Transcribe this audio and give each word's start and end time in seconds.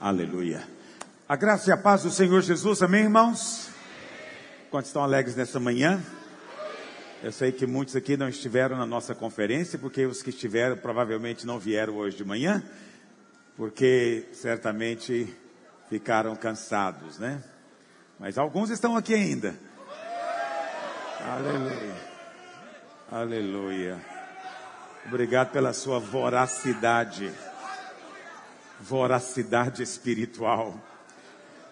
Aleluia. 0.00 0.62
A 1.28 1.34
graça 1.34 1.70
e 1.70 1.72
a 1.72 1.76
paz 1.76 2.04
do 2.04 2.10
Senhor 2.12 2.40
Jesus, 2.40 2.84
amém, 2.84 3.02
irmãos? 3.02 3.68
Quantos 4.70 4.90
estão 4.90 5.02
alegres 5.02 5.34
nessa 5.34 5.58
manhã? 5.58 6.00
Eu 7.20 7.32
sei 7.32 7.50
que 7.50 7.66
muitos 7.66 7.96
aqui 7.96 8.16
não 8.16 8.28
estiveram 8.28 8.76
na 8.76 8.86
nossa 8.86 9.12
conferência, 9.12 9.76
porque 9.76 10.06
os 10.06 10.22
que 10.22 10.30
estiveram 10.30 10.76
provavelmente 10.76 11.44
não 11.44 11.58
vieram 11.58 11.96
hoje 11.96 12.16
de 12.16 12.24
manhã, 12.24 12.62
porque 13.56 14.28
certamente 14.32 15.36
ficaram 15.90 16.36
cansados, 16.36 17.18
né? 17.18 17.42
Mas 18.20 18.38
alguns 18.38 18.70
estão 18.70 18.96
aqui 18.96 19.14
ainda. 19.14 19.56
Aleluia. 21.26 21.94
Aleluia. 23.10 23.98
Obrigado 25.06 25.50
pela 25.50 25.72
sua 25.72 25.98
voracidade. 25.98 27.32
Voracidade 28.80 29.82
espiritual. 29.82 30.74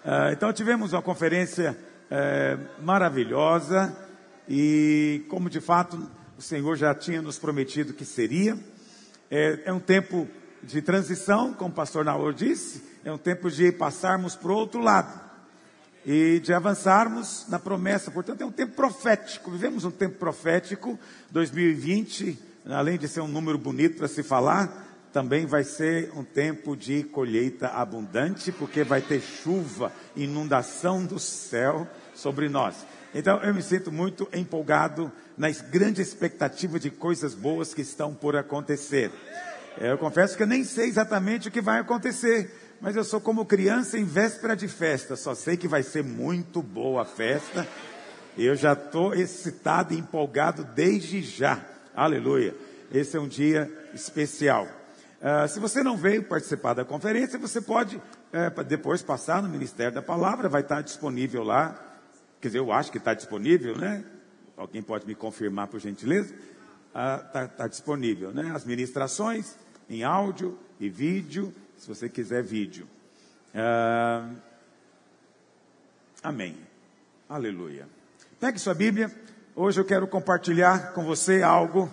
Uh, 0.05 0.33
então 0.33 0.53
tivemos 0.53 0.93
uma 0.93 1.03
conferência 1.03 1.77
uh, 2.11 2.85
maravilhosa 2.85 3.97
e 4.49 5.25
como 5.29 5.51
de 5.51 5.61
fato 5.61 6.11
o 6.39 6.43
Senhor 6.43 6.77
já 6.77 6.95
tinha 6.95 7.23
nos 7.23 7.39
prometido 7.39 7.93
que 7.93 8.05
seria. 8.05 8.59
É, 9.31 9.63
é 9.67 9.73
um 9.73 9.81
tempo 9.81 10.29
de 10.63 10.83
transição, 10.83 11.53
como 11.53 11.71
o 11.71 11.75
pastor 11.75 12.05
Naor 12.05 12.33
disse, 12.33 12.83
é 13.05 13.13
um 13.13 13.19
tempo 13.19 13.51
de 13.51 13.73
passarmos 13.73 14.35
para 14.35 14.51
o 14.51 14.57
outro 14.57 14.81
lado 14.81 15.27
e 16.05 16.41
de 16.41 16.53
avançarmos 16.53 17.47
na 17.49 17.59
promessa. 17.59 18.11
Portanto, 18.11 18.41
é 18.41 18.45
um 18.45 18.53
tempo 18.53 18.75
profético. 18.75 19.51
Vivemos 19.51 19.85
um 19.85 19.91
tempo 19.91 20.19
profético. 20.19 20.99
2020, 21.31 22.39
além 22.67 22.97
de 22.97 23.09
ser 23.09 23.21
um 23.21 23.29
número 23.29 23.59
bonito 23.59 23.97
para 23.97 24.07
se 24.07 24.23
falar, 24.23 24.86
também 25.13 25.47
vai 25.47 25.65
ser 25.65 26.11
um 26.15 26.23
tempo 26.23 26.77
de 26.77 27.03
colheita 27.05 27.69
abundante, 27.69 28.53
porque 28.53 28.85
vai 28.85 29.01
ter 29.01 29.21
chuva, 29.21 29.93
inundação 30.15 31.05
do 31.05 31.19
céu 31.19 31.89
sobre 32.15 32.49
nós. 32.49 32.77
Então, 33.15 33.43
eu 33.43 33.55
me 33.55 33.63
sinto 33.63 33.91
muito 33.91 34.29
empolgado 34.33 35.11
na 35.39 35.49
grande 35.51 36.03
expectativa 36.03 36.79
de 36.79 36.91
coisas 36.91 37.35
boas 37.35 37.73
que 37.73 37.81
estão 37.81 38.15
por 38.15 38.37
acontecer. 38.37 39.11
Eu 39.79 39.97
confesso 39.99 40.37
que 40.37 40.43
eu 40.43 40.47
nem 40.47 40.65
sei 40.65 40.89
exatamente 40.89 41.49
o 41.49 41.51
que 41.51 41.61
vai 41.61 41.81
acontecer, 41.81 42.77
mas 42.81 42.97
eu 42.97 43.05
sou 43.05 43.21
como 43.21 43.45
criança 43.45 43.99
em 43.99 44.05
véspera 44.05 44.55
de 44.55 44.69
festa, 44.69 45.17
só 45.17 45.35
sei 45.35 45.57
que 45.57 45.69
vai 45.69 45.83
ser 45.83 46.05
muito 46.05 46.63
boa 46.63 47.03
a 47.03 47.05
festa. 47.07 47.67
Eu 48.37 48.55
já 48.55 48.75
estou 48.75 49.15
excitado 49.15 49.95
e 49.95 49.99
empolgado 49.99 50.63
desde 50.63 51.23
já. 51.23 51.65
Aleluia. 51.95 52.55
Esse 52.93 53.17
é 53.17 53.21
um 53.21 53.29
dia 53.29 53.71
especial. 53.95 54.69
Uh, 55.27 55.49
se 55.49 55.59
você 55.59 55.83
não 55.83 55.97
veio 55.97 56.23
participar 56.23 56.73
da 56.73 56.85
conferência, 56.85 57.37
você 57.37 57.61
pode 57.61 57.97
uh, 57.97 58.65
depois 58.65 59.03
passar 59.03 59.43
no 59.43 59.49
Ministério 59.49 59.93
da 59.93 60.01
Palavra, 60.01 60.49
vai 60.49 60.61
estar 60.61 60.83
disponível 60.83 61.43
lá. 61.43 61.77
Quer 62.41 62.47
dizer, 62.47 62.59
eu 62.61 62.71
acho 62.71 62.93
que 62.93 62.99
está 62.99 63.13
disponível, 63.13 63.77
né? 63.77 64.05
Alguém 64.57 64.81
pode 64.81 65.05
me 65.05 65.17
confirmar, 65.17 65.67
por 65.67 65.81
gentileza? 65.81 66.33
Está 66.89 67.45
uh, 67.45 67.57
tá 67.57 67.67
disponível, 67.67 68.31
né? 68.31 68.53
As 68.55 68.65
ministrações 68.65 69.57
em 69.91 70.05
áudio 70.05 70.57
e 70.79 70.89
vídeo 70.89 71.53
se 71.77 71.89
você 71.89 72.09
quiser 72.09 72.45
vídeo. 72.45 72.87
Ah, 73.55 74.29
amém. 76.23 76.57
Aleluia. 77.29 77.89
Pegue 78.39 78.59
sua 78.59 78.75
Bíblia. 78.75 79.11
Hoje 79.55 79.81
eu 79.81 79.85
quero 79.85 80.07
compartilhar 80.07 80.93
com 80.93 81.05
você 81.05 81.43
algo 81.43 81.93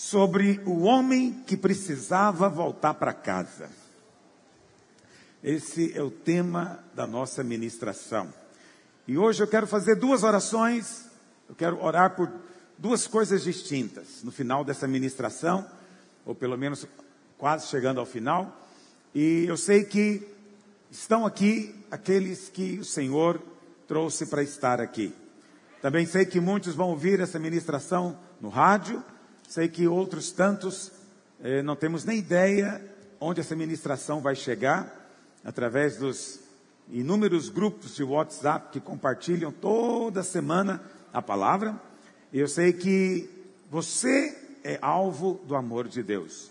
sobre 0.00 0.62
o 0.64 0.84
homem 0.84 1.42
que 1.46 1.58
precisava 1.58 2.48
voltar 2.48 2.94
para 2.94 3.12
casa. 3.12 3.68
Esse 5.44 5.92
é 5.94 6.02
o 6.02 6.10
tema 6.10 6.82
da 6.94 7.06
nossa 7.06 7.44
ministração. 7.44 8.32
E 9.06 9.18
hoje 9.18 9.42
eu 9.42 9.46
quero 9.46 9.66
fazer 9.66 9.96
duas 9.96 10.22
orações. 10.22 11.04
Eu 11.46 11.54
quero 11.54 11.84
orar 11.84 12.16
por 12.16 12.32
duas 12.78 13.06
coisas 13.06 13.44
distintas 13.44 14.22
no 14.24 14.32
final 14.32 14.64
dessa 14.64 14.88
ministração, 14.88 15.70
ou 16.24 16.34
pelo 16.34 16.56
menos 16.56 16.86
quase 17.36 17.66
chegando 17.66 18.00
ao 18.00 18.06
final. 18.06 18.58
E 19.14 19.44
eu 19.46 19.56
sei 19.58 19.84
que 19.84 20.26
estão 20.90 21.26
aqui 21.26 21.74
aqueles 21.90 22.48
que 22.48 22.78
o 22.78 22.84
Senhor 22.86 23.38
trouxe 23.86 24.24
para 24.24 24.42
estar 24.42 24.80
aqui. 24.80 25.14
Também 25.82 26.06
sei 26.06 26.24
que 26.24 26.40
muitos 26.40 26.74
vão 26.74 26.88
ouvir 26.88 27.20
essa 27.20 27.38
ministração 27.38 28.18
no 28.40 28.48
rádio, 28.48 29.04
sei 29.50 29.68
que 29.68 29.88
outros 29.88 30.30
tantos 30.30 30.92
eh, 31.42 31.60
não 31.60 31.74
temos 31.74 32.04
nem 32.04 32.18
ideia 32.18 32.80
onde 33.18 33.40
essa 33.40 33.56
ministração 33.56 34.20
vai 34.20 34.36
chegar, 34.36 35.10
através 35.44 35.96
dos 35.96 36.38
inúmeros 36.88 37.48
grupos 37.48 37.96
de 37.96 38.04
WhatsApp 38.04 38.70
que 38.70 38.78
compartilham 38.78 39.50
toda 39.50 40.22
semana 40.22 40.80
a 41.12 41.20
palavra. 41.20 41.82
E 42.32 42.38
eu 42.38 42.46
sei 42.46 42.72
que 42.72 43.28
você 43.68 44.38
é 44.62 44.78
alvo 44.80 45.40
do 45.44 45.56
amor 45.56 45.88
de 45.88 46.00
Deus. 46.00 46.48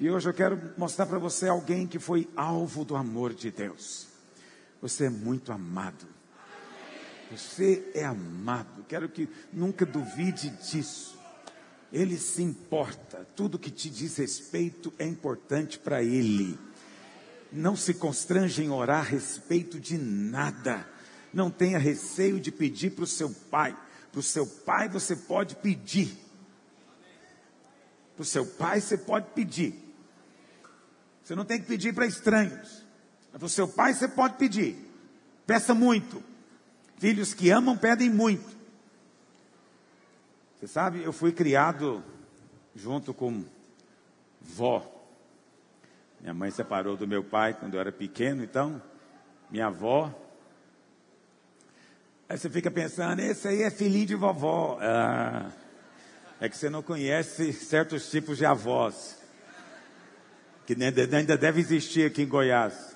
E 0.00 0.10
hoje 0.10 0.28
eu 0.28 0.34
quero 0.34 0.60
mostrar 0.76 1.06
para 1.06 1.20
você 1.20 1.48
alguém 1.48 1.86
que 1.86 2.00
foi 2.00 2.28
alvo 2.34 2.84
do 2.84 2.96
amor 2.96 3.32
de 3.34 3.52
Deus. 3.52 4.08
Você 4.80 5.04
é 5.04 5.10
muito 5.10 5.52
amado. 5.52 6.08
Você 7.30 7.88
é 7.94 8.04
amado. 8.04 8.84
Quero 8.88 9.08
que 9.08 9.28
nunca 9.52 9.86
duvide 9.86 10.50
disso. 10.50 11.21
Ele 11.92 12.16
se 12.16 12.42
importa. 12.42 13.26
Tudo 13.36 13.58
que 13.58 13.70
te 13.70 13.90
diz 13.90 14.16
respeito 14.16 14.92
é 14.98 15.06
importante 15.06 15.78
para 15.78 16.02
ele. 16.02 16.58
Não 17.52 17.76
se 17.76 17.92
constrange 17.92 18.62
em 18.62 18.70
orar 18.70 19.00
a 19.00 19.08
respeito 19.08 19.78
de 19.78 19.98
nada. 19.98 20.88
Não 21.32 21.50
tenha 21.50 21.78
receio 21.78 22.40
de 22.40 22.50
pedir 22.50 22.90
para 22.90 23.04
o 23.04 23.06
seu 23.06 23.30
pai. 23.50 23.76
Para 24.10 24.20
o 24.20 24.22
seu 24.22 24.46
pai 24.46 24.88
você 24.88 25.14
pode 25.14 25.56
pedir. 25.56 26.16
Para 28.16 28.22
o 28.22 28.26
seu 28.26 28.46
pai 28.46 28.80
você 28.80 28.96
pode 28.96 29.26
pedir. 29.34 29.74
Você 31.22 31.34
não 31.34 31.44
tem 31.44 31.60
que 31.60 31.66
pedir 31.66 31.94
para 31.94 32.06
estranhos. 32.06 32.82
Para 33.32 33.44
o 33.44 33.48
seu 33.48 33.68
pai 33.68 33.92
você 33.92 34.08
pode 34.08 34.36
pedir. 34.36 34.76
Peça 35.46 35.74
muito. 35.74 36.22
Filhos 36.98 37.34
que 37.34 37.50
amam 37.50 37.76
pedem 37.76 38.08
muito. 38.08 38.61
Você 40.62 40.68
sabe, 40.68 41.02
eu 41.02 41.12
fui 41.12 41.32
criado 41.32 42.04
junto 42.72 43.12
com 43.12 43.44
vó. 44.40 44.88
Minha 46.20 46.32
mãe 46.32 46.52
separou 46.52 46.96
do 46.96 47.04
meu 47.04 47.24
pai 47.24 47.52
quando 47.52 47.74
eu 47.74 47.80
era 47.80 47.90
pequeno, 47.90 48.44
então 48.44 48.80
minha 49.50 49.66
avó. 49.66 50.14
Aí 52.28 52.38
você 52.38 52.48
fica 52.48 52.70
pensando, 52.70 53.18
esse 53.18 53.48
aí 53.48 53.64
é 53.64 53.72
filhinho 53.72 54.06
de 54.06 54.14
vovó. 54.14 54.78
Ah, 54.80 55.50
é 56.40 56.48
que 56.48 56.56
você 56.56 56.70
não 56.70 56.80
conhece 56.80 57.52
certos 57.52 58.08
tipos 58.08 58.38
de 58.38 58.46
avós 58.46 59.20
que 60.64 60.76
ainda 60.80 61.36
deve 61.36 61.58
existir 61.58 62.06
aqui 62.06 62.22
em 62.22 62.28
Goiás. 62.28 62.94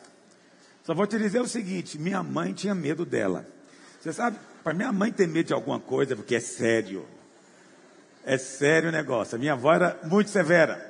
Só 0.84 0.94
vou 0.94 1.09
te 1.09 1.19
dizer 1.19 1.41
o 1.41 1.49
seguinte: 1.49 1.99
minha 1.99 2.22
mãe 2.22 2.53
tinha 2.53 2.76
medo 2.76 3.05
dela. 3.05 3.44
Você 4.00 4.12
sabe, 4.12 4.38
para 4.62 4.72
minha 4.72 4.93
mãe 4.93 5.10
ter 5.10 5.26
medo 5.26 5.49
de 5.49 5.53
alguma 5.53 5.81
coisa, 5.81 6.15
porque 6.15 6.37
é 6.37 6.41
sério. 6.41 7.16
É 8.26 8.37
sério 8.37 8.88
o 8.88 8.92
negócio. 8.92 9.37
A 9.37 9.38
minha 9.38 9.53
avó 9.53 9.72
era 9.72 10.00
muito 10.03 10.31
severa. 10.31 10.84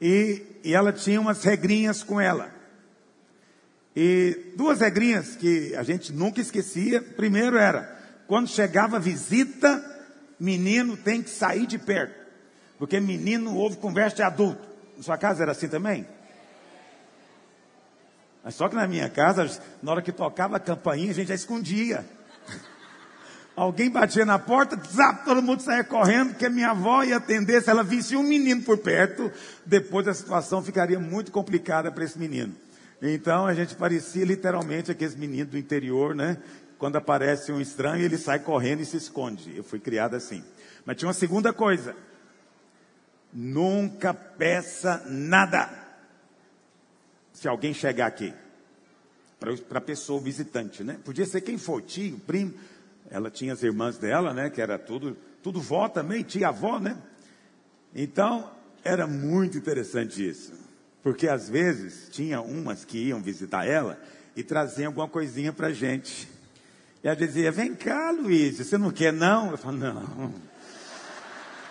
E, 0.00 0.46
e 0.62 0.72
ela 0.72 0.92
tinha 0.92 1.20
umas 1.20 1.42
regrinhas 1.42 2.04
com 2.04 2.20
ela. 2.20 2.52
E 3.96 4.52
duas 4.56 4.80
regrinhas 4.80 5.34
que 5.34 5.74
a 5.74 5.82
gente 5.82 6.12
nunca 6.12 6.40
esquecia. 6.40 7.02
Primeiro 7.02 7.58
era, 7.58 8.00
quando 8.28 8.46
chegava 8.46 9.00
visita, 9.00 9.84
menino 10.38 10.96
tem 10.96 11.20
que 11.20 11.30
sair 11.30 11.66
de 11.66 11.78
perto. 11.78 12.14
Porque 12.78 13.00
menino 13.00 13.56
ouve 13.56 13.76
conversa 13.78 14.16
de 14.16 14.22
adulto. 14.22 14.68
Na 14.96 15.02
sua 15.02 15.18
casa 15.18 15.42
era 15.42 15.50
assim 15.50 15.66
também? 15.66 16.06
Mas 18.44 18.54
só 18.54 18.68
que 18.68 18.76
na 18.76 18.86
minha 18.86 19.10
casa, 19.10 19.60
na 19.82 19.90
hora 19.90 20.00
que 20.00 20.12
tocava 20.12 20.58
a 20.58 20.60
campainha, 20.60 21.10
a 21.10 21.14
gente 21.14 21.26
já 21.26 21.34
escondia. 21.34 22.04
Alguém 23.58 23.90
batia 23.90 24.24
na 24.24 24.38
porta, 24.38 24.80
zap, 24.88 25.24
todo 25.24 25.42
mundo 25.42 25.62
saía 25.62 25.82
correndo, 25.82 26.28
porque 26.28 26.48
minha 26.48 26.70
avó 26.70 27.02
ia 27.02 27.16
atender, 27.16 27.60
se 27.60 27.68
ela 27.68 27.82
visse 27.82 28.14
um 28.14 28.22
menino 28.22 28.62
por 28.62 28.78
perto, 28.78 29.32
depois 29.66 30.06
a 30.06 30.14
situação 30.14 30.62
ficaria 30.62 31.00
muito 31.00 31.32
complicada 31.32 31.90
para 31.90 32.04
esse 32.04 32.16
menino. 32.16 32.54
Então 33.02 33.46
a 33.46 33.54
gente 33.54 33.74
parecia 33.74 34.24
literalmente 34.24 34.92
aqueles 34.92 35.16
meninos 35.16 35.50
do 35.50 35.58
interior, 35.58 36.14
né? 36.14 36.38
Quando 36.78 36.98
aparece 36.98 37.50
um 37.50 37.60
estranho, 37.60 38.04
ele 38.04 38.16
sai 38.16 38.38
correndo 38.38 38.82
e 38.82 38.86
se 38.86 38.96
esconde. 38.96 39.56
Eu 39.56 39.64
fui 39.64 39.80
criado 39.80 40.14
assim. 40.14 40.44
Mas 40.86 40.96
tinha 40.96 41.08
uma 41.08 41.12
segunda 41.12 41.52
coisa. 41.52 41.96
Nunca 43.32 44.14
peça 44.14 45.02
nada. 45.08 45.68
Se 47.32 47.48
alguém 47.48 47.74
chegar 47.74 48.06
aqui, 48.06 48.32
para 49.68 49.78
a 49.78 49.82
pessoa 49.82 50.20
visitante, 50.20 50.84
né? 50.84 50.96
Podia 51.04 51.26
ser 51.26 51.40
quem 51.40 51.58
for, 51.58 51.82
tio, 51.82 52.20
primo. 52.20 52.54
Ela 53.10 53.30
tinha 53.30 53.52
as 53.52 53.62
irmãs 53.62 53.98
dela, 53.98 54.34
né? 54.34 54.50
Que 54.50 54.60
era 54.60 54.78
tudo, 54.78 55.16
tudo 55.42 55.60
vó 55.60 55.88
também, 55.88 56.22
tia 56.22 56.48
avó, 56.48 56.78
né? 56.78 56.96
Então, 57.94 58.50
era 58.84 59.06
muito 59.06 59.56
interessante 59.56 60.26
isso. 60.26 60.52
Porque 61.02 61.28
às 61.28 61.48
vezes 61.48 62.08
tinha 62.10 62.40
umas 62.40 62.84
que 62.84 62.98
iam 62.98 63.20
visitar 63.20 63.66
ela 63.66 63.98
e 64.36 64.42
traziam 64.42 64.88
alguma 64.88 65.08
coisinha 65.08 65.52
para 65.52 65.72
gente. 65.72 66.28
E 67.02 67.08
ela 67.08 67.16
dizia: 67.16 67.50
Vem 67.50 67.74
cá, 67.74 68.10
Luiz, 68.10 68.58
você 68.58 68.76
não 68.76 68.90
quer 68.90 69.12
não? 69.12 69.50
Eu 69.52 69.58
falo: 69.58 69.78
Não, 69.78 70.34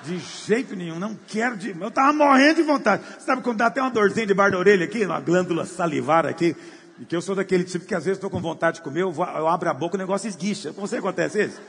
de 0.04 0.18
jeito 0.46 0.76
nenhum, 0.76 1.00
não 1.00 1.18
quero 1.28 1.58
de. 1.58 1.70
Eu 1.70 1.88
estava 1.88 2.14
morrendo 2.14 2.56
de 2.56 2.64
vontade. 2.64 3.04
Sabe 3.20 3.42
quando 3.42 3.58
dá 3.58 3.68
até 3.68 3.82
uma 3.82 3.92
dorzinha 3.92 4.26
debaixo 4.26 4.54
da 4.54 4.60
orelha 4.60 4.86
aqui, 4.86 5.06
uma 5.06 5.20
glândula 5.20 5.66
salivar 5.66 6.26
aqui? 6.26 6.56
E 7.00 7.06
que 7.06 7.16
eu 7.16 7.22
sou 7.22 7.36
daquele 7.36 7.64
tipo 7.64 7.86
que 7.86 7.94
às 7.94 8.06
vezes 8.06 8.18
estou 8.18 8.30
com 8.30 8.42
vontade 8.42 8.78
de 8.78 8.84
comer, 8.84 9.02
eu, 9.02 9.12
vou, 9.12 9.26
eu, 9.26 9.48
abro 9.48 9.70
a 9.70 9.74
boca 9.74 9.96
e 9.96 9.98
o 9.98 10.00
negócio 10.00 10.28
esguicha. 10.28 10.74
Com 10.74 10.82
você 10.82 10.98
acontece 10.98 11.46
isso? 11.46 11.62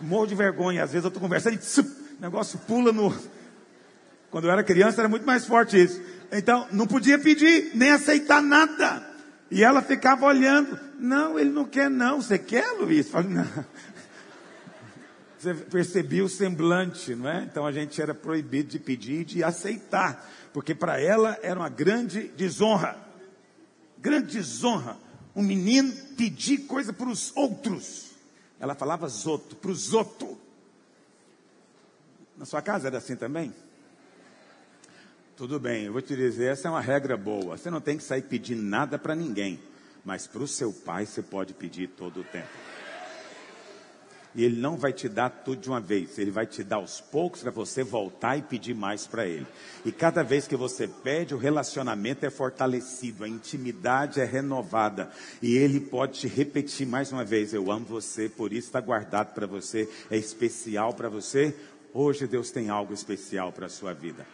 Morro 0.00 0.26
de 0.26 0.34
vergonha, 0.34 0.82
às 0.82 0.90
vezes 0.90 1.04
eu 1.04 1.08
estou 1.08 1.22
conversando 1.22 1.54
e 1.54 1.58
tsup, 1.58 1.88
o 1.88 2.22
negócio 2.22 2.58
pula 2.60 2.92
no. 2.92 3.14
Quando 4.30 4.46
eu 4.46 4.50
era 4.50 4.64
criança 4.64 5.00
era 5.00 5.08
muito 5.08 5.24
mais 5.26 5.46
forte 5.46 5.80
isso. 5.80 6.00
Então, 6.32 6.66
não 6.72 6.86
podia 6.86 7.18
pedir, 7.18 7.70
nem 7.74 7.90
aceitar 7.90 8.42
nada. 8.42 9.06
E 9.50 9.62
ela 9.62 9.82
ficava 9.82 10.24
olhando. 10.24 10.80
Não, 10.98 11.38
ele 11.38 11.50
não 11.50 11.66
quer 11.66 11.90
não. 11.90 12.22
Você 12.22 12.38
quer, 12.38 12.72
Luiz? 12.72 13.10
Falei, 13.10 13.30
não. 13.30 13.46
Você 15.38 15.52
percebia 15.54 16.24
o 16.24 16.28
semblante, 16.28 17.14
não 17.14 17.28
é? 17.28 17.42
Então 17.42 17.66
a 17.66 17.72
gente 17.72 18.00
era 18.00 18.14
proibido 18.14 18.70
de 18.70 18.78
pedir 18.78 19.20
e 19.20 19.24
de 19.24 19.44
aceitar. 19.44 20.26
Porque 20.52 20.74
para 20.74 21.00
ela 21.00 21.36
era 21.42 21.58
uma 21.58 21.68
grande 21.68 22.28
desonra. 22.36 22.96
Grande 24.02 24.32
desonra. 24.32 24.98
Um 25.34 25.42
menino 25.42 25.92
pedir 26.16 26.66
coisa 26.66 26.92
para 26.92 27.08
os 27.08 27.34
outros. 27.36 28.10
Ela 28.58 28.74
falava 28.74 29.08
zoto, 29.08 29.56
para 29.56 29.70
os 29.70 29.94
outros. 29.94 30.36
Na 32.36 32.44
sua 32.44 32.60
casa 32.60 32.88
era 32.88 32.98
assim 32.98 33.14
também? 33.14 33.54
Tudo 35.36 35.58
bem, 35.58 35.84
eu 35.84 35.92
vou 35.92 36.02
te 36.02 36.14
dizer, 36.14 36.52
essa 36.52 36.68
é 36.68 36.70
uma 36.70 36.80
regra 36.80 37.16
boa. 37.16 37.56
Você 37.56 37.70
não 37.70 37.80
tem 37.80 37.96
que 37.96 38.02
sair 38.02 38.22
pedindo 38.22 38.62
nada 38.62 38.98
para 38.98 39.14
ninguém, 39.14 39.58
mas 40.04 40.26
para 40.26 40.42
o 40.42 40.48
seu 40.48 40.72
pai 40.72 41.06
você 41.06 41.22
pode 41.22 41.54
pedir 41.54 41.88
todo 41.88 42.20
o 42.20 42.24
tempo. 42.24 42.48
E 44.34 44.44
ele 44.44 44.58
não 44.60 44.76
vai 44.76 44.92
te 44.92 45.08
dar 45.08 45.28
tudo 45.28 45.60
de 45.60 45.68
uma 45.68 45.80
vez, 45.80 46.18
ele 46.18 46.30
vai 46.30 46.46
te 46.46 46.64
dar 46.64 46.76
aos 46.76 47.00
poucos 47.00 47.42
para 47.42 47.50
você 47.50 47.82
voltar 47.82 48.38
e 48.38 48.42
pedir 48.42 48.74
mais 48.74 49.06
para 49.06 49.26
ele. 49.26 49.46
E 49.84 49.92
cada 49.92 50.22
vez 50.22 50.48
que 50.48 50.56
você 50.56 50.88
pede, 50.88 51.34
o 51.34 51.38
relacionamento 51.38 52.24
é 52.24 52.30
fortalecido, 52.30 53.24
a 53.24 53.28
intimidade 53.28 54.20
é 54.20 54.24
renovada. 54.24 55.10
E 55.42 55.56
ele 55.56 55.80
pode 55.80 56.20
te 56.20 56.28
repetir 56.28 56.86
mais 56.86 57.12
uma 57.12 57.24
vez: 57.24 57.52
Eu 57.52 57.70
amo 57.70 57.84
você, 57.84 58.28
por 58.28 58.52
isso 58.52 58.68
está 58.68 58.80
guardado 58.80 59.34
para 59.34 59.46
você, 59.46 59.88
é 60.10 60.16
especial 60.16 60.94
para 60.94 61.10
você. 61.10 61.54
Hoje 61.92 62.26
Deus 62.26 62.50
tem 62.50 62.70
algo 62.70 62.94
especial 62.94 63.52
para 63.52 63.66
a 63.66 63.68
sua 63.68 63.92
vida. 63.92 64.26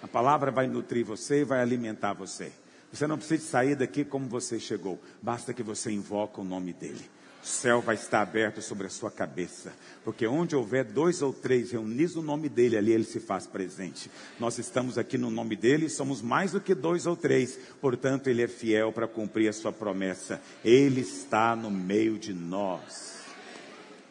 A 0.00 0.06
palavra 0.06 0.52
vai 0.52 0.68
nutrir 0.68 1.04
você 1.04 1.40
e 1.40 1.44
vai 1.44 1.60
alimentar 1.60 2.12
você. 2.12 2.52
Você 2.92 3.08
não 3.08 3.18
precisa 3.18 3.44
sair 3.44 3.74
daqui 3.74 4.04
como 4.04 4.28
você 4.28 4.60
chegou. 4.60 5.00
Basta 5.20 5.52
que 5.52 5.64
você 5.64 5.90
invoque 5.90 6.40
o 6.40 6.44
nome 6.44 6.72
dele. 6.72 7.13
Céu 7.44 7.82
vai 7.82 7.94
estar 7.94 8.22
aberto 8.22 8.62
sobre 8.62 8.86
a 8.86 8.90
sua 8.90 9.10
cabeça. 9.10 9.72
Porque 10.02 10.26
onde 10.26 10.56
houver 10.56 10.82
dois 10.82 11.20
ou 11.20 11.30
três 11.30 11.72
reunidos 11.72 12.14
no 12.14 12.22
nome 12.22 12.48
dele, 12.48 12.76
ali 12.76 12.92
ele 12.92 13.04
se 13.04 13.20
faz 13.20 13.46
presente. 13.46 14.10
Nós 14.40 14.58
estamos 14.58 14.96
aqui 14.96 15.18
no 15.18 15.30
nome 15.30 15.54
dele, 15.54 15.90
somos 15.90 16.22
mais 16.22 16.52
do 16.52 16.60
que 16.60 16.74
dois 16.74 17.04
ou 17.04 17.14
três. 17.14 17.58
Portanto, 17.82 18.28
ele 18.28 18.42
é 18.42 18.48
fiel 18.48 18.92
para 18.92 19.06
cumprir 19.06 19.48
a 19.48 19.52
sua 19.52 19.70
promessa. 19.70 20.40
Ele 20.64 21.02
está 21.02 21.54
no 21.54 21.70
meio 21.70 22.18
de 22.18 22.32
nós. 22.32 23.18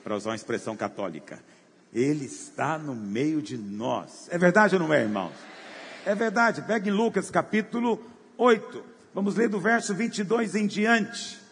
Para 0.04 0.16
usar 0.16 0.30
uma 0.30 0.36
expressão 0.36 0.78
católica. 0.78 1.40
Ele 1.92 2.26
está 2.26 2.78
no 2.78 2.94
meio 2.94 3.42
de 3.42 3.58
nós. 3.58 4.28
É 4.30 4.38
verdade 4.38 4.76
ou 4.76 4.82
não 4.82 4.94
é, 4.94 5.02
irmãos? 5.02 5.34
É 6.06 6.14
verdade, 6.14 6.62
pegue 6.62 6.92
Lucas 6.92 7.32
capítulo 7.32 8.00
8. 8.38 8.84
Vamos 9.12 9.36
ler 9.36 9.50
do 9.50 9.60
verso 9.60 9.96
22 9.96 10.54
em 10.54 10.68
diante. 10.68 11.43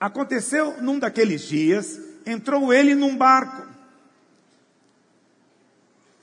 Aconteceu 0.00 0.80
num 0.80 0.98
daqueles 0.98 1.42
dias, 1.42 2.00
entrou 2.24 2.72
ele 2.72 2.94
num 2.94 3.14
barco, 3.14 3.68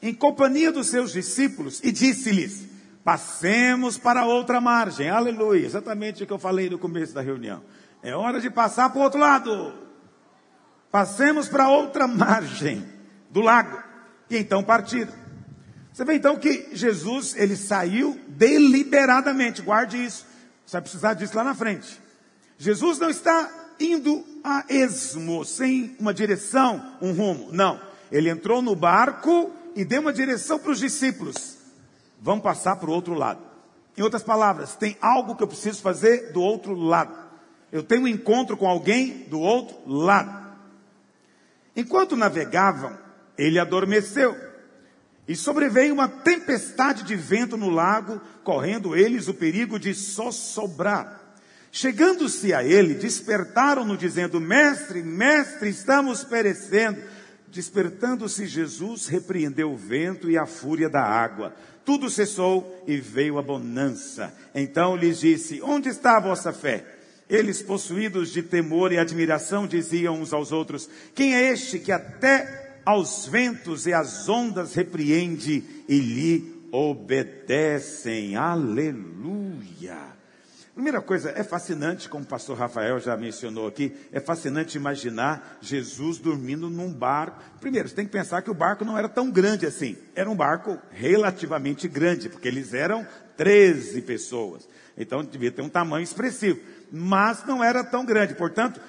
em 0.02 0.14
companhia 0.14 0.72
dos 0.72 0.88
seus 0.88 1.12
discípulos, 1.12 1.80
e 1.84 1.92
disse-lhes: 1.92 2.66
Passemos 3.04 3.98
para 3.98 4.26
outra 4.26 4.60
margem. 4.60 5.10
Aleluia. 5.10 5.66
Exatamente 5.66 6.24
o 6.24 6.28
que 6.28 6.34
eu 6.34 6.40
falei 6.40 6.70
no 6.70 6.80
começo 6.80 7.14
da 7.14 7.22
reunião. 7.22 7.64
É 8.02 8.16
hora 8.16 8.42
de 8.42 8.50
passar 8.50 8.90
para 8.90 9.00
o 9.00 9.04
outro 9.04 9.20
lado. 9.20 9.74
Passemos 10.92 11.48
para 11.48 11.70
outra 11.70 12.08
margem 12.08 12.86
do 13.30 13.42
lago. 13.42 13.82
E 14.30 14.38
então 14.38 14.64
partiram. 14.64 15.14
Você 15.94 16.04
vê 16.04 16.16
então 16.16 16.38
que 16.38 16.70
Jesus, 16.74 17.36
ele 17.38 17.56
saiu 17.56 18.20
deliberadamente, 18.28 19.62
guarde 19.62 20.04
isso, 20.04 20.26
você 20.66 20.74
vai 20.74 20.82
precisar 20.82 21.14
disso 21.14 21.36
lá 21.36 21.44
na 21.44 21.56
frente. 21.56 22.00
Jesus 22.58 23.00
não 23.00 23.10
está 23.10 23.50
indo 23.80 24.24
a 24.44 24.66
esmo, 24.70 25.44
sem 25.46 25.96
uma 26.00 26.14
direção, 26.14 26.98
um 27.02 27.12
rumo, 27.12 27.50
não. 27.52 27.80
Ele 28.12 28.30
entrou 28.30 28.62
no 28.62 28.76
barco 28.76 29.52
e 29.76 29.84
deu 29.84 30.02
uma 30.02 30.14
direção 30.14 30.58
para 30.58 30.72
os 30.72 30.80
discípulos. 30.80 31.58
Vamos 32.22 32.44
passar 32.44 32.76
para 32.78 32.90
o 32.90 32.94
outro 32.94 33.14
lado. 33.14 33.42
Em 33.98 34.02
outras 34.02 34.24
palavras, 34.24 34.76
tem 34.76 34.98
algo 35.02 35.36
que 35.36 35.44
eu 35.44 35.48
preciso 35.48 35.82
fazer 35.82 36.32
do 36.32 36.42
outro 36.42 36.74
lado. 36.74 37.14
Eu 37.72 37.84
tenho 37.84 38.04
um 38.04 38.08
encontro 38.08 38.56
com 38.56 38.68
alguém 38.68 39.26
do 39.30 39.40
outro 39.40 39.78
lado. 39.86 40.48
Enquanto 41.76 42.16
navegavam, 42.16 42.98
ele 43.38 43.60
adormeceu. 43.60 44.36
E 45.28 45.36
sobreveio 45.36 45.94
uma 45.94 46.08
tempestade 46.08 47.04
de 47.04 47.16
vento 47.16 47.58
no 47.58 47.70
lago, 47.70 48.22
correndo 48.44 48.96
eles 48.96 49.28
o 49.28 49.34
perigo 49.34 49.78
de 49.78 49.94
só 49.94 50.32
sobrar. 50.32 51.27
Chegando-se 51.72 52.54
a 52.54 52.64
ele, 52.64 52.94
despertaram-no, 52.94 53.98
dizendo: 53.98 54.40
Mestre, 54.40 55.02
mestre, 55.04 55.70
estamos 55.70 56.24
perecendo. 56.24 57.02
Despertando-se 57.50 58.46
Jesus, 58.46 59.08
repreendeu 59.08 59.72
o 59.72 59.78
vento 59.78 60.30
e 60.30 60.38
a 60.38 60.46
fúria 60.46 60.90
da 60.90 61.02
água. 61.02 61.56
Tudo 61.86 62.10
cessou 62.10 62.84
e 62.86 62.98
veio 62.98 63.38
a 63.38 63.42
bonança. 63.42 64.34
Então 64.54 64.96
lhes 64.96 65.20
disse: 65.20 65.62
Onde 65.62 65.90
está 65.90 66.18
a 66.18 66.22
vossa 66.22 66.52
fé? 66.52 66.84
Eles, 67.30 67.62
possuídos 67.62 68.32
de 68.32 68.42
temor 68.42 68.92
e 68.92 68.98
admiração, 68.98 69.68
diziam 69.68 70.22
uns 70.22 70.34
aos 70.34 70.52
outros: 70.52 70.90
Quem 71.14 71.36
é 71.36 71.52
este 71.52 71.80
que 71.80 71.92
até 71.92 72.82
aos 72.88 73.28
ventos 73.28 73.86
e 73.86 73.94
às 73.94 74.30
ondas 74.30 74.74
repreende 74.74 75.62
e 75.90 76.00
lhe 76.00 76.58
obedecem. 76.72 78.38
Aleluia. 78.38 80.17
Primeira 80.78 81.02
coisa, 81.02 81.32
é 81.32 81.44
fascinante, 81.44 82.08
como 82.08 82.24
o 82.24 82.28
pastor 82.28 82.56
Rafael 82.56 83.00
já 83.00 83.18
mencionou 83.18 83.66
aqui, 83.66 83.98
é 84.12 84.20
fascinante 84.20 84.78
imaginar 84.78 85.58
Jesus 85.60 86.20
dormindo 86.20 86.70
num 86.70 86.94
barco. 86.94 87.42
Primeiro, 87.60 87.90
você 87.90 87.96
tem 87.96 88.06
que 88.06 88.12
pensar 88.12 88.44
que 88.44 88.52
o 88.52 88.54
barco 88.54 88.86
não 88.86 88.96
era 88.96 89.10
tão 89.10 89.32
grande 89.32 89.66
assim. 89.66 89.98
Era 90.14 90.30
um 90.30 90.36
barco 90.36 90.78
relativamente 90.92 91.88
grande, 91.88 92.30
porque 92.30 92.48
eles 92.48 92.76
eram 92.76 93.08
13 93.36 94.04
pessoas. 94.04 94.70
Então 94.96 95.24
devia 95.24 95.52
ter 95.52 95.64
um 95.64 95.70
tamanho 95.70 96.04
expressivo. 96.04 96.60
Mas 96.92 97.44
não 97.48 97.64
era 97.64 97.84
tão 97.84 98.06
grande, 98.06 98.36
portanto, 98.36 98.80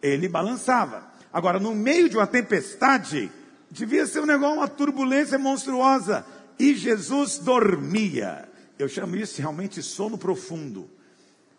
ele 0.00 0.26
balançava. 0.26 1.04
Agora, 1.30 1.60
no 1.60 1.74
meio 1.74 2.08
de 2.08 2.16
uma 2.16 2.26
tempestade, 2.26 3.30
Devia 3.74 4.06
ser 4.06 4.20
um 4.20 4.26
negócio, 4.26 4.58
uma 4.58 4.68
turbulência 4.68 5.36
monstruosa. 5.36 6.24
E 6.56 6.74
Jesus 6.74 7.38
dormia. 7.38 8.48
Eu 8.78 8.88
chamo 8.88 9.16
isso 9.16 9.40
realmente 9.40 9.82
sono 9.82 10.16
profundo. 10.16 10.88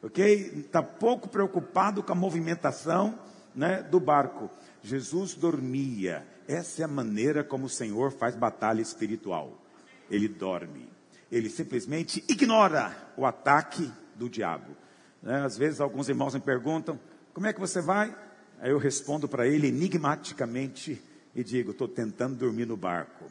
Ok? 0.06 0.24
Está 0.58 0.84
pouco 0.84 1.28
preocupado 1.28 2.04
com 2.04 2.12
a 2.12 2.16
movimentação 2.16 3.18
né, 3.56 3.82
do 3.82 4.00
barco. 4.00 4.52
Jesus 4.84 5.34
dormia. 5.34 6.24
Essa 6.48 6.84
é 6.84 6.86
a 6.86 6.88
maneira 6.88 7.44
como 7.44 7.66
o 7.66 7.70
Senhor 7.70 8.12
faz 8.12 8.36
batalha 8.36 8.84
espiritual. 8.84 9.60
Ele 10.08 10.28
dorme. 10.28 10.88
Ele 11.32 11.50
simplesmente 11.50 12.24
ignora 12.30 12.96
o 13.18 13.26
ataque 13.26 13.92
do 14.14 14.30
diabo. 14.30 14.78
Né? 15.24 15.44
Às 15.44 15.58
vezes 15.58 15.82
alguns 15.82 16.08
irmãos 16.08 16.36
me 16.36 16.40
perguntam: 16.40 17.00
como 17.34 17.48
é 17.48 17.54
que 17.54 17.60
você 17.60 17.82
vai? 17.82 18.16
Aí 18.60 18.70
eu 18.70 18.78
respondo 18.78 19.28
para 19.28 19.48
ele 19.48 19.70
enigmaticamente 19.70 21.02
e 21.34 21.44
digo: 21.44 21.72
estou 21.72 21.88
tentando 21.88 22.36
dormir 22.36 22.68
no 22.68 22.78
barco. 22.78 23.26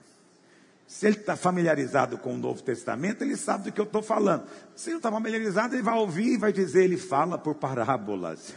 Se 0.86 1.06
ele 1.06 1.16
está 1.16 1.34
familiarizado 1.34 2.18
com 2.18 2.34
o 2.34 2.38
Novo 2.38 2.62
Testamento, 2.62 3.22
ele 3.22 3.36
sabe 3.36 3.64
do 3.64 3.72
que 3.72 3.80
eu 3.80 3.84
estou 3.84 4.02
falando. 4.02 4.44
Se 4.76 4.88
ele 4.88 4.94
não 4.94 4.98
está 4.98 5.10
familiarizado, 5.10 5.74
ele 5.74 5.82
vai 5.82 5.94
ouvir 5.94 6.34
e 6.34 6.36
vai 6.36 6.52
dizer: 6.52 6.84
ele 6.84 6.98
fala 6.98 7.38
por 7.38 7.54
parábolas. 7.54 8.54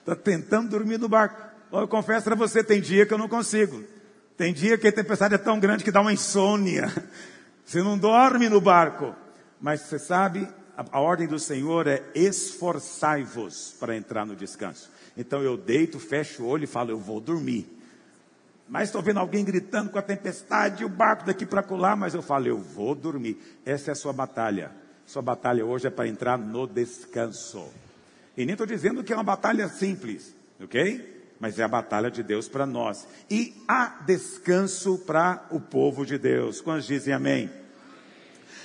Está 0.00 0.14
tentando 0.16 0.70
dormir 0.70 0.98
no 0.98 1.08
barco. 1.08 1.40
Eu 1.72 1.86
confesso 1.86 2.24
para 2.24 2.34
você: 2.34 2.64
tem 2.64 2.80
dia 2.80 3.06
que 3.06 3.14
eu 3.14 3.18
não 3.18 3.28
consigo. 3.28 3.84
Tem 4.36 4.52
dia 4.52 4.76
que 4.76 4.88
a 4.88 4.92
tempestade 4.92 5.34
é 5.34 5.38
tão 5.38 5.58
grande 5.58 5.84
que 5.84 5.90
dá 5.90 6.00
uma 6.00 6.12
insônia. 6.12 6.92
Você 7.64 7.82
não 7.82 7.98
dorme 7.98 8.48
no 8.48 8.60
barco. 8.60 9.14
Mas 9.60 9.80
você 9.80 9.98
sabe, 9.98 10.46
a, 10.76 10.84
a 10.92 11.00
ordem 11.00 11.26
do 11.26 11.38
Senhor 11.38 11.88
é 11.88 12.02
esforçai-vos 12.14 13.74
para 13.80 13.96
entrar 13.96 14.24
no 14.24 14.36
descanso. 14.36 14.90
Então 15.16 15.42
eu 15.42 15.56
deito, 15.56 15.98
fecho 15.98 16.42
o 16.42 16.46
olho 16.46 16.64
e 16.64 16.68
falo: 16.68 16.90
eu 16.90 16.98
vou 16.98 17.20
dormir. 17.20 17.75
Mas 18.68 18.88
estou 18.88 19.00
vendo 19.00 19.20
alguém 19.20 19.44
gritando 19.44 19.90
com 19.90 19.98
a 19.98 20.02
tempestade, 20.02 20.84
o 20.84 20.88
barco 20.88 21.24
daqui 21.24 21.46
para 21.46 21.62
colar, 21.62 21.96
mas 21.96 22.14
eu 22.14 22.22
falo, 22.22 22.48
eu 22.48 22.58
vou 22.58 22.94
dormir. 22.94 23.60
Essa 23.64 23.90
é 23.90 23.92
a 23.92 23.94
sua 23.94 24.12
batalha. 24.12 24.72
Sua 25.06 25.22
batalha 25.22 25.64
hoje 25.64 25.86
é 25.86 25.90
para 25.90 26.08
entrar 26.08 26.36
no 26.36 26.66
descanso. 26.66 27.68
E 28.36 28.44
nem 28.44 28.54
estou 28.54 28.66
dizendo 28.66 29.04
que 29.04 29.12
é 29.12 29.16
uma 29.16 29.22
batalha 29.22 29.68
simples, 29.68 30.34
ok? 30.60 31.14
Mas 31.38 31.58
é 31.60 31.62
a 31.62 31.68
batalha 31.68 32.10
de 32.10 32.24
Deus 32.24 32.48
para 32.48 32.66
nós. 32.66 33.06
E 33.30 33.54
há 33.68 34.00
descanso 34.04 34.98
para 34.98 35.46
o 35.50 35.60
povo 35.60 36.04
de 36.04 36.18
Deus. 36.18 36.60
Quantos 36.60 36.86
dizem 36.86 37.14
amém? 37.14 37.48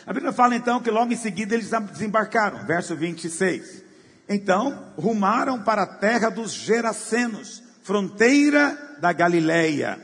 A 0.05 0.13
Bíblia 0.13 0.33
fala 0.33 0.55
então 0.55 0.81
que 0.81 0.89
logo 0.89 1.13
em 1.13 1.17
seguida 1.17 1.53
eles 1.53 1.69
desembarcaram, 1.91 2.65
verso 2.65 2.95
26. 2.95 3.83
Então 4.27 4.91
rumaram 4.97 5.61
para 5.61 5.83
a 5.83 5.87
terra 5.87 6.29
dos 6.29 6.53
Gerasenos, 6.53 7.61
fronteira 7.83 8.90
da 9.01 9.11
Galileia. 9.11 9.99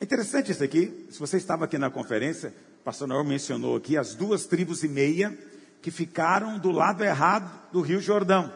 É 0.00 0.04
interessante 0.04 0.50
isso 0.50 0.64
aqui. 0.64 1.06
Se 1.10 1.18
você 1.18 1.36
estava 1.36 1.64
aqui 1.64 1.78
na 1.78 1.88
conferência, 1.88 2.52
o 2.80 2.84
pastor 2.84 3.06
Naor 3.06 3.24
mencionou 3.24 3.76
aqui 3.76 3.96
as 3.96 4.16
duas 4.16 4.46
tribos 4.46 4.82
e 4.82 4.88
meia 4.88 5.38
que 5.80 5.92
ficaram 5.92 6.58
do 6.58 6.72
lado 6.72 7.04
errado 7.04 7.48
do 7.72 7.80
Rio 7.80 8.00
Jordão. 8.00 8.52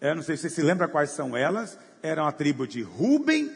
Eu 0.00 0.10
é, 0.10 0.14
não 0.14 0.22
sei 0.22 0.36
se 0.36 0.42
você 0.42 0.50
se 0.50 0.62
lembra 0.62 0.86
quais 0.86 1.10
são 1.10 1.36
elas. 1.36 1.76
Eram 2.02 2.24
a 2.24 2.30
tribo 2.30 2.68
de 2.68 2.82
Ruben, 2.82 3.50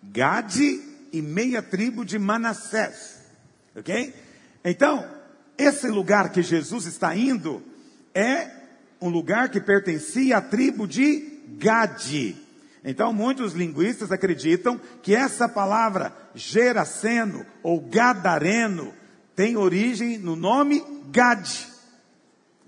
Gade 0.00 0.80
e 1.12 1.20
meia 1.20 1.60
tribo 1.60 2.04
de 2.04 2.18
Manassés. 2.18 3.20
Ok? 3.74 4.14
Então, 4.64 5.04
esse 5.58 5.88
lugar 5.88 6.30
que 6.30 6.42
Jesus 6.42 6.86
está 6.86 7.16
indo 7.16 7.62
é 8.14 8.48
um 9.00 9.08
lugar 9.08 9.48
que 9.48 9.60
pertencia 9.60 10.36
à 10.36 10.40
tribo 10.40 10.86
de 10.86 11.40
Gade. 11.58 12.43
Então, 12.84 13.12
muitos 13.12 13.54
linguistas 13.54 14.12
acreditam 14.12 14.78
que 15.02 15.14
essa 15.14 15.48
palavra 15.48 16.12
Geraseno 16.34 17.46
ou 17.62 17.80
Gadareno 17.80 18.92
tem 19.34 19.56
origem 19.56 20.18
no 20.18 20.36
nome 20.36 20.84
Gade. 21.10 21.66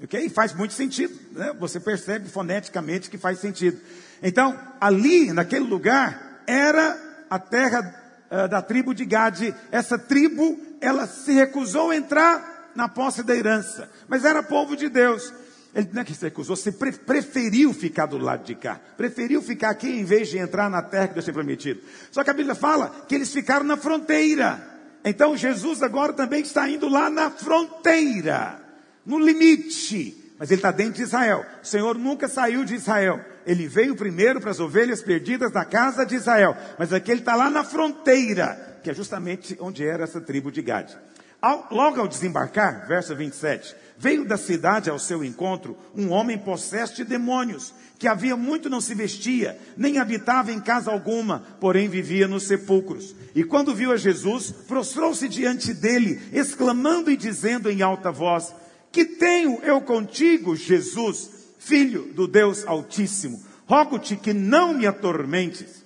Ok? 0.02 0.28
Faz 0.30 0.54
muito 0.54 0.72
sentido. 0.72 1.14
Né? 1.32 1.54
Você 1.58 1.78
percebe 1.78 2.28
foneticamente 2.28 3.10
que 3.10 3.18
faz 3.18 3.38
sentido. 3.38 3.78
Então, 4.22 4.58
ali, 4.80 5.32
naquele 5.32 5.66
lugar, 5.66 6.42
era 6.46 6.98
a 7.28 7.38
terra 7.38 7.94
uh, 8.30 8.48
da 8.48 8.62
tribo 8.62 8.94
de 8.94 9.04
Gade. 9.04 9.54
Essa 9.70 9.98
tribo 9.98 10.58
ela 10.80 11.06
se 11.06 11.32
recusou 11.32 11.90
a 11.90 11.96
entrar 11.96 12.70
na 12.74 12.88
posse 12.88 13.22
da 13.22 13.34
herança, 13.34 13.90
mas 14.06 14.24
era 14.24 14.42
povo 14.42 14.76
de 14.76 14.88
Deus. 14.88 15.32
Ele 15.76 15.90
não 15.92 16.00
é 16.00 16.04
que 16.06 16.14
se 16.14 16.24
recusou, 16.24 16.56
se 16.56 16.72
pre 16.72 16.90
preferiu 16.90 17.74
ficar 17.74 18.06
do 18.06 18.16
lado 18.16 18.44
de 18.44 18.54
cá, 18.54 18.80
preferiu 18.96 19.42
ficar 19.42 19.68
aqui 19.68 19.90
em 19.90 20.04
vez 20.04 20.28
de 20.28 20.38
entrar 20.38 20.70
na 20.70 20.80
terra 20.80 21.08
que 21.08 21.14
Deus 21.14 21.26
tinha 21.26 21.34
prometido. 21.34 21.82
Só 22.10 22.24
que 22.24 22.30
a 22.30 22.32
Bíblia 22.32 22.54
fala 22.54 23.04
que 23.06 23.14
eles 23.14 23.30
ficaram 23.30 23.66
na 23.66 23.76
fronteira. 23.76 24.58
Então 25.04 25.36
Jesus 25.36 25.82
agora 25.82 26.14
também 26.14 26.40
está 26.40 26.66
indo 26.66 26.88
lá 26.88 27.10
na 27.10 27.30
fronteira, 27.30 28.58
no 29.04 29.18
limite. 29.18 30.32
Mas 30.38 30.50
ele 30.50 30.58
está 30.58 30.70
dentro 30.70 30.94
de 30.94 31.02
Israel. 31.02 31.44
O 31.62 31.66
Senhor 31.66 31.98
nunca 31.98 32.26
saiu 32.26 32.64
de 32.64 32.74
Israel. 32.74 33.22
Ele 33.46 33.68
veio 33.68 33.94
primeiro 33.94 34.40
para 34.40 34.50
as 34.50 34.60
ovelhas 34.60 35.02
perdidas 35.02 35.52
da 35.52 35.64
casa 35.64 36.06
de 36.06 36.14
Israel. 36.14 36.56
Mas 36.78 36.90
aqui 36.90 37.10
ele 37.10 37.20
está 37.20 37.36
lá 37.36 37.50
na 37.50 37.62
fronteira 37.62 38.76
que 38.86 38.90
é 38.90 38.94
justamente 38.94 39.56
onde 39.58 39.84
era 39.84 40.04
essa 40.04 40.20
tribo 40.20 40.52
de 40.52 40.62
Gade. 40.62 40.96
Ao, 41.40 41.68
logo 41.70 42.00
ao 42.00 42.08
desembarcar, 42.08 42.86
verso 42.86 43.14
27, 43.14 43.74
veio 43.98 44.24
da 44.24 44.36
cidade 44.36 44.90
ao 44.90 44.98
seu 44.98 45.24
encontro 45.24 45.76
um 45.94 46.10
homem 46.10 46.38
possesso 46.38 46.96
de 46.96 47.04
demônios, 47.04 47.72
que 47.98 48.08
havia 48.08 48.36
muito 48.36 48.68
não 48.68 48.80
se 48.80 48.94
vestia, 48.94 49.58
nem 49.76 49.98
habitava 49.98 50.52
em 50.52 50.60
casa 50.60 50.90
alguma, 50.90 51.40
porém 51.60 51.88
vivia 51.88 52.28
nos 52.28 52.44
sepulcros. 52.44 53.14
E 53.34 53.44
quando 53.44 53.74
viu 53.74 53.92
a 53.92 53.96
Jesus, 53.96 54.50
prostrou-se 54.50 55.28
diante 55.28 55.72
dele, 55.72 56.20
exclamando 56.32 57.10
e 57.10 57.16
dizendo 57.16 57.70
em 57.70 57.82
alta 57.82 58.10
voz: 58.10 58.54
Que 58.92 59.04
tenho 59.04 59.60
eu 59.62 59.80
contigo, 59.80 60.56
Jesus, 60.56 61.30
filho 61.58 62.12
do 62.14 62.26
Deus 62.26 62.66
Altíssimo? 62.66 63.42
Rogo-te 63.66 64.16
que 64.16 64.32
não 64.32 64.74
me 64.74 64.86
atormentes. 64.86 65.84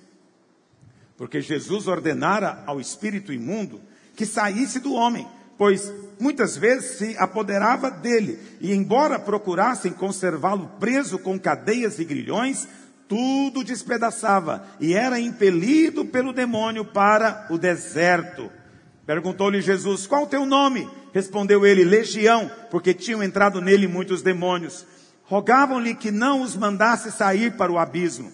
Porque 1.17 1.41
Jesus 1.41 1.87
ordenara 1.87 2.63
ao 2.65 2.79
espírito 2.79 3.31
imundo 3.31 3.81
que 4.15 4.25
saísse 4.25 4.79
do 4.79 4.93
homem, 4.93 5.27
pois 5.57 5.91
muitas 6.19 6.55
vezes 6.55 6.97
se 6.97 7.17
apoderava 7.17 7.89
dele, 7.89 8.39
e 8.59 8.73
embora 8.73 9.19
procurassem 9.19 9.91
conservá-lo 9.91 10.71
preso 10.79 11.17
com 11.17 11.39
cadeias 11.39 11.99
e 11.99 12.05
grilhões, 12.05 12.67
tudo 13.07 13.63
despedaçava 13.63 14.65
e 14.79 14.93
era 14.93 15.19
impelido 15.19 16.05
pelo 16.05 16.31
demônio 16.31 16.85
para 16.85 17.45
o 17.49 17.57
deserto. 17.57 18.49
Perguntou-lhe 19.05 19.61
Jesus: 19.61 20.07
Qual 20.07 20.23
o 20.23 20.27
teu 20.27 20.45
nome? 20.45 20.87
Respondeu 21.13 21.65
ele: 21.65 21.83
Legião, 21.83 22.49
porque 22.69 22.93
tinham 22.93 23.21
entrado 23.21 23.59
nele 23.59 23.85
muitos 23.85 24.21
demônios. 24.21 24.85
Rogavam-lhe 25.25 25.93
que 25.93 26.09
não 26.09 26.41
os 26.41 26.55
mandasse 26.55 27.11
sair 27.11 27.57
para 27.57 27.71
o 27.71 27.77
abismo. 27.77 28.31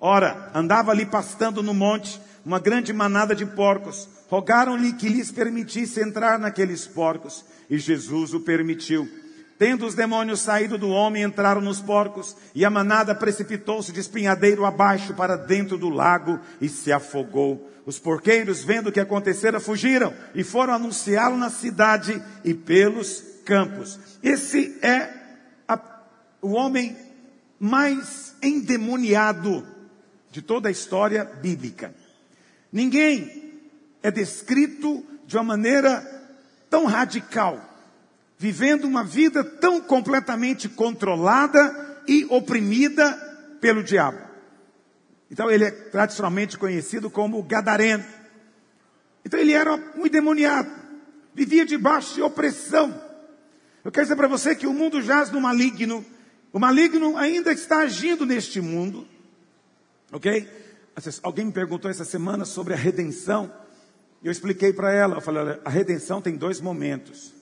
Ora, 0.00 0.50
andava 0.54 0.90
ali 0.90 1.06
pastando 1.06 1.62
no 1.62 1.74
monte 1.74 2.20
uma 2.44 2.58
grande 2.58 2.92
manada 2.92 3.34
de 3.34 3.46
porcos. 3.46 4.08
Rogaram-lhe 4.28 4.92
que 4.92 5.08
lhes 5.08 5.30
permitisse 5.30 6.00
entrar 6.00 6.38
naqueles 6.38 6.86
porcos, 6.86 7.44
e 7.68 7.78
Jesus 7.78 8.34
o 8.34 8.40
permitiu. 8.40 9.08
Tendo 9.58 9.86
os 9.86 9.94
demônios 9.94 10.40
saído 10.40 10.78
do 10.78 10.88
homem, 10.88 11.24
entraram 11.24 11.60
nos 11.60 11.80
porcos, 11.80 12.36
e 12.54 12.64
a 12.64 12.70
manada 12.70 13.14
precipitou-se 13.14 13.90
de 13.90 13.98
espinhadeiro 13.98 14.64
abaixo 14.64 15.14
para 15.14 15.36
dentro 15.36 15.76
do 15.76 15.88
lago 15.88 16.38
e 16.60 16.68
se 16.68 16.92
afogou. 16.92 17.68
Os 17.84 17.98
porqueiros, 17.98 18.62
vendo 18.62 18.88
o 18.88 18.92
que 18.92 19.00
acontecera, 19.00 19.58
fugiram 19.58 20.14
e 20.34 20.44
foram 20.44 20.74
anunciá-lo 20.74 21.36
na 21.36 21.50
cidade 21.50 22.22
e 22.44 22.54
pelos 22.54 23.24
campos. 23.44 23.98
Esse 24.22 24.78
é 24.82 25.10
a, 25.66 25.80
o 26.42 26.50
homem 26.50 26.94
mais 27.58 28.36
endemoniado 28.42 29.66
de 30.30 30.42
toda 30.42 30.68
a 30.68 30.72
história 30.72 31.24
bíblica. 31.24 31.92
Ninguém 32.72 33.60
é 34.02 34.10
descrito 34.10 35.04
de 35.26 35.36
uma 35.36 35.44
maneira 35.44 36.00
tão 36.70 36.84
radical, 36.84 37.62
vivendo 38.38 38.84
uma 38.84 39.02
vida 39.02 39.42
tão 39.42 39.80
completamente 39.80 40.68
controlada 40.68 42.02
e 42.06 42.26
oprimida 42.30 43.12
pelo 43.60 43.82
diabo. 43.82 44.18
Então 45.30 45.50
ele 45.50 45.64
é 45.64 45.70
tradicionalmente 45.70 46.56
conhecido 46.56 47.10
como 47.10 47.42
Gadareno. 47.42 48.04
Então 49.24 49.38
ele 49.38 49.52
era 49.52 49.74
um 49.96 50.06
endemoniado, 50.06 50.70
vivia 51.34 51.66
debaixo 51.66 52.14
de 52.14 52.22
opressão. 52.22 53.08
Eu 53.84 53.92
quero 53.92 54.04
dizer 54.04 54.16
para 54.16 54.28
você 54.28 54.54
que 54.54 54.66
o 54.66 54.72
mundo 54.72 55.02
jaz 55.02 55.30
no 55.30 55.40
maligno, 55.40 56.04
o 56.52 56.58
maligno 56.58 57.16
ainda 57.16 57.52
está 57.52 57.78
agindo 57.80 58.24
neste 58.24 58.60
mundo. 58.60 59.06
Ok? 60.10 60.48
Alguém 61.22 61.44
me 61.44 61.52
perguntou 61.52 61.90
essa 61.90 62.04
semana 62.04 62.44
sobre 62.44 62.74
a 62.74 62.76
redenção. 62.76 63.52
E 64.20 64.26
eu 64.26 64.32
expliquei 64.32 64.72
para 64.72 64.92
ela. 64.92 65.16
Eu 65.16 65.20
falei: 65.20 65.58
a 65.64 65.70
redenção 65.70 66.20
tem 66.20 66.34
dois 66.36 66.60
momentos. 66.60 67.32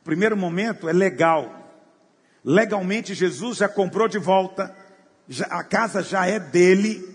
O 0.00 0.04
primeiro 0.04 0.36
momento 0.36 0.88
é 0.88 0.92
legal. 0.92 1.56
Legalmente, 2.44 3.14
Jesus 3.14 3.58
já 3.58 3.68
comprou 3.68 4.08
de 4.08 4.18
volta. 4.18 4.74
Já, 5.28 5.46
a 5.46 5.62
casa 5.62 6.02
já 6.02 6.26
é 6.26 6.40
dele. 6.40 7.06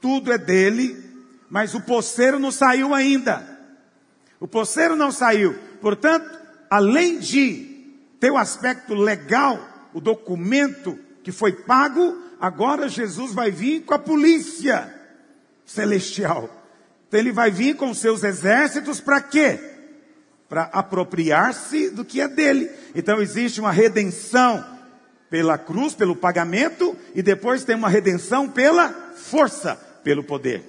Tudo 0.00 0.32
é 0.32 0.38
dele. 0.38 1.02
Mas 1.48 1.74
o 1.74 1.80
poceiro 1.80 2.38
não 2.38 2.50
saiu 2.50 2.92
ainda. 2.92 3.42
O 4.38 4.46
poceiro 4.46 4.96
não 4.96 5.10
saiu. 5.10 5.54
Portanto, 5.80 6.28
além 6.68 7.18
de 7.18 7.94
ter 8.20 8.30
o 8.30 8.36
aspecto 8.36 8.94
legal, 8.94 9.58
o 9.94 10.00
documento 10.00 10.98
que 11.22 11.32
foi 11.32 11.52
pago, 11.52 12.22
agora 12.38 12.88
Jesus 12.88 13.32
vai 13.32 13.50
vir 13.50 13.82
com 13.82 13.94
a 13.94 13.98
polícia 13.98 14.94
celestial. 15.66 16.48
Então 17.08 17.20
ele 17.20 17.32
vai 17.32 17.50
vir 17.50 17.76
com 17.76 17.92
seus 17.92 18.24
exércitos 18.24 19.00
para 19.00 19.20
quê? 19.20 19.58
Para 20.48 20.62
apropriar-se 20.64 21.90
do 21.90 22.04
que 22.04 22.20
é 22.20 22.28
dele. 22.28 22.70
Então 22.94 23.20
existe 23.20 23.60
uma 23.60 23.72
redenção 23.72 24.64
pela 25.28 25.58
cruz, 25.58 25.92
pelo 25.92 26.14
pagamento, 26.14 26.96
e 27.14 27.20
depois 27.20 27.64
tem 27.64 27.74
uma 27.74 27.88
redenção 27.88 28.48
pela 28.48 28.90
força, 29.16 29.74
pelo 30.04 30.22
poder. 30.22 30.62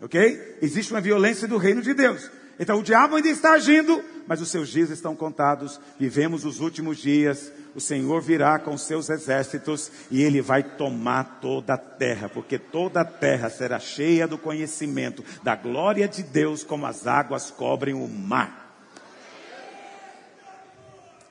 Ok? 0.00 0.58
Existe 0.60 0.92
uma 0.92 1.00
violência 1.00 1.48
do 1.48 1.56
reino 1.56 1.80
de 1.80 1.94
Deus. 1.94 2.30
Então 2.60 2.78
o 2.78 2.82
diabo 2.82 3.16
ainda 3.16 3.28
está 3.28 3.52
agindo, 3.52 4.02
mas 4.28 4.42
os 4.42 4.50
seus 4.50 4.68
dias 4.68 4.90
estão 4.90 5.16
contados. 5.16 5.80
Vivemos 5.98 6.44
os 6.44 6.60
últimos 6.60 6.98
dias. 6.98 7.50
O 7.74 7.80
Senhor 7.80 8.20
virá 8.20 8.58
com 8.58 8.76
seus 8.76 9.08
exércitos 9.08 9.90
e 10.10 10.22
ele 10.22 10.42
vai 10.42 10.62
tomar 10.62 11.38
toda 11.40 11.74
a 11.74 11.78
terra, 11.78 12.28
porque 12.28 12.58
toda 12.58 13.00
a 13.00 13.04
terra 13.04 13.48
será 13.48 13.80
cheia 13.80 14.28
do 14.28 14.36
conhecimento 14.36 15.24
da 15.42 15.56
glória 15.56 16.06
de 16.06 16.22
Deus, 16.22 16.62
como 16.62 16.84
as 16.84 17.06
águas 17.06 17.50
cobrem 17.50 17.94
o 17.94 18.06
mar. 18.06 18.66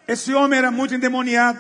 Esse 0.08 0.34
homem 0.34 0.58
era 0.58 0.72
muito 0.72 0.96
endemoniado. 0.96 1.60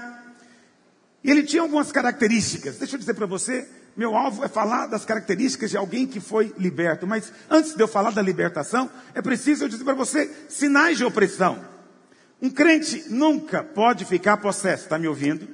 E 1.24 1.29
ele 1.29 1.44
tinha 1.44 1.62
algumas 1.62 1.91
características. 1.91 2.77
Deixa 2.77 2.96
eu 2.96 3.00
dizer 3.00 3.13
para 3.13 3.25
você, 3.25 3.67
meu 3.98 4.16
alvo 4.16 4.46
é 4.46 4.48
falar 4.48 4.86
das 4.86 5.04
características 5.04 5.72
de 5.72 5.77
alguém 5.77 6.06
que 6.06 6.20
foi 6.20 6.54
liberto. 6.56 7.08
Mas 7.08 7.34
antes 7.50 7.74
de 7.74 7.82
eu 7.82 7.88
falar 7.88 8.12
da 8.12 8.22
libertação, 8.22 8.89
é 9.16 9.24
preciso 9.24 9.63
eu 9.63 9.68
dizer 9.68 9.84
para 9.84 9.96
você 9.96 10.32
sinais 10.48 10.98
de 10.98 11.04
opressão. 11.04 11.66
Um 12.39 12.51
crente 12.51 13.06
nunca 13.10 13.63
pode 13.63 14.06
ficar 14.06 14.38
possesso, 14.38 14.84
está 14.84 15.00
me 15.00 15.08
ouvindo? 15.08 15.48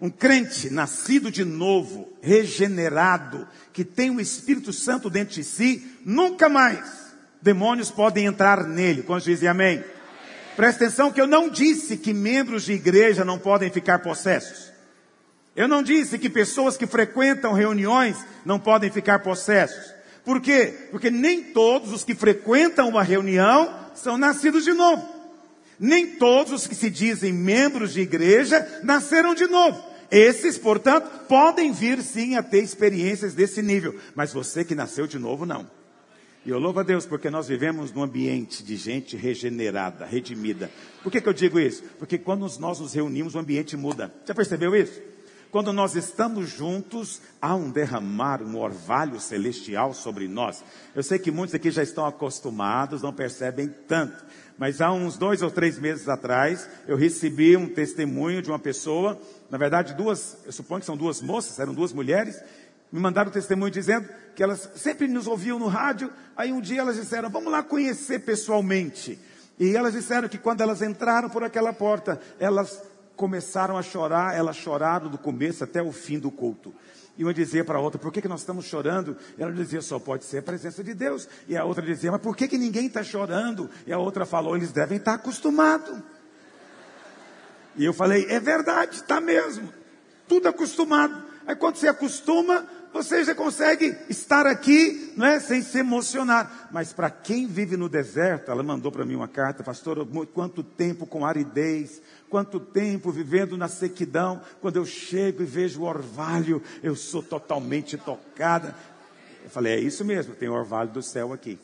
Um 0.00 0.08
crente 0.08 0.70
nascido 0.70 1.30
de 1.30 1.44
novo, 1.44 2.10
regenerado, 2.22 3.46
que 3.74 3.84
tem 3.84 4.10
o 4.10 4.20
Espírito 4.20 4.72
Santo 4.72 5.10
dentro 5.10 5.34
de 5.34 5.44
si, 5.44 5.98
nunca 6.04 6.48
mais 6.48 7.12
demônios 7.42 7.90
podem 7.90 8.24
entrar 8.24 8.66
nele. 8.66 9.02
Quando 9.02 9.22
dizem 9.22 9.48
amém? 9.48 9.76
amém? 9.76 9.84
Presta 10.56 10.86
atenção 10.86 11.12
que 11.12 11.20
eu 11.20 11.26
não 11.26 11.50
disse 11.50 11.98
que 11.98 12.14
membros 12.14 12.64
de 12.64 12.72
igreja 12.72 13.22
não 13.24 13.38
podem 13.38 13.70
ficar 13.70 13.98
possessos. 13.98 14.71
Eu 15.54 15.68
não 15.68 15.82
disse 15.82 16.18
que 16.18 16.30
pessoas 16.30 16.76
que 16.76 16.86
frequentam 16.86 17.52
reuniões 17.52 18.16
não 18.44 18.58
podem 18.58 18.90
ficar 18.90 19.18
possessos. 19.18 19.92
Por 20.24 20.40
quê? 20.40 20.88
Porque 20.90 21.10
nem 21.10 21.42
todos 21.42 21.92
os 21.92 22.04
que 22.04 22.14
frequentam 22.14 22.88
uma 22.88 23.02
reunião 23.02 23.74
são 23.94 24.16
nascidos 24.16 24.64
de 24.64 24.72
novo. 24.72 25.06
Nem 25.78 26.06
todos 26.06 26.52
os 26.52 26.66
que 26.66 26.74
se 26.74 26.88
dizem 26.88 27.32
membros 27.32 27.92
de 27.92 28.00
igreja 28.00 28.80
nasceram 28.82 29.34
de 29.34 29.46
novo. 29.46 29.82
Esses, 30.10 30.58
portanto, 30.58 31.08
podem 31.26 31.72
vir 31.72 32.02
sim 32.02 32.36
a 32.36 32.42
ter 32.42 32.62
experiências 32.62 33.34
desse 33.34 33.62
nível. 33.62 33.98
Mas 34.14 34.32
você 34.32 34.64
que 34.64 34.74
nasceu 34.74 35.06
de 35.06 35.18
novo, 35.18 35.44
não. 35.44 35.68
E 36.44 36.50
eu 36.50 36.58
louvo 36.58 36.80
a 36.80 36.82
Deus 36.82 37.06
porque 37.06 37.30
nós 37.30 37.48
vivemos 37.48 37.92
num 37.92 38.02
ambiente 38.02 38.62
de 38.62 38.76
gente 38.76 39.16
regenerada, 39.16 40.04
redimida. 40.04 40.70
Por 41.02 41.10
que, 41.10 41.20
que 41.20 41.28
eu 41.28 41.32
digo 41.32 41.58
isso? 41.58 41.82
Porque 41.98 42.18
quando 42.18 42.48
nós 42.58 42.80
nos 42.80 42.92
reunimos, 42.94 43.34
o 43.34 43.38
ambiente 43.38 43.76
muda. 43.76 44.12
Já 44.26 44.34
percebeu 44.34 44.74
isso? 44.74 45.00
Quando 45.52 45.70
nós 45.70 45.94
estamos 45.94 46.48
juntos, 46.48 47.20
há 47.38 47.54
um 47.54 47.70
derramar, 47.70 48.42
um 48.42 48.58
orvalho 48.58 49.20
celestial 49.20 49.92
sobre 49.92 50.26
nós. 50.26 50.64
Eu 50.94 51.02
sei 51.02 51.18
que 51.18 51.30
muitos 51.30 51.54
aqui 51.54 51.70
já 51.70 51.82
estão 51.82 52.06
acostumados, 52.06 53.02
não 53.02 53.12
percebem 53.12 53.68
tanto. 53.86 54.24
Mas 54.56 54.80
há 54.80 54.90
uns 54.90 55.18
dois 55.18 55.42
ou 55.42 55.50
três 55.50 55.78
meses 55.78 56.08
atrás, 56.08 56.66
eu 56.88 56.96
recebi 56.96 57.54
um 57.54 57.68
testemunho 57.68 58.40
de 58.40 58.48
uma 58.48 58.58
pessoa, 58.58 59.20
na 59.50 59.58
verdade 59.58 59.92
duas, 59.92 60.38
eu 60.46 60.52
suponho 60.52 60.80
que 60.80 60.86
são 60.86 60.96
duas 60.96 61.20
moças, 61.20 61.58
eram 61.58 61.74
duas 61.74 61.92
mulheres, 61.92 62.42
me 62.90 62.98
mandaram 62.98 63.28
um 63.28 63.34
testemunho 63.34 63.70
dizendo 63.70 64.08
que 64.34 64.42
elas 64.42 64.70
sempre 64.76 65.06
nos 65.06 65.26
ouviam 65.26 65.58
no 65.58 65.66
rádio, 65.66 66.10
aí 66.34 66.50
um 66.50 66.62
dia 66.62 66.80
elas 66.80 66.96
disseram, 66.96 67.28
vamos 67.28 67.52
lá 67.52 67.62
conhecer 67.62 68.20
pessoalmente. 68.20 69.18
E 69.60 69.76
elas 69.76 69.92
disseram 69.92 70.30
que 70.30 70.38
quando 70.38 70.62
elas 70.62 70.80
entraram 70.80 71.28
por 71.28 71.44
aquela 71.44 71.74
porta, 71.74 72.18
elas 72.40 72.80
começaram 73.16 73.76
a 73.76 73.82
chorar, 73.82 74.36
elas 74.36 74.56
choraram 74.56 75.08
do 75.08 75.18
começo 75.18 75.64
até 75.64 75.82
o 75.82 75.92
fim 75.92 76.18
do 76.18 76.30
culto. 76.30 76.74
E 77.16 77.24
uma 77.24 77.34
dizia 77.34 77.64
para 77.64 77.78
a 77.78 77.80
outra, 77.80 78.00
por 78.00 78.10
que, 78.10 78.22
que 78.22 78.28
nós 78.28 78.40
estamos 78.40 78.64
chorando? 78.64 79.16
E 79.36 79.42
ela 79.42 79.52
dizia, 79.52 79.82
só 79.82 79.98
pode 79.98 80.24
ser 80.24 80.38
a 80.38 80.42
presença 80.42 80.82
de 80.82 80.94
Deus. 80.94 81.28
E 81.46 81.56
a 81.56 81.64
outra 81.64 81.84
dizia, 81.84 82.10
mas 82.10 82.20
por 82.20 82.34
que, 82.34 82.48
que 82.48 82.56
ninguém 82.56 82.86
está 82.86 83.02
chorando? 83.02 83.68
E 83.86 83.92
a 83.92 83.98
outra 83.98 84.24
falou, 84.24 84.56
eles 84.56 84.72
devem 84.72 84.96
estar 84.96 85.12
tá 85.12 85.16
acostumados. 85.18 85.98
E 87.76 87.84
eu 87.84 87.92
falei, 87.92 88.26
é 88.28 88.40
verdade, 88.40 88.96
está 88.96 89.20
mesmo. 89.20 89.68
Tudo 90.26 90.48
acostumado. 90.48 91.22
Aí 91.46 91.54
quando 91.54 91.76
você 91.76 91.88
acostuma, 91.88 92.66
você 92.92 93.24
já 93.24 93.34
consegue 93.34 93.96
estar 94.08 94.46
aqui, 94.46 95.12
não 95.16 95.26
é, 95.26 95.40
sem 95.40 95.62
se 95.62 95.78
emocionar. 95.78 96.68
Mas 96.70 96.92
para 96.92 97.10
quem 97.10 97.46
vive 97.46 97.76
no 97.76 97.88
deserto, 97.88 98.50
ela 98.50 98.62
mandou 98.62 98.92
para 98.92 99.04
mim 99.04 99.14
uma 99.14 99.28
carta, 99.28 99.62
pastor, 99.62 100.06
quanto 100.32 100.62
tempo 100.62 101.06
com 101.06 101.24
aridez, 101.24 102.02
Quanto 102.32 102.58
tempo 102.58 103.12
vivendo 103.12 103.58
na 103.58 103.68
sequidão, 103.68 104.40
quando 104.62 104.76
eu 104.76 104.86
chego 104.86 105.42
e 105.42 105.44
vejo 105.44 105.82
o 105.82 105.84
orvalho, 105.84 106.62
eu 106.82 106.96
sou 106.96 107.22
totalmente 107.22 107.98
tocada. 107.98 108.74
Eu 109.44 109.50
falei, 109.50 109.74
é 109.74 109.80
isso 109.80 110.02
mesmo, 110.02 110.34
tem 110.34 110.48
o 110.48 110.54
orvalho 110.54 110.88
do 110.88 111.02
céu 111.02 111.34
aqui. 111.34 111.58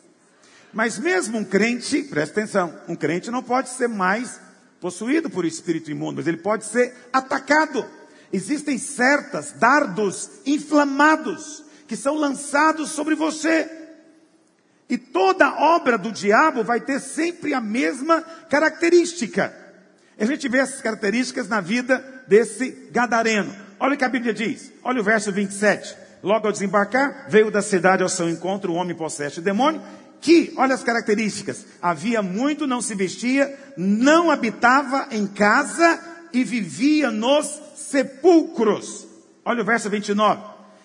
Mas 0.71 0.99
mesmo 0.99 1.39
um 1.39 1.45
crente, 1.45 2.03
presta 2.03 2.43
atenção, 2.43 2.79
um 2.87 2.95
crente 2.95 3.31
não 3.31 3.43
pode 3.43 3.71
ser 3.71 3.89
mais 3.89 4.39
possuído 4.79 5.31
por 5.31 5.47
espírito 5.47 5.91
imundo, 5.91 6.17
mas 6.17 6.27
ele 6.27 6.37
pode 6.37 6.67
ser 6.67 6.95
atacado. 7.11 7.83
Existem 8.31 8.77
certas 8.77 9.53
dardos 9.53 10.29
inflamados 10.45 11.65
que 11.87 11.97
são 11.97 12.15
lançados 12.15 12.91
sobre 12.91 13.15
você. 13.15 13.71
E 14.87 14.99
toda 14.99 15.49
obra 15.49 15.97
do 15.97 16.13
diabo 16.13 16.63
vai 16.63 16.79
ter 16.79 17.01
sempre 17.01 17.55
a 17.55 17.61
mesma 17.63 18.21
característica. 18.21 19.58
A 20.19 20.25
gente 20.25 20.49
vê 20.49 20.59
essas 20.59 20.81
características 20.81 21.49
na 21.49 21.61
vida 21.61 22.05
desse 22.27 22.89
gadareno. 22.91 23.55
Olha 23.79 23.95
o 23.95 23.97
que 23.97 24.05
a 24.05 24.09
Bíblia 24.09 24.35
diz. 24.35 24.73
Olha 24.83 25.01
o 25.01 25.05
verso 25.05 25.31
27. 25.31 25.97
Logo 26.23 26.47
ao 26.47 26.53
desembarcar, 26.53 27.27
veio 27.29 27.51
da 27.51 27.63
cidade 27.63 28.03
ao 28.03 28.09
seu 28.09 28.29
encontro 28.29 28.73
o 28.73 28.75
homem 28.75 28.97
possesso 28.97 29.37
de 29.37 29.43
demônio, 29.43 29.81
que, 30.21 30.53
olha 30.57 30.75
as 30.75 30.83
características, 30.83 31.65
havia 31.81 32.21
muito, 32.21 32.67
não 32.67 32.81
se 32.81 32.95
vestia, 32.97 33.57
não 33.77 34.31
habitava 34.31 35.07
em 35.13 35.29
casa 35.29 36.01
e 36.33 36.43
vivia 36.43 37.11
nos 37.13 37.61
sepulcros. 37.77 39.07
Olha 39.45 39.63
o 39.63 39.65
verso 39.65 39.89
29. 39.89 40.43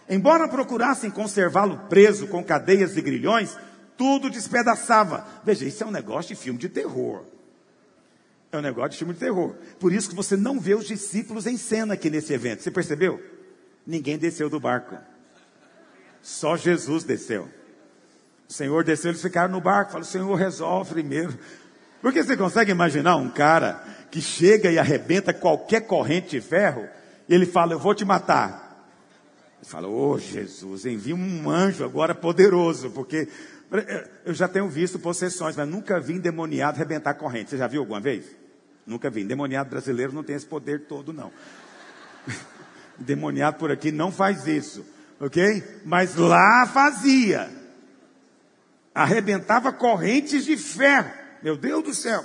Embora 0.07 0.47
procurassem 0.47 1.09
conservá-lo 1.09 1.77
preso 1.89 2.27
com 2.27 2.43
cadeias 2.43 2.95
e 2.95 3.01
grilhões, 3.01 3.57
tudo 3.97 4.29
despedaçava. 4.29 5.25
Veja, 5.43 5.65
isso 5.65 5.83
é 5.83 5.87
um 5.87 5.91
negócio 5.91 6.35
de 6.35 6.41
filme 6.41 6.59
de 6.59 6.69
terror. 6.69 7.32
É 8.53 8.57
um 8.59 8.61
negócio 8.61 8.91
de 8.91 8.97
filme 8.97 9.15
de 9.15 9.19
terror. 9.19 9.55
Por 9.79 9.91
isso 9.91 10.07
que 10.07 10.15
você 10.15 10.37
não 10.37 10.59
vê 10.59 10.75
os 10.75 10.85
discípulos 10.85 11.47
em 11.47 11.57
cena 11.57 11.95
aqui 11.95 12.07
nesse 12.07 12.31
evento. 12.33 12.61
Você 12.61 12.69
percebeu? 12.69 13.19
Ninguém 13.85 14.15
desceu 14.15 14.47
do 14.47 14.59
barco. 14.59 14.95
Só 16.21 16.55
Jesus 16.55 17.03
desceu. 17.03 17.49
O 18.47 18.53
Senhor 18.53 18.83
desceu, 18.83 19.09
eles 19.09 19.23
ficaram 19.23 19.51
no 19.51 19.59
barco. 19.59 19.93
Fala, 19.93 20.03
o 20.03 20.05
Senhor 20.05 20.35
resolve 20.35 20.93
primeiro. 20.93 21.35
Porque 21.99 22.23
você 22.23 22.37
consegue 22.37 22.69
imaginar 22.69 23.15
um 23.15 23.27
cara 23.27 23.83
que 24.11 24.21
chega 24.21 24.71
e 24.71 24.77
arrebenta 24.77 25.33
qualquer 25.33 25.87
corrente 25.87 26.29
de 26.29 26.41
ferro 26.41 26.87
e 27.27 27.33
ele 27.33 27.47
fala, 27.47 27.73
eu 27.73 27.79
vou 27.79 27.95
te 27.95 28.05
matar. 28.05 28.85
Ele 29.59 29.67
fala, 29.67 29.87
ô 29.87 30.11
oh, 30.11 30.19
Jesus, 30.19 30.85
envia 30.85 31.15
um 31.15 31.49
anjo 31.49 31.83
agora 31.83 32.13
poderoso, 32.13 32.91
porque 32.91 33.27
eu 34.23 34.33
já 34.35 34.47
tenho 34.47 34.69
visto 34.69 34.99
possessões, 34.99 35.55
mas 35.55 35.67
nunca 35.67 35.99
vi 35.99 36.13
endemoniado 36.13 36.75
arrebentar 36.75 37.15
corrente. 37.15 37.49
Você 37.49 37.57
já 37.57 37.65
viu 37.65 37.81
alguma 37.81 37.99
vez? 37.99 38.42
Nunca 38.85 39.09
vi. 39.09 39.23
Demoniado 39.23 39.69
brasileiro 39.69 40.13
não 40.13 40.23
tem 40.23 40.35
esse 40.35 40.45
poder 40.45 40.81
todo, 40.81 41.13
não. 41.13 41.31
Demoniado 42.97 43.57
por 43.57 43.71
aqui 43.71 43.91
não 43.91 44.11
faz 44.11 44.45
isso, 44.47 44.85
ok? 45.19 45.81
Mas 45.85 46.15
lá 46.15 46.65
fazia. 46.71 47.49
Arrebentava 48.93 49.73
correntes 49.73 50.45
de 50.45 50.55
ferro. 50.55 51.11
Meu 51.41 51.57
Deus 51.57 51.83
do 51.83 51.93
céu, 51.93 52.23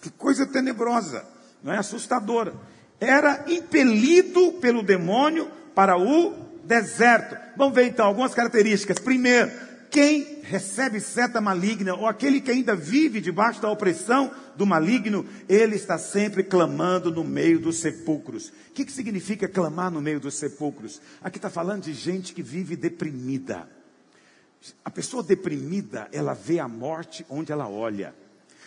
que 0.00 0.10
coisa 0.10 0.46
tenebrosa, 0.46 1.24
não 1.62 1.72
é 1.72 1.78
assustadora. 1.78 2.54
Era 2.98 3.44
impelido 3.46 4.52
pelo 4.54 4.82
demônio 4.82 5.50
para 5.74 5.96
o 5.98 6.32
deserto. 6.64 7.36
Vamos 7.56 7.74
ver 7.74 7.86
então 7.86 8.06
algumas 8.06 8.34
características. 8.34 8.98
Primeiro, 8.98 9.50
quem 9.96 10.42
recebe 10.42 11.00
seta 11.00 11.40
maligna, 11.40 11.94
ou 11.94 12.06
aquele 12.06 12.38
que 12.38 12.50
ainda 12.50 12.76
vive 12.76 13.18
debaixo 13.18 13.62
da 13.62 13.70
opressão 13.70 14.30
do 14.54 14.66
maligno, 14.66 15.24
ele 15.48 15.74
está 15.74 15.96
sempre 15.96 16.44
clamando 16.44 17.10
no 17.10 17.24
meio 17.24 17.58
dos 17.58 17.78
sepulcros. 17.78 18.50
O 18.50 18.72
que, 18.74 18.84
que 18.84 18.92
significa 18.92 19.48
clamar 19.48 19.90
no 19.90 20.02
meio 20.02 20.20
dos 20.20 20.34
sepulcros? 20.34 21.00
Aqui 21.22 21.38
está 21.38 21.48
falando 21.48 21.84
de 21.84 21.94
gente 21.94 22.34
que 22.34 22.42
vive 22.42 22.76
deprimida. 22.76 23.66
A 24.84 24.90
pessoa 24.90 25.22
deprimida, 25.22 26.08
ela 26.12 26.34
vê 26.34 26.58
a 26.58 26.68
morte 26.68 27.24
onde 27.30 27.50
ela 27.50 27.66
olha. 27.66 28.14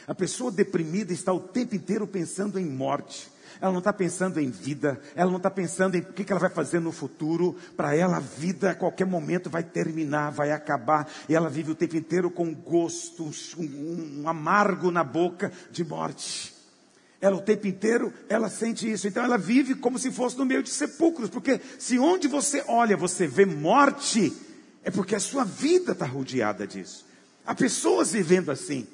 A 0.07 0.15
pessoa 0.15 0.51
deprimida 0.51 1.13
está 1.13 1.31
o 1.31 1.39
tempo 1.39 1.75
inteiro 1.75 2.07
pensando 2.07 2.57
em 2.57 2.65
morte 2.65 3.29
ela 3.61 3.71
não 3.71 3.79
está 3.79 3.91
pensando 3.91 4.39
em 4.39 4.49
vida, 4.49 4.99
ela 5.15 5.29
não 5.29 5.37
está 5.37 5.49
pensando 5.49 5.95
em 5.95 5.99
o 5.99 6.13
que 6.13 6.31
ela 6.31 6.39
vai 6.39 6.49
fazer 6.49 6.79
no 6.79 6.91
futuro. 6.91 7.57
Para 7.75 7.93
ela, 7.93 8.17
a 8.17 8.21
vida 8.21 8.71
a 8.71 8.75
qualquer 8.75 9.05
momento 9.05 9.49
vai 9.49 9.63
terminar, 9.63 10.31
vai 10.31 10.51
acabar. 10.51 11.09
E 11.27 11.35
ela 11.35 11.49
vive 11.49 11.71
o 11.71 11.75
tempo 11.75 11.97
inteiro 11.97 12.31
com 12.31 12.53
gosto, 12.53 13.31
um, 13.57 14.21
um 14.21 14.29
amargo 14.29 14.91
na 14.91 15.03
boca 15.03 15.51
de 15.71 15.83
morte. 15.83 16.53
Ela 17.21 17.35
o 17.35 17.41
tempo 17.41 17.67
inteiro, 17.67 18.13
ela 18.29 18.49
sente 18.49 18.89
isso. 18.89 19.07
Então 19.07 19.23
ela 19.23 19.37
vive 19.37 19.75
como 19.75 19.99
se 19.99 20.09
fosse 20.09 20.37
no 20.37 20.45
meio 20.45 20.63
de 20.63 20.69
sepulcros. 20.69 21.29
Porque 21.29 21.59
se 21.77 21.99
onde 21.99 22.29
você 22.29 22.63
olha 22.65 22.95
você 22.95 23.27
vê 23.27 23.45
morte, 23.45 24.31
é 24.83 24.89
porque 24.89 25.15
a 25.15 25.19
sua 25.19 25.43
vida 25.43 25.91
está 25.91 26.05
rodeada 26.05 26.65
disso. 26.65 27.05
Há 27.45 27.53
pessoas 27.53 28.13
vivendo 28.13 28.51
assim. 28.51 28.87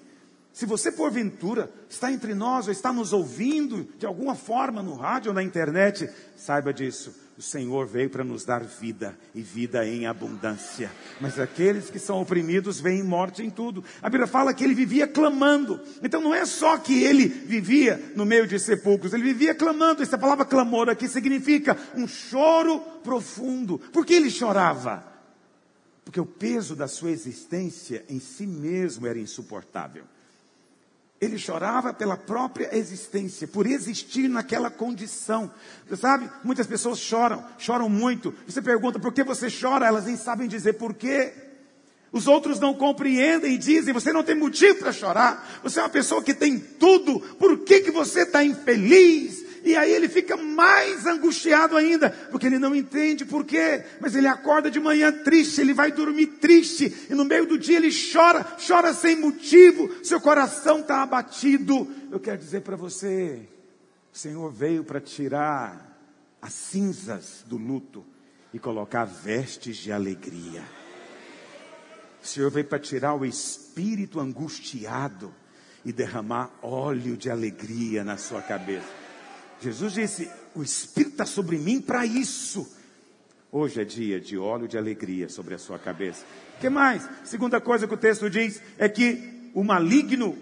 Se 0.56 0.66
você, 0.66 0.90
porventura, 0.90 1.70
está 1.90 2.10
entre 2.10 2.34
nós 2.34 2.68
ou 2.68 2.72
está 2.72 2.94
nos 2.94 3.12
ouvindo 3.12 3.90
de 4.00 4.06
alguma 4.06 4.36
forma 4.36 4.82
no 4.82 4.96
rádio 4.96 5.32
ou 5.32 5.36
na 5.36 5.44
internet, 5.44 6.10
saiba 6.38 6.74
disso. 6.74 7.14
o 7.38 7.42
Senhor 7.42 7.86
veio 7.86 8.10
para 8.10 8.24
nos 8.24 8.46
dar 8.46 8.64
vida 8.64 9.20
e 9.34 9.42
vida 9.42 9.86
em 9.86 10.08
abundância. 10.08 10.90
Mas 11.20 11.38
aqueles 11.38 11.90
que 11.90 12.00
são 12.00 12.22
oprimidos 12.22 12.80
veem 12.80 13.04
morte 13.04 13.44
em 13.44 13.50
tudo. 13.50 13.84
A 14.02 14.10
Bíblia 14.10 14.28
fala 14.28 14.54
que 14.54 14.64
ele 14.64 14.74
vivia 14.74 15.06
clamando. 15.06 15.78
Então 16.02 16.22
não 16.22 16.34
é 16.34 16.46
só 16.46 16.78
que 16.78 17.04
ele 17.04 17.28
vivia 17.28 18.14
no 18.16 18.26
meio 18.26 18.48
de 18.48 18.58
sepulcros, 18.58 19.12
ele 19.12 19.24
vivia 19.24 19.54
clamando. 19.54 20.04
Essa 20.04 20.18
palavra 20.18 20.46
clamor 20.46 20.88
aqui 20.88 21.10
significa 21.10 21.78
um 21.98 22.08
choro 22.08 22.80
profundo. 23.04 23.78
Por 23.78 24.06
que 24.06 24.14
ele 24.14 24.32
chorava? 24.32 25.06
Porque 26.06 26.22
o 26.22 26.26
peso 26.26 26.78
da 26.78 26.88
sua 26.88 27.12
existência 27.12 28.06
em 28.08 28.22
si 28.22 28.48
mesmo 28.48 29.06
era 29.06 29.20
insuportável. 29.20 30.15
Ele 31.20 31.38
chorava 31.38 31.94
pela 31.94 32.18
própria 32.18 32.76
existência, 32.78 33.48
por 33.48 33.66
existir 33.66 34.28
naquela 34.28 34.70
condição. 34.70 35.50
Você 35.88 35.96
sabe, 35.96 36.30
muitas 36.44 36.68
pessoas 36.68 37.00
choram, 37.00 37.44
choram 37.58 37.88
muito. 37.88 38.34
Você 38.46 38.62
pergunta 38.62 39.00
por 39.00 39.14
que 39.14 39.24
você 39.24 39.48
chora, 39.50 39.88
elas 39.88 40.06
nem 40.06 40.18
sabem 40.18 40.48
dizer 40.48 40.74
por 40.74 40.94
quê. 40.94 41.34
Os 42.12 42.28
outros 42.28 42.60
não 42.60 42.74
compreendem 42.74 43.56
e 43.56 43.58
dizem: 43.58 43.94
você 43.94 44.12
não 44.14 44.24
tem 44.24 44.36
motivo 44.36 44.80
para 44.80 44.92
chorar. 44.92 45.60
Você 45.64 45.80
é 45.80 45.84
uma 45.84 45.90
pessoa 45.90 46.24
que 46.24 46.34
tem 46.34 46.58
tudo. 46.60 47.20
Por 47.38 47.60
que, 47.60 47.82
que 47.82 47.92
você 47.92 48.22
está 48.22 48.44
infeliz? 48.44 49.45
E 49.66 49.76
aí 49.76 49.92
ele 49.92 50.08
fica 50.08 50.38
mais 50.38 51.08
angustiado 51.08 51.76
ainda, 51.76 52.12
porque 52.30 52.46
ele 52.46 52.60
não 52.60 52.76
entende 52.76 53.26
por 53.26 53.44
quê. 53.44 53.84
Mas 54.00 54.16
ele 54.16 54.28
acorda 54.28 54.70
de 54.70 54.80
manhã 54.80 55.12
triste, 55.12 55.60
ele 55.60 55.74
vai 55.74 55.92
dormir 55.92 56.28
triste, 56.28 57.08
e 57.10 57.16
no 57.16 57.26
meio 57.26 57.48
do 57.48 57.58
dia 57.58 57.78
ele 57.78 57.90
chora, 57.92 58.46
chora 58.66 58.94
sem 58.94 59.16
motivo, 59.16 59.90
seu 60.06 60.22
coração 60.22 60.82
está 60.82 61.02
abatido. 61.02 61.92
Eu 62.12 62.20
quero 62.20 62.38
dizer 62.38 62.62
para 62.62 62.76
você, 62.76 63.50
o 64.14 64.18
Senhor 64.18 64.52
veio 64.52 64.84
para 64.84 65.02
tirar 65.02 66.00
as 66.40 66.54
cinzas 66.54 67.44
do 67.48 67.58
luto 67.58 68.06
e 68.54 68.60
colocar 68.60 69.04
vestes 69.04 69.78
de 69.78 69.92
alegria. 69.92 70.64
O 72.24 72.28
Senhor 72.28 72.52
veio 72.52 72.68
para 72.68 72.78
tirar 72.78 73.16
o 73.16 73.26
espírito 73.26 74.20
angustiado 74.20 75.34
e 75.84 75.92
derramar 75.92 76.52
óleo 76.62 77.18
de 77.18 77.32
alegria 77.32 78.04
na 78.04 78.18
sua 78.18 78.44
cabeça. 78.44 79.05
Jesus 79.66 79.94
disse: 79.94 80.30
O 80.54 80.62
Espírito 80.62 81.14
está 81.14 81.26
sobre 81.26 81.58
mim 81.58 81.82
para 81.82 82.06
isso. 82.06 82.72
Hoje 83.52 83.82
é 83.82 83.84
dia 83.84 84.20
de 84.20 84.38
óleo 84.38 84.68
de 84.68 84.78
alegria 84.78 85.28
sobre 85.28 85.56
a 85.56 85.58
sua 85.58 85.80
cabeça. 85.80 86.24
O 86.58 86.62
que 86.62 86.70
mais? 86.70 87.08
Segunda 87.24 87.60
coisa 87.60 87.88
que 87.88 87.94
o 87.94 87.98
texto 87.98 88.30
diz 88.30 88.62
é 88.78 88.88
que 88.88 89.50
o 89.56 89.64
maligno 89.64 90.38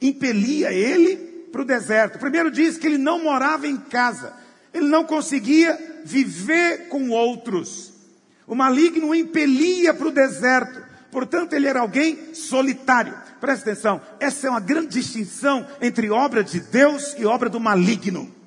impelia 0.00 0.72
ele 0.72 1.16
para 1.50 1.62
o 1.62 1.64
deserto. 1.64 2.20
Primeiro 2.20 2.52
diz 2.52 2.78
que 2.78 2.86
ele 2.86 2.98
não 2.98 3.20
morava 3.20 3.66
em 3.66 3.76
casa, 3.76 4.32
ele 4.72 4.86
não 4.86 5.04
conseguia 5.04 6.02
viver 6.04 6.88
com 6.88 7.10
outros. 7.10 7.92
O 8.46 8.54
maligno 8.54 9.08
o 9.08 9.14
impelia 9.14 9.92
para 9.92 10.06
o 10.06 10.12
deserto. 10.12 10.86
Portanto, 11.10 11.54
ele 11.54 11.66
era 11.66 11.80
alguém 11.80 12.32
solitário. 12.32 13.14
Presta 13.40 13.70
atenção, 13.70 14.00
essa 14.20 14.46
é 14.46 14.50
uma 14.50 14.60
grande 14.60 15.00
distinção 15.00 15.66
entre 15.80 16.10
obra 16.10 16.44
de 16.44 16.60
Deus 16.60 17.14
e 17.18 17.24
obra 17.24 17.48
do 17.48 17.58
maligno. 17.58 18.37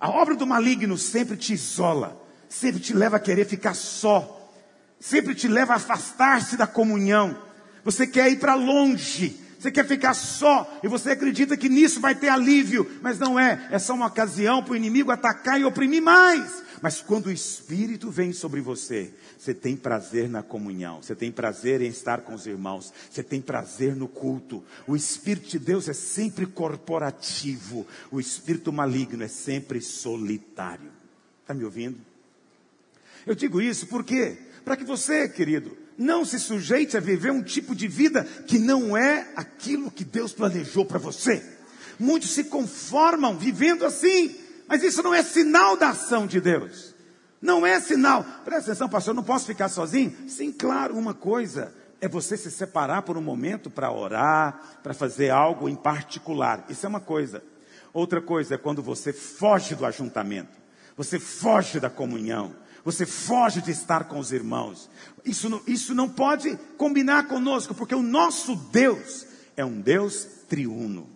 A 0.00 0.10
obra 0.10 0.34
do 0.34 0.46
maligno 0.46 0.98
sempre 0.98 1.36
te 1.36 1.54
isola, 1.54 2.20
sempre 2.48 2.80
te 2.80 2.92
leva 2.92 3.16
a 3.16 3.20
querer 3.20 3.46
ficar 3.46 3.74
só, 3.74 4.52
sempre 5.00 5.34
te 5.34 5.48
leva 5.48 5.72
a 5.72 5.76
afastar-se 5.76 6.56
da 6.56 6.66
comunhão. 6.66 7.36
Você 7.84 8.06
quer 8.06 8.30
ir 8.30 8.36
para 8.36 8.54
longe, 8.54 9.40
você 9.58 9.70
quer 9.70 9.86
ficar 9.86 10.14
só 10.14 10.78
e 10.82 10.88
você 10.88 11.12
acredita 11.12 11.56
que 11.56 11.68
nisso 11.68 12.00
vai 12.00 12.14
ter 12.14 12.28
alívio, 12.28 12.98
mas 13.02 13.18
não 13.18 13.38
é, 13.38 13.68
é 13.70 13.78
só 13.78 13.94
uma 13.94 14.06
ocasião 14.06 14.62
para 14.62 14.72
o 14.72 14.76
inimigo 14.76 15.10
atacar 15.10 15.60
e 15.60 15.64
oprimir 15.64 16.02
mais. 16.02 16.65
Mas 16.86 17.00
quando 17.00 17.26
o 17.26 17.32
Espírito 17.32 18.12
vem 18.12 18.32
sobre 18.32 18.60
você, 18.60 19.12
você 19.36 19.52
tem 19.52 19.76
prazer 19.76 20.28
na 20.28 20.40
comunhão, 20.40 21.02
você 21.02 21.16
tem 21.16 21.32
prazer 21.32 21.82
em 21.82 21.88
estar 21.88 22.20
com 22.20 22.32
os 22.32 22.46
irmãos, 22.46 22.92
você 23.10 23.24
tem 23.24 23.40
prazer 23.40 23.96
no 23.96 24.06
culto. 24.06 24.62
O 24.86 24.94
Espírito 24.94 25.48
de 25.48 25.58
Deus 25.58 25.88
é 25.88 25.92
sempre 25.92 26.46
corporativo, 26.46 27.84
o 28.08 28.20
Espírito 28.20 28.72
maligno 28.72 29.24
é 29.24 29.26
sempre 29.26 29.80
solitário. 29.80 30.92
Está 31.42 31.52
me 31.52 31.64
ouvindo? 31.64 31.98
Eu 33.26 33.34
digo 33.34 33.60
isso 33.60 33.88
porque, 33.88 34.38
para 34.64 34.76
que 34.76 34.84
você, 34.84 35.28
querido, 35.28 35.76
não 35.98 36.24
se 36.24 36.38
sujeite 36.38 36.96
a 36.96 37.00
viver 37.00 37.32
um 37.32 37.42
tipo 37.42 37.74
de 37.74 37.88
vida 37.88 38.22
que 38.46 38.60
não 38.60 38.96
é 38.96 39.32
aquilo 39.34 39.90
que 39.90 40.04
Deus 40.04 40.32
planejou 40.32 40.84
para 40.84 41.00
você. 41.00 41.44
Muitos 41.98 42.30
se 42.30 42.44
conformam 42.44 43.36
vivendo 43.36 43.84
assim, 43.84 44.45
mas 44.68 44.82
isso 44.82 45.02
não 45.02 45.14
é 45.14 45.22
sinal 45.22 45.76
da 45.76 45.90
ação 45.90 46.26
de 46.26 46.40
Deus. 46.40 46.94
Não 47.40 47.66
é 47.66 47.80
sinal. 47.80 48.24
Presta 48.44 48.70
atenção, 48.70 48.88
pastor, 48.88 49.12
eu 49.12 49.16
não 49.16 49.22
posso 49.22 49.46
ficar 49.46 49.68
sozinho? 49.68 50.14
Sim, 50.28 50.50
claro, 50.50 50.96
uma 50.96 51.14
coisa 51.14 51.72
é 52.00 52.08
você 52.08 52.36
se 52.36 52.50
separar 52.50 53.02
por 53.02 53.16
um 53.16 53.22
momento 53.22 53.70
para 53.70 53.92
orar, 53.92 54.78
para 54.82 54.94
fazer 54.94 55.30
algo 55.30 55.68
em 55.68 55.76
particular. 55.76 56.64
Isso 56.68 56.84
é 56.86 56.88
uma 56.88 57.00
coisa. 57.00 57.42
Outra 57.92 58.20
coisa 58.20 58.54
é 58.54 58.58
quando 58.58 58.82
você 58.82 59.12
foge 59.12 59.74
do 59.74 59.86
ajuntamento, 59.86 60.52
você 60.96 61.18
foge 61.18 61.80
da 61.80 61.88
comunhão, 61.88 62.54
você 62.84 63.06
foge 63.06 63.62
de 63.62 63.70
estar 63.70 64.04
com 64.04 64.18
os 64.18 64.32
irmãos. 64.32 64.90
Isso 65.24 65.48
não, 65.48 65.62
isso 65.66 65.94
não 65.94 66.08
pode 66.08 66.56
combinar 66.76 67.26
conosco, 67.26 67.74
porque 67.74 67.94
o 67.94 68.02
nosso 68.02 68.54
Deus 68.54 69.26
é 69.56 69.64
um 69.64 69.80
Deus 69.80 70.26
triuno. 70.48 71.15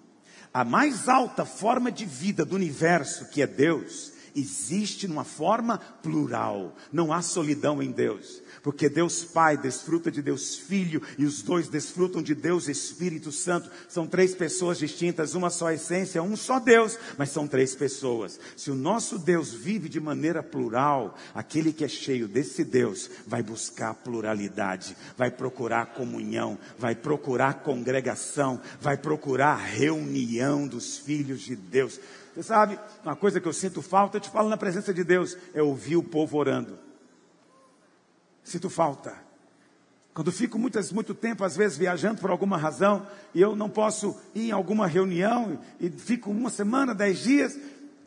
A 0.53 0.65
mais 0.65 1.09
alta 1.09 1.45
forma 1.45 1.93
de 1.93 2.05
vida 2.05 2.45
do 2.45 2.57
universo, 2.57 3.27
que 3.27 3.41
é 3.41 3.47
Deus, 3.47 4.13
existe 4.35 5.07
numa 5.07 5.25
forma 5.25 5.79
plural. 6.03 6.75
Não 6.93 7.13
há 7.13 7.23
solidão 7.23 7.83
em 7.83 7.93
Deus. 7.93 8.43
Porque 8.63 8.89
Deus 8.89 9.25
Pai 9.25 9.57
desfruta 9.57 10.11
de 10.11 10.21
Deus 10.21 10.57
Filho 10.57 11.03
e 11.19 11.25
os 11.25 11.43
dois 11.43 11.69
desfrutam 11.69 12.23
de 12.23 12.35
Deus 12.35 12.69
Espírito 12.69 13.33
Santo. 13.33 13.71
São 13.89 14.07
três 14.07 14.35
pessoas 14.35 14.79
distintas, 14.79 15.35
uma 15.35 15.51
só 15.51 15.71
essência, 15.71 16.23
um 16.23 16.37
só 16.37 16.61
Deus, 16.61 16.99
mas 17.17 17.31
são 17.31 17.47
três 17.47 17.75
pessoas. 17.75 18.39
Se 18.57 18.71
o 18.71 18.75
nosso 18.75 19.19
Deus 19.19 19.53
vive 19.53 19.89
de 19.89 20.01
maneira 20.01 20.43
plural, 20.43 21.17
aquele 21.35 21.73
que 21.73 21.85
é 21.85 21.89
cheio 21.89 22.29
desse 22.29 22.65
Deus 22.65 23.11
vai 23.27 23.43
buscar 23.43 23.95
pluralidade, 23.95 24.97
vai 25.17 25.31
procurar 25.31 25.87
comunhão, 25.95 26.59
vai 26.79 26.95
procurar 26.95 27.63
congregação, 27.63 28.61
vai 28.81 28.97
procurar 28.97 29.57
reunião 29.57 30.67
dos 30.67 30.99
filhos 30.99 31.41
de 31.41 31.57
Deus. 31.57 32.01
Você 32.35 32.43
sabe, 32.43 32.79
uma 33.05 33.17
coisa 33.17 33.41
que 33.41 33.49
eu 33.49 33.53
sinto 33.53 33.83
falta, 33.83 34.17
eu 34.17 34.21
te 34.21 34.31
falo 34.31 34.49
na 34.49 34.57
presença 34.57 34.95
de 34.95 35.03
Deus, 35.03 35.37
é 35.53 35.63
ouvir 35.63 35.97
o 35.97 36.03
povo 36.03 36.39
orando. 36.39 36.90
Sinto 38.51 38.69
falta. 38.69 39.15
Quando 40.13 40.33
fico 40.33 40.59
muitas, 40.59 40.91
muito 40.91 41.15
tempo, 41.15 41.45
às 41.45 41.57
vezes, 41.57 41.79
viajando 41.79 42.21
por 42.21 42.33
alguma 42.33 42.57
razão, 42.57 43.07
e 43.33 43.41
eu 43.41 43.55
não 43.55 43.71
posso 43.71 44.17
ir 44.35 44.49
em 44.49 44.51
alguma 44.51 44.89
reunião, 44.89 45.57
e 45.79 45.89
fico 45.89 46.33
uma 46.33 46.51
semana, 46.51 46.93
dez 46.93 47.21
dias, 47.21 47.57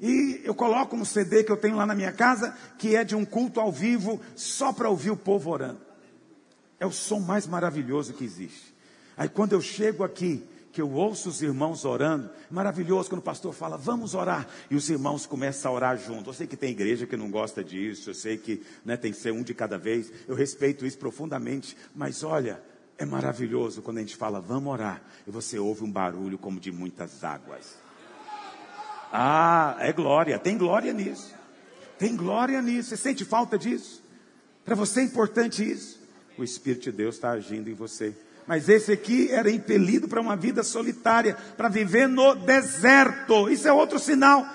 e 0.02 0.42
eu 0.44 0.54
coloco 0.54 0.98
um 0.98 1.06
CD 1.06 1.46
que 1.46 1.52
eu 1.54 1.56
tenho 1.56 1.78
lá 1.78 1.86
na 1.86 1.96
minha 1.96 2.12
casa, 2.12 2.54
que 2.78 2.94
é 2.94 3.06
de 3.06 3.16
um 3.16 3.24
culto 3.24 3.62
ao 3.62 3.72
vivo, 3.72 4.20
só 4.36 4.74
para 4.74 4.90
ouvir 4.90 5.12
o 5.12 5.16
povo 5.16 5.50
orando. 5.50 5.80
É 6.78 6.86
o 6.86 6.92
som 6.92 7.22
mais 7.22 7.48
maravilhoso 7.48 8.12
que 8.12 8.26
existe. 8.26 8.76
Aí 9.16 9.30
quando 9.30 9.54
eu 9.54 9.62
chego 9.62 10.04
aqui, 10.04 10.44
que 10.74 10.82
eu 10.82 10.92
ouço 10.92 11.30
os 11.30 11.44
irmãos 11.44 11.86
orando, 11.86 12.32
maravilhoso 12.50 13.08
quando 13.08 13.20
o 13.20 13.24
pastor 13.24 13.54
fala, 13.54 13.78
vamos 13.78 14.16
orar, 14.16 14.48
e 14.72 14.76
os 14.76 14.90
irmãos 14.90 15.28
começam 15.28 15.72
a 15.72 15.76
orar 15.76 15.98
junto. 16.00 16.32
Eu 16.32 16.34
sei 16.34 16.48
que 16.48 16.58
tem 16.58 16.72
igreja 16.72 17.06
que 17.06 17.16
não 17.16 17.30
gosta 17.30 17.64
disso, 17.64 18.10
eu 18.10 18.14
sei 18.16 18.38
que 18.38 18.64
né, 18.84 18.98
tem 18.98 19.12
que 19.12 19.20
ser 19.20 19.32
um 19.32 19.44
de 19.44 19.54
cada 19.54 19.78
vez, 19.78 20.12
eu 20.28 20.34
respeito 20.36 20.84
isso 20.84 20.98
profundamente, 20.98 21.78
mas 21.94 22.24
olha, 22.24 22.60
é 22.98 23.06
maravilhoso 23.06 23.84
quando 23.84 24.00
a 24.00 24.02
gente 24.02 24.16
fala, 24.16 24.42
vamos 24.42 24.74
orar, 24.74 25.04
e 25.28 25.32
você 25.32 25.60
ouve 25.60 25.84
um 25.84 25.92
barulho 25.92 26.40
como 26.40 26.60
de 26.60 26.72
muitas 26.72 27.24
águas. 27.24 27.78
Ah, 29.12 29.78
é 29.80 29.94
glória, 29.94 30.40
tem 30.40 30.58
glória 30.58 30.92
nisso, 30.92 31.36
tem 32.00 32.16
glória 32.16 32.60
nisso, 32.64 32.90
você 32.90 32.98
sente 32.98 33.24
falta 33.24 33.60
disso? 33.60 34.02
Para 34.66 34.74
você 34.74 35.02
é 35.02 35.04
importante 35.04 35.64
isso? 35.64 36.02
O 36.36 36.44
Espírito 36.44 36.86
de 36.86 36.94
Deus 36.94 37.14
está 37.14 37.30
agindo 37.30 37.70
em 37.70 37.76
você. 37.76 38.16
Mas 38.46 38.68
esse 38.68 38.92
aqui 38.92 39.32
era 39.32 39.50
impelido 39.50 40.08
para 40.08 40.20
uma 40.20 40.36
vida 40.36 40.64
solitária, 40.64 41.38
para 41.56 41.70
viver 41.70 42.08
no 42.08 42.36
deserto. 42.36 43.50
Isso 43.50 43.68
é 43.68 43.72
outro 43.72 44.00
sinal. 44.00 44.46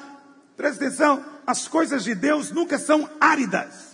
Presta 0.56 0.84
atenção, 0.84 1.24
as 1.46 1.66
coisas 1.66 2.04
de 2.04 2.14
Deus 2.14 2.50
nunca 2.50 2.78
são 2.78 3.08
áridas. 3.20 3.88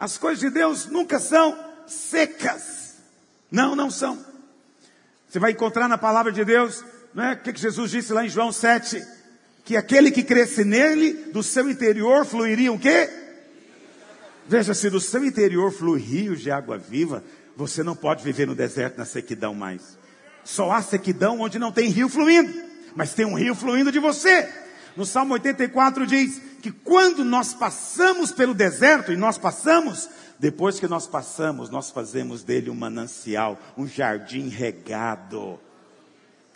As 0.00 0.16
coisas 0.16 0.40
de 0.40 0.50
Deus 0.50 0.86
nunca 0.86 1.20
são 1.20 1.56
secas. 1.86 2.94
Não, 3.50 3.76
não 3.76 3.90
são. 3.90 4.18
Você 5.28 5.38
vai 5.38 5.52
encontrar 5.52 5.88
na 5.88 5.98
palavra 5.98 6.32
de 6.32 6.44
Deus, 6.44 6.84
não 7.14 7.24
é? 7.24 7.34
O 7.34 7.38
que 7.38 7.58
Jesus 7.58 7.90
disse 7.90 8.12
lá 8.12 8.24
em 8.24 8.28
João 8.28 8.50
7? 8.50 9.02
Que 9.64 9.76
aquele 9.76 10.10
que 10.10 10.22
cresce 10.22 10.64
nele, 10.64 11.12
do 11.32 11.42
seu 11.42 11.70
interior 11.70 12.24
fluiriam 12.24 12.74
o 12.74 12.78
quê? 12.78 13.08
Veja, 14.46 14.74
se 14.74 14.90
do 14.90 15.00
seu 15.00 15.24
interior 15.24 15.70
flui 15.70 16.00
rios 16.00 16.40
de 16.40 16.50
água 16.50 16.76
viva, 16.76 17.22
você 17.56 17.82
não 17.82 17.94
pode 17.94 18.24
viver 18.24 18.46
no 18.46 18.54
deserto 18.54 18.98
na 18.98 19.04
sequidão 19.04 19.54
mais. 19.54 19.98
Só 20.44 20.72
há 20.72 20.82
sequidão 20.82 21.40
onde 21.40 21.58
não 21.58 21.72
tem 21.72 21.88
rio 21.88 22.08
fluindo, 22.08 22.52
mas 22.94 23.14
tem 23.14 23.24
um 23.24 23.34
rio 23.34 23.54
fluindo 23.54 23.92
de 23.92 23.98
você. 23.98 24.48
No 24.96 25.06
Salmo 25.06 25.34
84 25.34 26.06
diz 26.06 26.40
que 26.60 26.70
quando 26.70 27.24
nós 27.24 27.54
passamos 27.54 28.32
pelo 28.32 28.54
deserto, 28.54 29.12
e 29.12 29.16
nós 29.16 29.38
passamos, 29.38 30.08
depois 30.38 30.78
que 30.78 30.88
nós 30.88 31.06
passamos, 31.06 31.70
nós 31.70 31.90
fazemos 31.90 32.42
dele 32.42 32.68
um 32.68 32.74
manancial, 32.74 33.58
um 33.76 33.86
jardim 33.86 34.48
regado. 34.48 35.58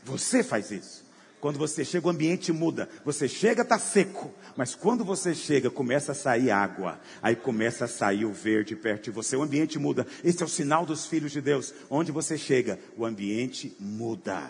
Você 0.04 0.42
faz 0.42 0.70
isso. 0.70 1.05
Quando 1.46 1.60
você 1.60 1.84
chega, 1.84 2.08
o 2.08 2.10
ambiente 2.10 2.52
muda. 2.52 2.88
Você 3.04 3.28
chega, 3.28 3.62
está 3.62 3.78
seco. 3.78 4.34
Mas 4.56 4.74
quando 4.74 5.04
você 5.04 5.32
chega, 5.32 5.70
começa 5.70 6.10
a 6.10 6.14
sair 6.16 6.50
água. 6.50 6.98
Aí 7.22 7.36
começa 7.36 7.84
a 7.84 7.88
sair 7.88 8.24
o 8.24 8.32
verde 8.32 8.74
perto 8.74 9.04
de 9.04 9.10
você. 9.12 9.36
O 9.36 9.44
ambiente 9.44 9.78
muda. 9.78 10.04
Esse 10.24 10.42
é 10.42 10.44
o 10.44 10.48
sinal 10.48 10.84
dos 10.84 11.06
filhos 11.06 11.30
de 11.30 11.40
Deus. 11.40 11.72
Onde 11.88 12.10
você 12.10 12.36
chega, 12.36 12.80
o 12.96 13.06
ambiente 13.06 13.76
muda. 13.78 14.42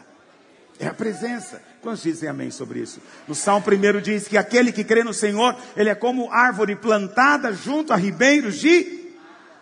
É 0.80 0.87
a 0.87 0.94
presença. 0.94 1.61
Quantos 1.82 2.02
dizem 2.02 2.30
amém 2.30 2.50
sobre 2.50 2.80
isso? 2.80 2.98
No 3.28 3.35
Salmo 3.35 3.66
1 3.70 4.00
diz 4.00 4.26
que 4.26 4.38
aquele 4.38 4.72
que 4.72 4.82
crê 4.82 5.04
no 5.04 5.12
Senhor, 5.12 5.54
ele 5.76 5.90
é 5.90 5.94
como 5.94 6.32
árvore 6.32 6.76
plantada 6.76 7.52
junto 7.52 7.92
a 7.92 7.96
ribeiros 7.96 8.59
de. 8.59 9.12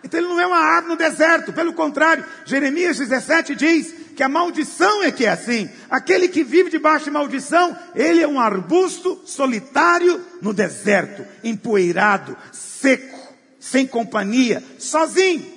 Então 0.04 0.20
ele 0.20 0.28
não 0.28 0.38
é 0.38 0.46
uma 0.46 0.58
árvore 0.58 0.92
no 0.92 0.96
deserto, 0.96 1.52
pelo 1.52 1.72
contrário, 1.72 2.24
Jeremias 2.44 2.96
17 2.96 3.56
diz 3.56 4.03
que 4.14 4.22
a 4.22 4.28
maldição 4.28 5.02
é 5.02 5.12
que 5.12 5.26
é 5.26 5.30
assim. 5.30 5.68
Aquele 5.90 6.28
que 6.28 6.42
vive 6.42 6.70
debaixo 6.70 7.06
de 7.06 7.10
maldição, 7.10 7.76
ele 7.94 8.22
é 8.22 8.28
um 8.28 8.40
arbusto 8.40 9.20
solitário 9.26 10.24
no 10.40 10.54
deserto, 10.54 11.26
empoeirado, 11.42 12.36
seco, 12.52 13.34
sem 13.58 13.86
companhia, 13.86 14.62
sozinho. 14.78 15.52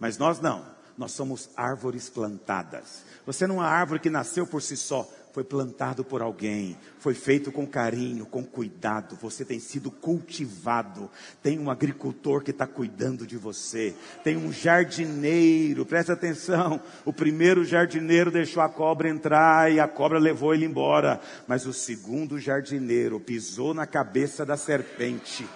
Mas 0.00 0.18
nós 0.18 0.40
não, 0.40 0.64
nós 0.96 1.12
somos 1.12 1.50
árvores 1.56 2.08
plantadas. 2.08 3.04
Você 3.26 3.46
não 3.46 3.56
é 3.56 3.58
uma 3.58 3.68
árvore 3.68 4.00
que 4.00 4.10
nasceu 4.10 4.46
por 4.46 4.62
si 4.62 4.76
só, 4.76 5.08
foi 5.32 5.44
plantado 5.44 6.04
por 6.04 6.22
alguém, 6.22 6.76
foi 6.98 7.14
feito 7.14 7.52
com 7.52 7.66
carinho, 7.66 8.26
com 8.26 8.44
cuidado, 8.44 9.16
você 9.20 9.44
tem 9.44 9.58
sido 9.58 9.90
cultivado, 9.90 11.10
tem 11.42 11.58
um 11.58 11.70
agricultor 11.70 12.42
que 12.42 12.50
está 12.50 12.66
cuidando 12.66 13.26
de 13.26 13.36
você, 13.36 13.94
tem 14.24 14.36
um 14.36 14.52
jardineiro, 14.52 15.86
presta 15.86 16.12
atenção, 16.12 16.80
o 17.04 17.12
primeiro 17.12 17.64
jardineiro 17.64 18.30
deixou 18.30 18.62
a 18.62 18.68
cobra 18.68 19.08
entrar 19.08 19.72
e 19.72 19.80
a 19.80 19.88
cobra 19.88 20.18
levou 20.18 20.54
ele 20.54 20.64
embora, 20.64 21.20
mas 21.46 21.66
o 21.66 21.72
segundo 21.72 22.38
jardineiro 22.38 23.20
pisou 23.20 23.74
na 23.74 23.86
cabeça 23.86 24.44
da 24.44 24.56
serpente, 24.56 25.46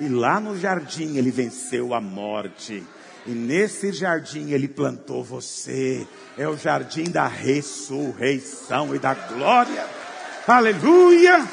e 0.00 0.08
lá 0.08 0.40
no 0.40 0.58
jardim 0.58 1.16
ele 1.16 1.30
venceu 1.30 1.94
a 1.94 2.00
morte. 2.00 2.82
E 3.26 3.30
nesse 3.30 3.92
jardim 3.92 4.50
ele 4.50 4.66
plantou 4.66 5.22
você. 5.22 6.06
É 6.36 6.48
o 6.48 6.56
jardim 6.56 7.04
da 7.04 7.26
ressurreição 7.26 8.94
e 8.94 8.98
da 8.98 9.14
glória. 9.14 9.86
Aleluia! 10.46 11.46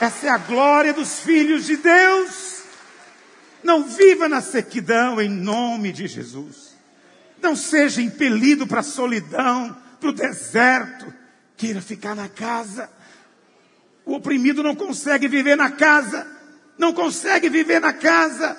Essa 0.00 0.26
é 0.26 0.30
a 0.30 0.38
glória 0.38 0.92
dos 0.92 1.20
filhos 1.20 1.66
de 1.66 1.76
Deus. 1.76 2.62
Não 3.62 3.84
viva 3.84 4.28
na 4.28 4.40
sequidão 4.40 5.20
em 5.20 5.28
nome 5.28 5.92
de 5.92 6.06
Jesus. 6.06 6.76
Não 7.42 7.56
seja 7.56 8.00
impelido 8.00 8.66
para 8.66 8.80
a 8.80 8.84
solidão, 8.84 9.76
para 10.00 10.10
o 10.10 10.12
deserto. 10.12 11.12
Queira 11.56 11.80
ficar 11.80 12.14
na 12.14 12.28
casa. 12.28 12.88
O 14.04 14.14
oprimido 14.14 14.62
não 14.62 14.74
consegue 14.74 15.26
viver 15.28 15.56
na 15.56 15.70
casa. 15.70 16.35
Não 16.78 16.92
consegue 16.92 17.48
viver 17.48 17.80
na 17.80 17.92
casa. 17.92 18.56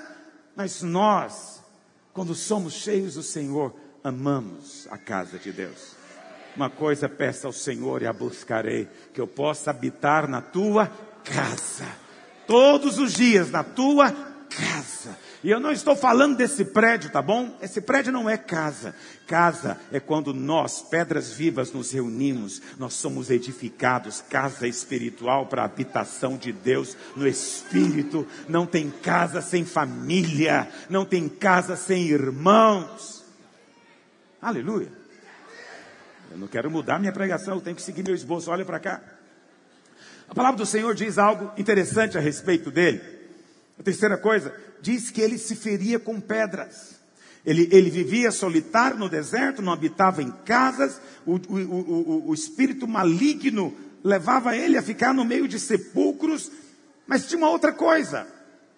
Mas 0.55 0.81
nós 0.81 1.57
quando 2.17 2.33
somos 2.33 2.73
cheios 2.73 3.13
do 3.13 3.21
Senhor, 3.21 3.71
amamos 4.03 4.87
a 4.89 4.97
casa 4.97 5.37
de 5.37 5.51
Deus. 5.51 5.95
Uma 6.55 6.67
coisa 6.67 7.07
peço 7.07 7.45
ao 7.45 7.53
Senhor 7.53 8.01
e 8.01 8.07
a 8.07 8.11
buscarei, 8.11 8.89
que 9.13 9.21
eu 9.21 9.27
possa 9.27 9.69
habitar 9.69 10.27
na 10.27 10.41
tua 10.41 10.91
casa. 11.23 11.85
Todos 12.47 12.97
os 12.97 13.13
dias 13.13 13.51
na 13.51 13.63
tua 13.63 14.11
casa. 14.11 15.15
E 15.43 15.51
eu 15.51 15.59
não 15.59 15.71
estou 15.71 15.95
falando 15.95 16.35
desse 16.35 16.65
prédio, 16.65 17.11
tá 17.11 17.21
bom? 17.21 17.55
Esse 17.61 17.79
prédio 17.79 18.11
não 18.11 18.27
é 18.27 18.37
casa. 18.37 18.95
Casa 19.27 19.79
é 19.91 19.99
quando 19.99 20.33
nós, 20.33 20.81
pedras 20.81 21.31
vivas, 21.31 21.71
nos 21.71 21.91
reunimos, 21.91 22.61
nós 22.79 22.95
somos 22.95 23.29
edificados, 23.29 24.19
casa 24.19 24.67
espiritual 24.67 25.45
para 25.45 25.61
a 25.61 25.65
habitação 25.65 26.37
de 26.37 26.51
Deus 26.51 26.97
no 27.15 27.27
Espírito. 27.27 28.27
Não 28.49 28.65
tem 28.65 28.89
casa 28.89 29.41
sem 29.41 29.63
família, 29.63 30.67
não 30.89 31.05
tem 31.05 31.29
casa 31.29 31.75
sem 31.75 32.07
irmãos. 32.07 33.23
Aleluia. 34.41 34.91
Eu 36.31 36.37
não 36.37 36.47
quero 36.47 36.69
mudar 36.71 36.99
minha 36.99 37.13
pregação, 37.13 37.55
eu 37.55 37.61
tenho 37.61 37.75
que 37.75 37.81
seguir 37.81 38.03
meu 38.03 38.15
esboço. 38.15 38.49
Olha 38.49 38.65
para 38.65 38.79
cá. 38.79 39.01
A 40.27 40.33
palavra 40.33 40.57
do 40.57 40.65
Senhor 40.65 40.93
diz 40.95 41.17
algo 41.17 41.51
interessante 41.57 42.17
a 42.17 42.21
respeito 42.21 42.71
dele. 42.71 43.16
A 43.79 43.83
terceira 43.83 44.17
coisa, 44.17 44.53
diz 44.81 45.09
que 45.09 45.21
ele 45.21 45.37
se 45.37 45.55
feria 45.55 45.99
com 45.99 46.19
pedras. 46.19 46.97
Ele, 47.45 47.69
ele 47.71 47.89
vivia 47.89 48.31
solitário 48.31 48.97
no 48.97 49.07
deserto, 49.07 49.61
não 49.61 49.71
habitava 49.71 50.21
em 50.21 50.31
casas, 50.31 50.99
o, 51.25 51.35
o, 51.35 51.55
o, 51.55 52.29
o 52.29 52.33
espírito 52.33 52.87
maligno 52.87 53.73
levava 54.03 54.55
ele 54.55 54.77
a 54.77 54.81
ficar 54.81 55.13
no 55.13 55.23
meio 55.23 55.47
de 55.47 55.59
sepulcros, 55.59 56.51
mas 57.05 57.25
tinha 57.27 57.37
uma 57.37 57.49
outra 57.49 57.71
coisa. 57.71 58.27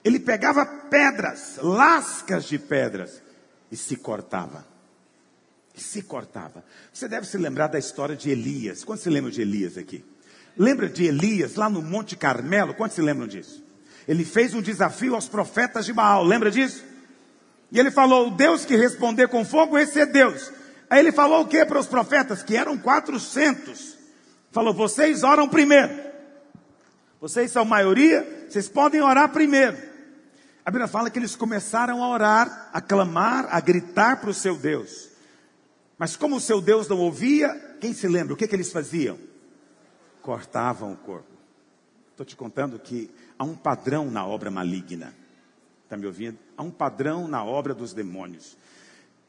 Ele 0.04 0.20
pegava 0.20 0.66
pedras, 0.66 1.58
lascas 1.62 2.46
de 2.46 2.60
pedras, 2.60 3.22
e 3.72 3.78
se 3.78 3.96
cortava. 3.96 4.66
E 5.76 5.82
se 5.82 6.02
cortava. 6.02 6.64
Você 6.94 7.08
deve 7.08 7.26
se 7.28 7.38
lembrar 7.38 7.68
da 7.68 7.80
história 7.80 8.16
de 8.16 8.30
Elias. 8.30 8.84
Quantos 8.84 9.04
se 9.04 9.10
lembram 9.10 9.32
de 9.32 9.42
Elias 9.42 9.78
aqui? 9.78 10.04
Lembra 10.58 10.90
de 10.90 11.06
Elias 11.06 11.56
lá 11.56 11.70
no 11.70 11.82
Monte 11.82 12.16
Carmelo? 12.16 12.74
Quantos 12.74 12.96
se 12.96 13.02
lembram 13.02 13.28
disso? 13.28 13.64
Ele 14.10 14.26
fez 14.26 14.56
um 14.56 14.62
desafio 14.62 15.14
aos 15.14 15.30
profetas 15.30 15.86
de 15.86 15.94
Baal, 15.94 16.24
lembra 16.24 16.50
disso? 16.50 16.84
E 17.72 17.80
ele 17.80 17.92
falou: 17.92 18.30
o 18.30 18.32
Deus 18.32 18.66
que 18.66 18.76
responder 18.76 19.28
com 19.28 19.46
fogo, 19.46 19.78
esse 19.78 20.00
é 20.00 20.06
Deus. 20.08 20.52
Aí 20.90 20.98
ele 20.98 21.12
falou 21.12 21.44
o 21.44 21.48
que 21.48 21.64
para 21.64 21.78
os 21.78 21.86
profetas? 21.86 22.42
Que 22.42 22.58
eram 22.58 22.76
400. 22.76 23.96
Falou: 24.52 24.74
vocês 24.74 25.22
oram 25.22 25.48
primeiro. 25.48 26.10
Vocês 27.22 27.52
são 27.52 27.64
maioria, 27.64 28.48
vocês 28.50 28.68
podem 28.68 29.00
orar 29.00 29.30
primeiro. 29.30 29.78
A 30.66 30.72
Bíblia 30.72 30.88
fala 30.88 31.12
que 31.12 31.20
eles 31.20 31.36
começaram 31.36 32.04
a 32.04 32.10
orar, 32.10 32.72
a 32.74 32.82
clamar, 32.82 33.48
a 33.52 33.60
gritar 33.60 34.20
para 34.20 34.32
o 34.32 34.34
seu 34.34 34.56
Deus. 34.56 35.08
Mas 36.00 36.16
como 36.16 36.38
o 36.38 36.42
seu 36.42 36.60
Deus 36.60 36.88
não 36.88 36.98
ouvia, 36.98 37.54
quem 37.80 37.94
se 37.94 38.08
lembra? 38.08 38.34
O 38.34 38.38
que, 38.38 38.48
que 38.48 38.56
eles 38.56 38.72
faziam? 38.72 39.20
Cortavam 40.24 40.94
o 40.94 40.98
corpo. 40.98 41.30
Estou 42.10 42.26
te 42.26 42.36
contando 42.36 42.80
que 42.80 43.12
há 43.40 43.44
um 43.46 43.56
padrão 43.56 44.12
na 44.12 44.28
obra 44.28 44.52
maligna. 44.52 45.16
Está 45.86 45.96
me 45.96 46.06
ouvindo? 46.06 46.38
Há 46.58 46.62
um 46.62 46.70
padrão 46.70 47.28
na 47.28 47.44
obra 47.44 47.74
dos 47.74 47.94
demônios. 47.94 48.58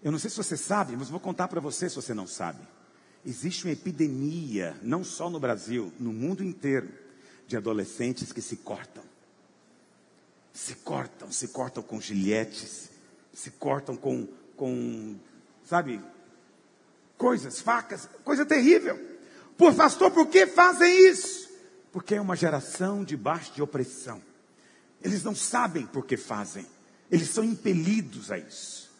Eu 0.02 0.10
não 0.10 0.18
sei 0.18 0.28
se 0.28 0.36
você 0.36 0.56
sabe, 0.56 0.96
mas 0.96 1.08
vou 1.08 1.20
contar 1.20 1.46
para 1.46 1.60
você 1.60 1.88
se 1.88 1.96
você 1.96 2.12
não 2.12 2.26
sabe. 2.26 2.58
Existe 3.24 3.64
uma 3.64 3.72
epidemia, 3.72 4.76
não 4.82 5.04
só 5.04 5.30
no 5.30 5.38
Brasil, 5.38 5.92
no 5.98 6.12
mundo 6.12 6.42
inteiro, 6.42 6.90
de 7.46 7.56
adolescentes 7.56 8.32
que 8.32 8.42
se 8.42 8.56
cortam. 8.56 9.04
Se 10.52 10.74
cortam, 10.76 11.30
se 11.30 11.48
cortam 11.48 11.82
com 11.82 12.00
giletes, 12.00 12.90
se 13.32 13.52
cortam 13.52 13.96
com, 13.96 14.26
com 14.56 15.16
sabe, 15.64 16.00
coisas, 17.16 17.60
facas, 17.60 18.08
coisa 18.24 18.44
terrível. 18.44 18.98
Por 19.56 19.74
pastor, 19.74 20.10
por 20.10 20.26
que 20.26 20.46
fazem 20.46 21.08
isso? 21.10 21.39
Porque 21.92 22.14
é 22.14 22.20
uma 22.20 22.36
geração 22.36 23.04
debaixo 23.04 23.52
de 23.54 23.62
opressão. 23.62 24.20
Eles 25.02 25.24
não 25.24 25.34
sabem 25.34 25.86
por 25.86 26.04
que 26.04 26.16
fazem. 26.16 26.66
Eles 27.10 27.30
são 27.30 27.42
impelidos 27.42 28.30
a 28.30 28.38
isso. 28.38 28.90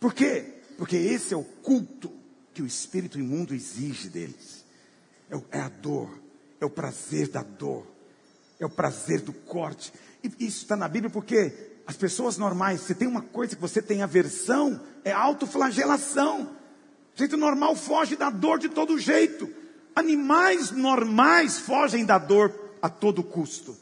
Por 0.00 0.14
quê? 0.14 0.54
Porque 0.78 0.96
esse 0.96 1.34
é 1.34 1.36
o 1.36 1.44
culto 1.44 2.12
que 2.54 2.62
o 2.62 2.66
espírito 2.66 3.18
imundo 3.18 3.54
exige 3.54 4.08
deles. 4.08 4.64
É, 5.30 5.58
é 5.58 5.60
a 5.60 5.68
dor, 5.68 6.18
é 6.60 6.64
o 6.64 6.70
prazer 6.70 7.28
da 7.28 7.42
dor, 7.42 7.86
é 8.58 8.64
o 8.64 8.70
prazer 8.70 9.20
do 9.20 9.32
corte. 9.32 9.92
E 10.22 10.46
isso 10.46 10.62
está 10.62 10.76
na 10.76 10.88
Bíblia 10.88 11.10
porque 11.10 11.52
as 11.86 11.96
pessoas 11.96 12.38
normais, 12.38 12.80
se 12.80 12.94
tem 12.94 13.06
uma 13.06 13.22
coisa 13.22 13.54
que 13.54 13.60
você 13.60 13.82
tem 13.82 14.02
aversão, 14.02 14.80
é 15.04 15.12
autoflagelação. 15.12 16.56
O 17.14 17.18
jeito 17.18 17.36
normal 17.36 17.76
foge 17.76 18.16
da 18.16 18.28
dor 18.28 18.58
de 18.58 18.68
todo 18.68 18.98
jeito. 18.98 19.48
Animais 19.96 20.72
normais 20.72 21.58
fogem 21.58 22.04
da 22.04 22.18
dor 22.18 22.52
a 22.82 22.90
todo 22.90 23.24
custo, 23.24 23.74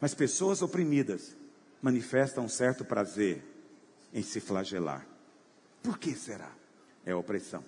mas 0.00 0.14
pessoas 0.14 0.62
oprimidas 0.62 1.36
manifestam 1.82 2.46
um 2.46 2.48
certo 2.48 2.86
prazer 2.86 3.44
em 4.14 4.22
se 4.22 4.40
flagelar. 4.40 5.06
Por 5.82 5.98
que 5.98 6.14
será? 6.14 6.50
É 7.04 7.12
a 7.12 7.18
opressão. 7.18 7.62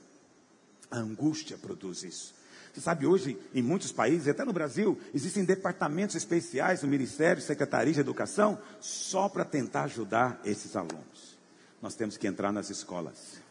A 0.91 0.97
angústia 0.97 1.59
produz 1.59 2.03
isso. 2.03 2.35
Você 2.73 2.81
sabe, 2.81 3.07
hoje, 3.07 3.39
em 3.55 3.63
muitos 3.63 3.93
países, 3.93 4.29
até 4.29 4.47
no 4.47 4.53
Brasil, 4.53 4.99
existem 5.13 5.45
departamentos 5.45 6.17
especiais 6.17 6.83
no 6.83 6.89
Ministério, 6.89 7.43
Secretaria 7.43 7.93
de 7.93 8.01
Educação, 8.01 8.59
só 8.81 9.29
para 9.29 9.45
tentar 9.45 9.83
ajudar 9.83 10.41
esses 10.43 10.75
alunos. 10.75 11.37
Nós 11.83 11.95
temos 11.95 12.17
que 12.17 12.27
entrar 12.27 12.51
nas 12.51 12.71
escolas. 12.71 13.43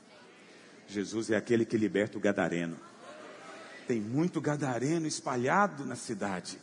Jesus 0.87 1.29
é 1.29 1.35
aquele 1.35 1.65
que 1.65 1.77
liberta 1.77 2.17
o 2.17 2.21
gadareno 2.21 2.88
tem 3.89 3.99
muito 3.99 4.39
gadareno 4.39 5.07
espalhado 5.07 5.83
na 5.83 5.95
cidade. 5.95 6.59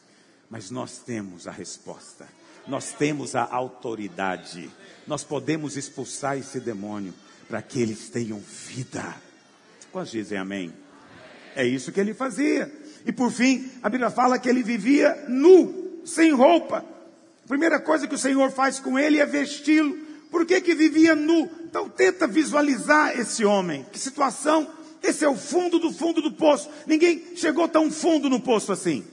Mas 0.48 0.70
nós 0.70 1.00
temos 1.00 1.48
a 1.48 1.50
resposta, 1.50 2.24
nós 2.68 2.92
temos 2.92 3.34
a 3.34 3.42
autoridade, 3.42 4.70
nós 5.08 5.24
podemos 5.24 5.76
expulsar 5.76 6.38
esse 6.38 6.60
demônio 6.60 7.12
para 7.48 7.60
que 7.60 7.82
eles 7.82 8.08
tenham 8.10 8.38
vida. 8.38 9.12
Quantos 9.90 10.12
dizem 10.12 10.38
amém? 10.38 10.72
É 11.56 11.66
isso 11.66 11.90
que 11.90 11.98
ele 11.98 12.14
fazia. 12.14 12.72
E 13.04 13.10
por 13.10 13.32
fim, 13.32 13.72
a 13.82 13.88
Bíblia 13.88 14.08
fala 14.08 14.38
que 14.38 14.48
ele 14.48 14.62
vivia 14.62 15.24
nu, 15.28 16.02
sem 16.04 16.32
roupa. 16.32 16.84
A 17.44 17.48
primeira 17.48 17.80
coisa 17.80 18.06
que 18.06 18.14
o 18.14 18.18
Senhor 18.18 18.52
faz 18.52 18.78
com 18.78 18.96
ele 18.96 19.18
é 19.18 19.26
vesti-lo. 19.26 19.98
Por 20.30 20.46
que 20.46 20.60
que 20.60 20.76
vivia 20.76 21.16
nu? 21.16 21.50
Então 21.64 21.88
tenta 21.88 22.28
visualizar 22.28 23.18
esse 23.18 23.44
homem. 23.44 23.84
Que 23.90 23.98
situação? 23.98 24.75
Esse 25.06 25.24
é 25.24 25.28
o 25.28 25.36
fundo 25.36 25.78
do 25.78 25.92
fundo 25.92 26.20
do 26.20 26.32
poço. 26.32 26.68
Ninguém 26.86 27.36
chegou 27.36 27.68
tão 27.68 27.90
fundo 27.90 28.28
no 28.28 28.40
poço 28.40 28.72
assim. 28.72 29.04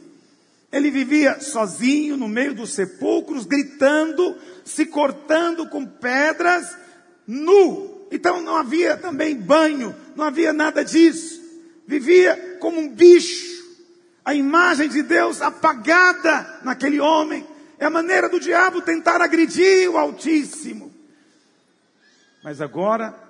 Ele 0.72 0.90
vivia 0.90 1.40
sozinho 1.40 2.18
no 2.18 2.28
meio 2.28 2.56
dos 2.56 2.74
sepulcros, 2.74 3.46
gritando, 3.46 4.36
se 4.66 4.88
cortando 4.88 5.70
com 5.70 5.86
pedras, 5.86 6.76
nu. 7.28 8.08
Então 8.12 8.42
não 8.42 8.56
havia 8.56 8.98
também 8.98 9.36
banho, 9.36 9.96
não 10.16 10.26
havia 10.26 10.52
nada 10.52 10.84
disso. 10.84 11.40
Vivia 11.86 12.58
como 12.60 12.80
um 12.80 12.90
bicho. 12.90 13.54
A 14.26 14.34
imagem 14.34 14.90
de 14.90 15.04
Deus 15.04 15.42
apagada 15.42 16.60
naquele 16.64 17.00
homem. 17.00 17.46
É 17.78 17.86
a 17.86 17.90
maneira 17.92 18.28
do 18.28 18.40
diabo 18.40 18.82
tentar 18.82 19.22
agredir 19.22 19.92
o 19.92 19.98
Altíssimo. 19.98 20.92
Mas 22.44 22.62
agora, 22.62 23.23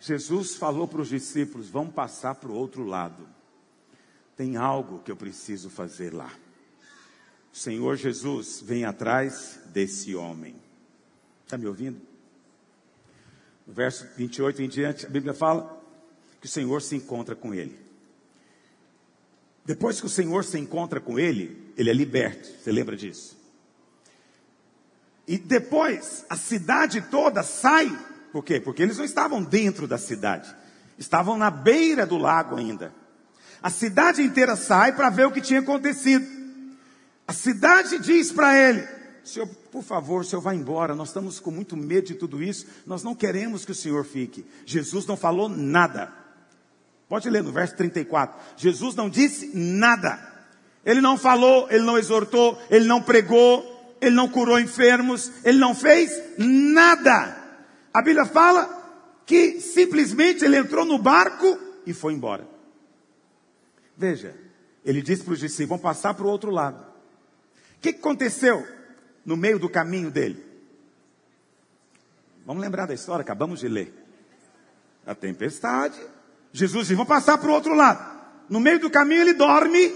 Jesus 0.00 0.54
falou 0.56 0.86
para 0.86 1.00
os 1.00 1.08
discípulos: 1.08 1.68
vamos 1.68 1.94
passar 1.94 2.34
para 2.36 2.50
o 2.50 2.54
outro 2.54 2.84
lado. 2.84 3.28
Tem 4.36 4.56
algo 4.56 5.00
que 5.00 5.10
eu 5.10 5.16
preciso 5.16 5.68
fazer 5.68 6.12
lá. 6.12 6.32
O 7.52 7.56
Senhor 7.56 7.96
Jesus 7.96 8.60
vem 8.60 8.84
atrás 8.84 9.58
desse 9.66 10.14
homem. 10.14 10.54
Está 11.44 11.58
me 11.58 11.66
ouvindo? 11.66 12.00
No 13.66 13.72
verso 13.72 14.06
28 14.16 14.62
em 14.62 14.68
diante, 14.68 15.06
a 15.06 15.08
Bíblia 15.08 15.34
fala 15.34 15.82
que 16.40 16.46
o 16.46 16.50
Senhor 16.50 16.80
se 16.80 16.94
encontra 16.94 17.34
com 17.34 17.52
ele. 17.52 17.78
Depois 19.64 20.00
que 20.00 20.06
o 20.06 20.10
Senhor 20.10 20.44
se 20.44 20.58
encontra 20.58 21.00
com 21.00 21.18
ele, 21.18 21.72
ele 21.76 21.90
é 21.90 21.92
liberto. 21.92 22.48
Você 22.48 22.72
lembra 22.72 22.96
disso? 22.96 23.36
E 25.26 25.36
depois 25.36 26.24
a 26.30 26.36
cidade 26.36 27.02
toda 27.02 27.42
sai. 27.42 27.86
Por 28.38 28.44
quê? 28.44 28.60
Porque 28.60 28.84
eles 28.84 28.96
não 28.96 29.04
estavam 29.04 29.42
dentro 29.42 29.88
da 29.88 29.98
cidade. 29.98 30.54
Estavam 30.96 31.36
na 31.36 31.50
beira 31.50 32.06
do 32.06 32.16
lago 32.16 32.54
ainda. 32.54 32.94
A 33.60 33.68
cidade 33.68 34.22
inteira 34.22 34.54
sai 34.54 34.94
para 34.94 35.10
ver 35.10 35.26
o 35.26 35.32
que 35.32 35.40
tinha 35.40 35.58
acontecido. 35.58 36.24
A 37.26 37.32
cidade 37.32 37.98
diz 37.98 38.30
para 38.30 38.56
ele: 38.56 38.86
Senhor, 39.24 39.48
por 39.72 39.82
favor, 39.82 40.20
o 40.20 40.24
senhor 40.24 40.40
vai 40.40 40.54
embora. 40.54 40.94
Nós 40.94 41.08
estamos 41.08 41.40
com 41.40 41.50
muito 41.50 41.76
medo 41.76 42.06
de 42.06 42.14
tudo 42.14 42.40
isso. 42.40 42.64
Nós 42.86 43.02
não 43.02 43.12
queremos 43.12 43.64
que 43.64 43.72
o 43.72 43.74
senhor 43.74 44.04
fique. 44.04 44.46
Jesus 44.64 45.04
não 45.04 45.16
falou 45.16 45.48
nada. 45.48 46.12
Pode 47.08 47.28
ler 47.28 47.42
no 47.42 47.50
verso 47.50 47.74
34. 47.74 48.38
Jesus 48.56 48.94
não 48.94 49.10
disse 49.10 49.50
nada. 49.52 50.16
Ele 50.86 51.00
não 51.00 51.18
falou, 51.18 51.66
ele 51.72 51.82
não 51.82 51.98
exortou, 51.98 52.56
ele 52.70 52.86
não 52.86 53.02
pregou, 53.02 53.96
ele 54.00 54.14
não 54.14 54.28
curou 54.28 54.60
enfermos, 54.60 55.28
ele 55.44 55.58
não 55.58 55.74
fez 55.74 56.12
nada. 56.38 57.37
A 57.92 58.02
Bíblia 58.02 58.26
fala 58.26 58.78
que 59.26 59.60
simplesmente 59.60 60.44
ele 60.44 60.56
entrou 60.56 60.84
no 60.84 60.98
barco 60.98 61.58
e 61.86 61.92
foi 61.92 62.12
embora. 62.12 62.46
Veja, 63.96 64.34
ele 64.84 65.02
disse 65.02 65.22
para 65.22 65.34
os 65.34 65.40
discípulos: 65.40 65.68
vão 65.68 65.78
passar 65.78 66.14
para 66.14 66.26
o 66.26 66.30
outro 66.30 66.50
lado. 66.50 66.80
O 67.76 67.80
que 67.80 67.90
aconteceu 67.90 68.66
no 69.24 69.36
meio 69.36 69.58
do 69.58 69.68
caminho 69.68 70.10
dele? 70.10 70.44
Vamos 72.46 72.62
lembrar 72.62 72.86
da 72.86 72.94
história, 72.94 73.22
acabamos 73.22 73.60
de 73.60 73.68
ler. 73.68 73.92
A 75.06 75.14
tempestade. 75.14 75.98
Jesus 76.52 76.84
disse: 76.84 76.94
vamos 76.94 77.08
passar 77.08 77.38
para 77.38 77.50
o 77.50 77.52
outro 77.52 77.74
lado. 77.74 78.18
No 78.48 78.60
meio 78.60 78.80
do 78.80 78.90
caminho 78.90 79.22
ele 79.22 79.34
dorme. 79.34 79.94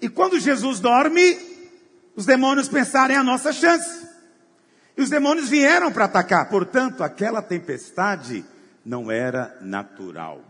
E 0.00 0.08
quando 0.08 0.38
Jesus 0.38 0.80
dorme, 0.80 1.38
os 2.14 2.26
demônios 2.26 2.68
pensaram 2.68 3.14
é 3.14 3.18
a 3.18 3.24
nossa 3.24 3.52
chance. 3.52 4.05
E 4.96 5.02
os 5.02 5.10
demônios 5.10 5.48
vieram 5.48 5.92
para 5.92 6.06
atacar. 6.06 6.48
Portanto, 6.48 7.04
aquela 7.04 7.42
tempestade 7.42 8.44
não 8.84 9.10
era 9.10 9.56
natural. 9.60 10.40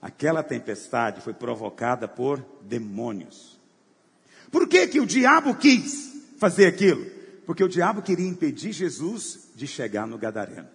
Aquela 0.00 0.42
tempestade 0.42 1.20
foi 1.20 1.34
provocada 1.34 2.06
por 2.06 2.44
demônios. 2.62 3.58
Por 4.50 4.68
que, 4.68 4.86
que 4.86 5.00
o 5.00 5.06
diabo 5.06 5.54
quis 5.54 6.12
fazer 6.38 6.66
aquilo? 6.66 7.04
Porque 7.44 7.64
o 7.64 7.68
diabo 7.68 8.02
queria 8.02 8.28
impedir 8.28 8.72
Jesus 8.72 9.50
de 9.54 9.66
chegar 9.66 10.06
no 10.06 10.16
Gadareno. 10.16 10.68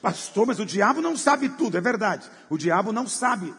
Pastor, 0.00 0.46
mas 0.46 0.60
o 0.60 0.64
diabo 0.64 1.02
não 1.02 1.16
sabe 1.16 1.48
tudo, 1.48 1.76
é 1.76 1.80
verdade. 1.80 2.30
O 2.48 2.56
diabo 2.56 2.92
não 2.92 3.06
sabe 3.06 3.52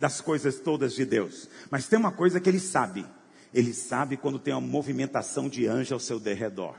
das 0.00 0.20
coisas 0.20 0.58
todas 0.58 0.92
de 0.94 1.04
Deus. 1.04 1.48
Mas 1.70 1.86
tem 1.86 1.98
uma 1.98 2.12
coisa 2.12 2.40
que 2.40 2.50
ele 2.50 2.60
sabe. 2.60 3.06
Ele 3.54 3.72
sabe 3.72 4.16
quando 4.16 4.38
tem 4.38 4.52
uma 4.52 4.60
movimentação 4.60 5.48
de 5.48 5.66
anjo 5.66 5.94
ao 5.94 6.00
seu 6.00 6.18
derredor 6.18 6.74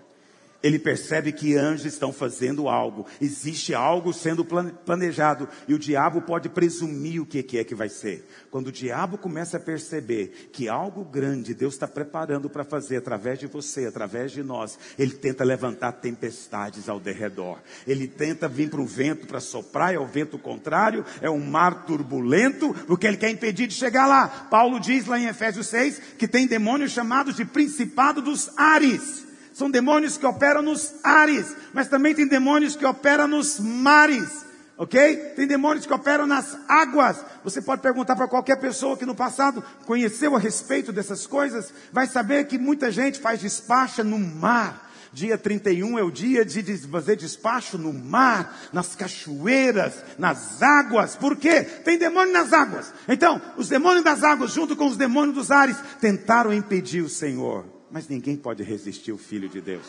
ele 0.63 0.80
percebe 0.80 1.34
que 1.34 1.58
anjos 1.58 1.86
estão 1.86 2.13
fazendo 2.13 2.69
algo, 2.69 3.06
existe 3.19 3.73
algo 3.73 4.13
sendo 4.13 4.45
planejado, 4.45 5.49
e 5.67 5.73
o 5.73 5.80
diabo 5.80 6.21
pode 6.21 6.47
presumir 6.47 7.21
o 7.21 7.26
que 7.26 7.58
é 7.58 7.63
que 7.65 7.76
vai 7.76 7.89
ser. 7.89 8.26
Quando 8.49 8.67
o 8.67 8.71
diabo 8.71 9.17
começa 9.17 9.58
a 9.58 9.60
perceber 9.60 10.49
que 10.54 10.69
algo 10.69 11.04
grande 11.04 11.54
Deus 11.54 11.73
está 11.73 11.88
preparando 11.88 12.49
para 12.49 12.63
fazer 12.63 12.95
através 12.95 13.38
de 13.38 13.47
você, 13.47 13.86
através 13.86 14.32
de 14.32 14.41
nós, 14.41 14.80
ele 14.97 15.12
tenta 15.12 15.43
levantar 15.43 15.91
tempestades 15.93 16.88
ao 16.88 16.99
derredor, 16.99 17.60
ele 17.86 18.08
tenta 18.08 18.47
vir 18.47 18.69
para 18.69 18.82
o 18.82 18.86
vento 18.86 19.28
para 19.28 19.41
soprar, 19.41 19.93
é 19.93 19.99
o 19.99 20.08
vento 20.08 20.38
contrário, 20.38 21.04
é 21.21 21.30
um 21.30 21.45
mar 21.45 21.86
turbulento, 21.86 22.73
porque 22.88 23.06
ele 23.06 23.17
quer 23.17 23.30
impedir 23.30 23.67
de 23.67 23.73
chegar 23.73 24.08
lá. 24.08 24.28
Paulo 24.49 24.80
diz 24.80 25.08
lá 25.08 25.19
em 25.19 25.26
Efésios 25.26 25.67
6 25.67 26.02
que 26.17 26.28
tem 26.28 26.47
demônios 26.47 26.91
chamados 26.91 27.36
de 27.36 27.43
principado 27.43 28.21
dos 28.21 28.49
ares 28.58 29.23
são 29.54 29.70
demônios 29.70 30.18
que 30.18 30.26
operam 30.26 30.62
nos 30.62 30.96
ares, 31.04 31.56
mas 31.74 31.88
também 31.88 32.16
tem 32.16 32.28
demônios 32.28 32.76
que 32.76 32.86
operam 32.86 33.28
nos 33.28 33.60
mares. 33.60 34.44
Ok? 34.76 35.16
Tem 35.36 35.46
demônios 35.46 35.86
que 35.86 35.94
operam 35.94 36.26
nas 36.26 36.58
águas. 36.68 37.24
Você 37.44 37.62
pode 37.62 37.82
perguntar 37.82 38.16
para 38.16 38.28
qualquer 38.28 38.60
pessoa 38.60 38.98
que 38.98 39.06
no 39.06 39.13
passado 39.13 39.63
conheceu 39.86 40.36
a 40.36 40.39
respeito 40.39 40.92
dessas 40.92 41.28
coisas, 41.28 41.72
vai 41.92 42.08
saber 42.08 42.48
que 42.48 42.58
muita 42.58 42.92
gente 42.92 43.20
faz 43.20 43.39
despacha 43.39 44.04
no 44.04 44.18
mar. 44.18 44.92
Dia 45.13 45.38
31 45.38 46.00
é 46.00 46.02
o 46.02 46.10
dia 46.10 46.44
de 46.44 46.76
fazer 46.88 47.16
despacho 47.16 47.78
no 47.78 47.94
mar, 47.94 48.58
nas 48.74 48.96
cachoeiras, 48.96 49.94
nas 50.18 50.63
águas. 50.63 51.16
Por 51.16 51.36
quê? 51.36 51.62
Tem 51.62 52.00
demônio 52.00 52.34
nas 52.34 52.52
águas. 52.52 52.92
Então, 53.08 53.39
os 53.56 53.70
demônios 53.70 54.04
das 54.04 54.24
águas, 54.24 54.52
junto 54.52 54.76
com 54.76 54.88
os 54.88 54.98
demônios 54.98 55.36
dos 55.36 55.52
ares, 55.52 55.78
tentaram 56.02 56.52
impedir 56.52 57.02
o 57.02 57.10
Senhor 57.10 57.73
mas 57.94 58.08
ninguém 58.08 58.36
pode 58.36 58.64
resistir 58.64 59.12
o 59.12 59.20
Filho 59.20 59.48
de 59.48 59.62
Deus. 59.62 59.86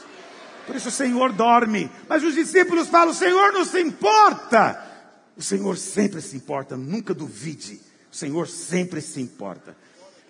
Por 0.66 0.76
isso 0.76 0.88
o 0.88 0.92
Senhor 0.92 1.32
dorme. 1.32 1.90
Mas 2.06 2.22
os 2.22 2.34
discípulos 2.34 2.88
falam: 2.88 3.12
o 3.12 3.16
Senhor 3.16 3.50
não 3.50 3.64
se 3.64 3.80
importa. 3.80 4.78
O 5.34 5.42
Senhor 5.42 5.78
sempre 5.78 6.20
se 6.20 6.36
importa, 6.36 6.76
nunca 6.76 7.14
duvide. 7.14 7.80
O 8.12 8.14
Senhor 8.14 8.46
sempre 8.46 9.00
se 9.00 9.22
importa. 9.22 9.74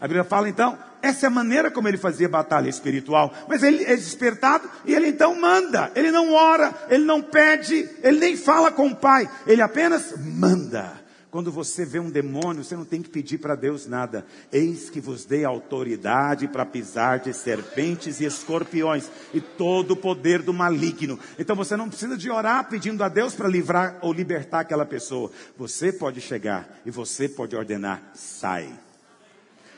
A 0.01 0.07
Bíblia 0.07 0.25
fala 0.25 0.49
então, 0.49 0.79
essa 1.03 1.27
é 1.27 1.29
a 1.29 1.31
maneira 1.31 1.71
como 1.71 1.89
ele 1.89 1.99
fazia 1.99 2.29
batalha 2.29 2.69
espiritual. 2.69 3.35
Mas 3.49 3.63
ele 3.65 3.83
é 3.85 3.97
despertado 3.97 4.71
e 4.85 4.95
ele 4.95 5.09
então 5.09 5.39
manda. 5.39 5.91
Ele 5.97 6.13
não 6.13 6.33
ora, 6.33 6.73
ele 6.89 7.05
não 7.05 7.21
pede, 7.21 7.89
ele 8.03 8.19
nem 8.21 8.37
fala 8.37 8.71
com 8.71 8.87
o 8.87 8.97
Pai. 8.97 9.29
Ele 9.47 9.61
apenas 9.61 10.15
manda. 10.17 11.04
Quando 11.35 11.51
você 11.51 11.85
vê 11.85 11.99
um 11.99 12.11
demônio, 12.11 12.63
você 12.63 12.77
não 12.77 12.85
tem 12.85 13.03
que 13.03 13.09
pedir 13.09 13.39
para 13.39 13.57
Deus 13.57 13.89
nada. 13.89 14.25
Eis 14.53 14.89
que 14.89 15.01
vos 15.01 15.25
dei 15.25 15.45
autoridade 15.45 16.47
para 16.47 16.65
pisar 16.65 17.19
de 17.19 17.33
serpentes 17.33 18.21
e 18.21 18.25
escorpiões 18.25 19.11
e 19.33 19.41
todo 19.41 19.91
o 19.91 19.97
poder 19.97 20.43
do 20.43 20.55
maligno. 20.55 21.19
Então 21.37 21.57
você 21.57 21.77
não 21.77 21.89
precisa 21.89 22.17
de 22.17 22.31
orar 22.31 22.69
pedindo 22.69 23.03
a 23.03 23.09
Deus 23.09 23.35
para 23.35 23.49
livrar 23.49 23.99
ou 24.01 24.13
libertar 24.13 24.61
aquela 24.61 24.87
pessoa. 24.87 25.29
Você 25.59 25.93
pode 25.93 26.21
chegar 26.21 26.81
e 26.87 26.91
você 26.93 27.29
pode 27.29 27.57
ordenar: 27.57 28.13
sai. 28.15 28.73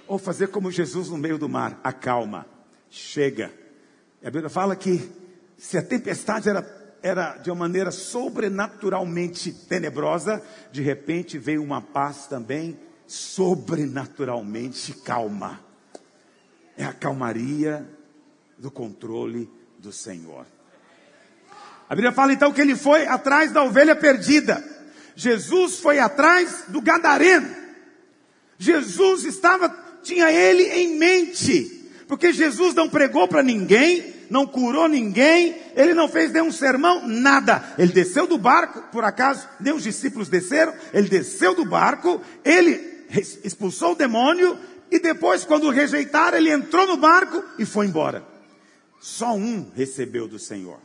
Ou 0.06 0.18
fazer 0.18 0.48
como 0.48 0.70
Jesus 0.70 1.08
no 1.08 1.16
meio 1.16 1.38
do 1.38 1.48
mar: 1.48 1.80
acalma, 1.82 2.44
chega. 2.90 3.50
E 4.20 4.26
a 4.26 4.30
Bíblia 4.30 4.50
fala 4.50 4.76
que 4.76 5.10
se 5.56 5.78
a 5.78 5.82
tempestade 5.82 6.50
era 6.50 6.60
era 7.06 7.36
de 7.36 7.50
uma 7.50 7.60
maneira 7.60 7.92
sobrenaturalmente 7.92 9.52
tenebrosa, 9.52 10.42
de 10.72 10.82
repente 10.82 11.38
veio 11.38 11.62
uma 11.62 11.80
paz 11.80 12.26
também 12.26 12.76
sobrenaturalmente 13.06 14.92
calma. 14.92 15.60
É 16.76 16.84
a 16.84 16.92
calmaria 16.92 17.88
do 18.58 18.72
controle 18.72 19.48
do 19.78 19.92
Senhor. 19.92 20.44
A 21.88 21.94
Bíblia 21.94 22.10
fala 22.10 22.32
então 22.32 22.52
que 22.52 22.60
ele 22.60 22.74
foi 22.74 23.06
atrás 23.06 23.52
da 23.52 23.62
ovelha 23.62 23.94
perdida. 23.94 24.62
Jesus 25.14 25.78
foi 25.78 26.00
atrás 26.00 26.64
do 26.66 26.80
gadareno. 26.80 27.54
Jesus 28.58 29.22
estava, 29.22 29.68
tinha 30.02 30.28
ele 30.32 30.64
em 30.64 30.98
mente. 30.98 31.88
Porque 32.08 32.32
Jesus 32.32 32.74
não 32.74 32.88
pregou 32.88 33.28
para 33.28 33.44
ninguém, 33.44 34.15
não 34.30 34.46
curou 34.46 34.88
ninguém, 34.88 35.56
ele 35.74 35.94
não 35.94 36.08
fez 36.08 36.32
nenhum 36.32 36.52
sermão, 36.52 37.06
nada. 37.06 37.74
Ele 37.78 37.92
desceu 37.92 38.26
do 38.26 38.38
barco, 38.38 38.82
por 38.92 39.04
acaso, 39.04 39.48
nem 39.60 39.74
os 39.74 39.82
discípulos 39.82 40.28
desceram, 40.28 40.74
ele 40.92 41.08
desceu 41.08 41.54
do 41.54 41.64
barco, 41.64 42.20
ele 42.44 43.04
expulsou 43.44 43.92
o 43.92 43.96
demônio, 43.96 44.58
e 44.90 44.98
depois, 44.98 45.44
quando 45.44 45.64
o 45.64 45.70
rejeitaram, 45.70 46.38
ele 46.38 46.50
entrou 46.50 46.86
no 46.86 46.96
barco 46.96 47.42
e 47.58 47.64
foi 47.64 47.86
embora. 47.86 48.24
Só 49.00 49.34
um 49.34 49.70
recebeu 49.70 50.28
do 50.28 50.38
Senhor. 50.38 50.80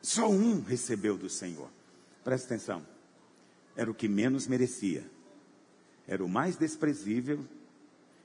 Só 0.00 0.28
um 0.28 0.60
recebeu 0.62 1.16
do 1.16 1.28
Senhor. 1.28 1.68
Presta 2.24 2.54
atenção. 2.54 2.86
Era 3.76 3.90
o 3.90 3.94
que 3.94 4.08
menos 4.08 4.46
merecia. 4.46 5.04
Era 6.08 6.24
o 6.24 6.28
mais 6.28 6.56
desprezível. 6.56 7.44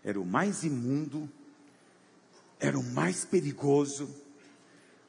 Era 0.03 0.19
o 0.19 0.25
mais 0.25 0.63
imundo. 0.63 1.29
Era 2.59 2.77
o 2.77 2.83
mais 2.83 3.25
perigoso. 3.25 4.09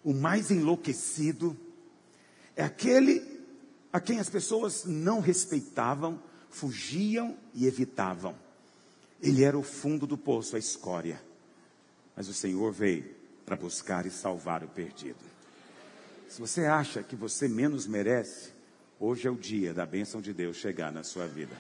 O 0.04 0.12
mais 0.12 0.50
enlouquecido. 0.50 1.56
É 2.56 2.64
aquele 2.64 3.38
a 3.92 4.00
quem 4.00 4.18
as 4.18 4.28
pessoas 4.28 4.84
não 4.84 5.20
respeitavam, 5.20 6.22
fugiam 6.50 7.36
e 7.54 7.66
evitavam. 7.66 8.34
Ele 9.20 9.42
era 9.42 9.58
o 9.58 9.62
fundo 9.62 10.06
do 10.06 10.16
poço, 10.16 10.56
a 10.56 10.58
escória. 10.58 11.20
Mas 12.14 12.28
o 12.28 12.34
Senhor 12.34 12.72
veio 12.72 13.14
para 13.44 13.56
buscar 13.56 14.06
e 14.06 14.10
salvar 14.10 14.62
o 14.62 14.68
perdido. 14.68 15.18
Se 16.28 16.40
você 16.40 16.66
acha 16.66 17.02
que 17.02 17.16
você 17.16 17.48
menos 17.48 17.86
merece, 17.86 18.50
hoje 19.00 19.26
é 19.26 19.30
o 19.30 19.36
dia 19.36 19.72
da 19.72 19.86
bênção 19.86 20.20
de 20.20 20.34
Deus 20.34 20.56
chegar 20.56 20.92
na 20.92 21.02
sua 21.02 21.26
vida. 21.26 21.56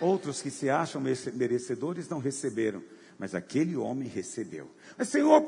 Outros 0.00 0.40
que 0.40 0.50
se 0.50 0.70
acham 0.70 1.02
merecedores 1.34 2.08
não 2.08 2.18
receberam, 2.18 2.82
mas 3.22 3.36
aquele 3.36 3.76
homem 3.76 4.08
recebeu. 4.08 4.68
Mas 4.98 5.06
Senhor, 5.06 5.40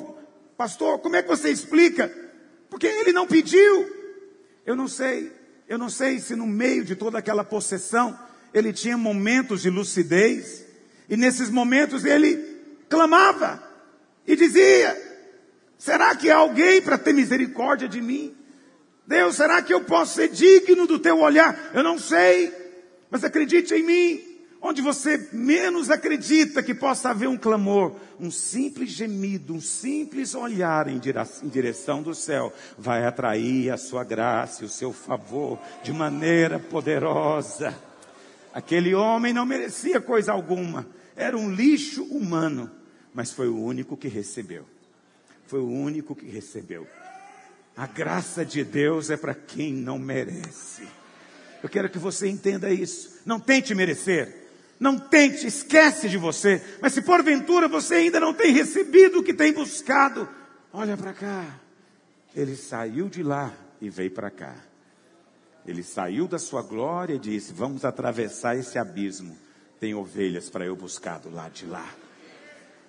pastor, 0.56 1.00
como 1.00 1.16
é 1.16 1.22
que 1.24 1.28
você 1.28 1.50
explica? 1.50 2.08
Porque 2.70 2.86
ele 2.86 3.10
não 3.10 3.26
pediu. 3.26 3.90
Eu 4.64 4.76
não 4.76 4.86
sei, 4.86 5.32
eu 5.68 5.76
não 5.76 5.90
sei 5.90 6.20
se 6.20 6.36
no 6.36 6.46
meio 6.46 6.84
de 6.84 6.94
toda 6.94 7.18
aquela 7.18 7.42
possessão 7.42 8.16
ele 8.54 8.72
tinha 8.72 8.96
momentos 8.96 9.60
de 9.60 9.70
lucidez, 9.70 10.64
e 11.08 11.16
nesses 11.16 11.50
momentos 11.50 12.04
ele 12.04 12.36
clamava 12.88 13.60
e 14.24 14.36
dizia: 14.36 14.96
Será 15.76 16.14
que 16.14 16.30
há 16.30 16.36
alguém 16.36 16.80
para 16.80 16.96
ter 16.96 17.12
misericórdia 17.12 17.88
de 17.88 18.00
mim? 18.00 18.36
Deus, 19.04 19.34
será 19.34 19.60
que 19.60 19.74
eu 19.74 19.80
posso 19.80 20.14
ser 20.14 20.28
digno 20.28 20.86
do 20.86 21.00
teu 21.00 21.18
olhar? 21.18 21.72
Eu 21.74 21.82
não 21.82 21.98
sei, 21.98 22.54
mas 23.10 23.24
acredite 23.24 23.74
em 23.74 23.82
mim. 23.82 24.23
Onde 24.66 24.80
você 24.80 25.28
menos 25.30 25.90
acredita 25.90 26.62
que 26.62 26.74
possa 26.74 27.10
haver 27.10 27.28
um 27.28 27.36
clamor, 27.36 27.96
um 28.18 28.30
simples 28.30 28.90
gemido, 28.90 29.52
um 29.52 29.60
simples 29.60 30.34
olhar 30.34 30.88
em 30.88 30.98
direção 30.98 32.02
do 32.02 32.14
céu, 32.14 32.50
vai 32.78 33.04
atrair 33.04 33.70
a 33.70 33.76
sua 33.76 34.02
graça 34.02 34.62
e 34.62 34.66
o 34.66 34.70
seu 34.70 34.90
favor 34.90 35.58
de 35.82 35.92
maneira 35.92 36.58
poderosa. 36.58 37.78
Aquele 38.54 38.94
homem 38.94 39.34
não 39.34 39.44
merecia 39.44 40.00
coisa 40.00 40.32
alguma, 40.32 40.86
era 41.14 41.36
um 41.36 41.52
lixo 41.52 42.02
humano, 42.04 42.70
mas 43.12 43.30
foi 43.32 43.48
o 43.48 43.62
único 43.62 43.96
que 43.98 44.08
recebeu 44.08 44.64
foi 45.46 45.60
o 45.60 45.68
único 45.68 46.14
que 46.14 46.26
recebeu. 46.26 46.86
A 47.76 47.86
graça 47.86 48.44
de 48.44 48.64
Deus 48.64 49.10
é 49.10 49.16
para 49.16 49.34
quem 49.34 49.72
não 49.72 49.98
merece. 49.98 50.86
Eu 51.62 51.68
quero 51.68 51.88
que 51.88 51.98
você 51.98 52.28
entenda 52.28 52.70
isso. 52.72 53.20
Não 53.24 53.40
tente 53.40 53.74
merecer. 53.74 54.43
Não 54.78 54.98
tente, 54.98 55.46
esquece 55.46 56.08
de 56.08 56.18
você. 56.18 56.62
Mas 56.80 56.92
se 56.92 57.02
porventura 57.02 57.68
você 57.68 57.94
ainda 57.94 58.20
não 58.20 58.34
tem 58.34 58.52
recebido 58.52 59.20
o 59.20 59.22
que 59.22 59.32
tem 59.32 59.52
buscado, 59.52 60.28
olha 60.72 60.96
para 60.96 61.12
cá. 61.12 61.60
Ele 62.34 62.56
saiu 62.56 63.08
de 63.08 63.22
lá 63.22 63.52
e 63.80 63.88
veio 63.88 64.10
para 64.10 64.30
cá. 64.30 64.56
Ele 65.66 65.82
saiu 65.82 66.26
da 66.26 66.38
sua 66.38 66.62
glória 66.62 67.14
e 67.14 67.18
disse: 67.18 67.52
Vamos 67.52 67.84
atravessar 67.84 68.56
esse 68.56 68.78
abismo. 68.78 69.36
Tem 69.80 69.94
ovelhas 69.94 70.50
para 70.50 70.66
eu 70.66 70.76
buscar 70.76 71.18
do 71.18 71.30
lado 71.30 71.52
de 71.52 71.66
lá. 71.66 71.88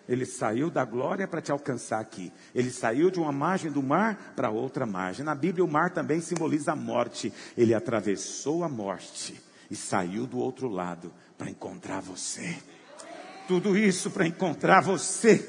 Ele 0.07 0.25
saiu 0.25 0.69
da 0.69 0.85
glória 0.85 1.27
para 1.27 1.41
te 1.41 1.51
alcançar 1.51 1.99
aqui. 1.99 2.31
Ele 2.53 2.69
saiu 2.69 3.09
de 3.09 3.19
uma 3.19 3.31
margem 3.31 3.71
do 3.71 3.81
mar 3.81 4.33
para 4.35 4.51
outra 4.51 4.85
margem. 4.85 5.25
Na 5.25 5.33
Bíblia, 5.33 5.65
o 5.65 5.71
mar 5.71 5.91
também 5.91 6.21
simboliza 6.21 6.73
a 6.73 6.75
morte. 6.75 7.33
Ele 7.57 7.73
atravessou 7.73 8.63
a 8.63 8.69
morte 8.69 9.41
e 9.69 9.75
saiu 9.75 10.27
do 10.27 10.37
outro 10.37 10.67
lado 10.67 11.11
para 11.37 11.49
encontrar 11.49 12.01
você. 12.01 12.55
Tudo 13.47 13.77
isso 13.77 14.09
para 14.09 14.25
encontrar 14.25 14.81
você. 14.81 15.47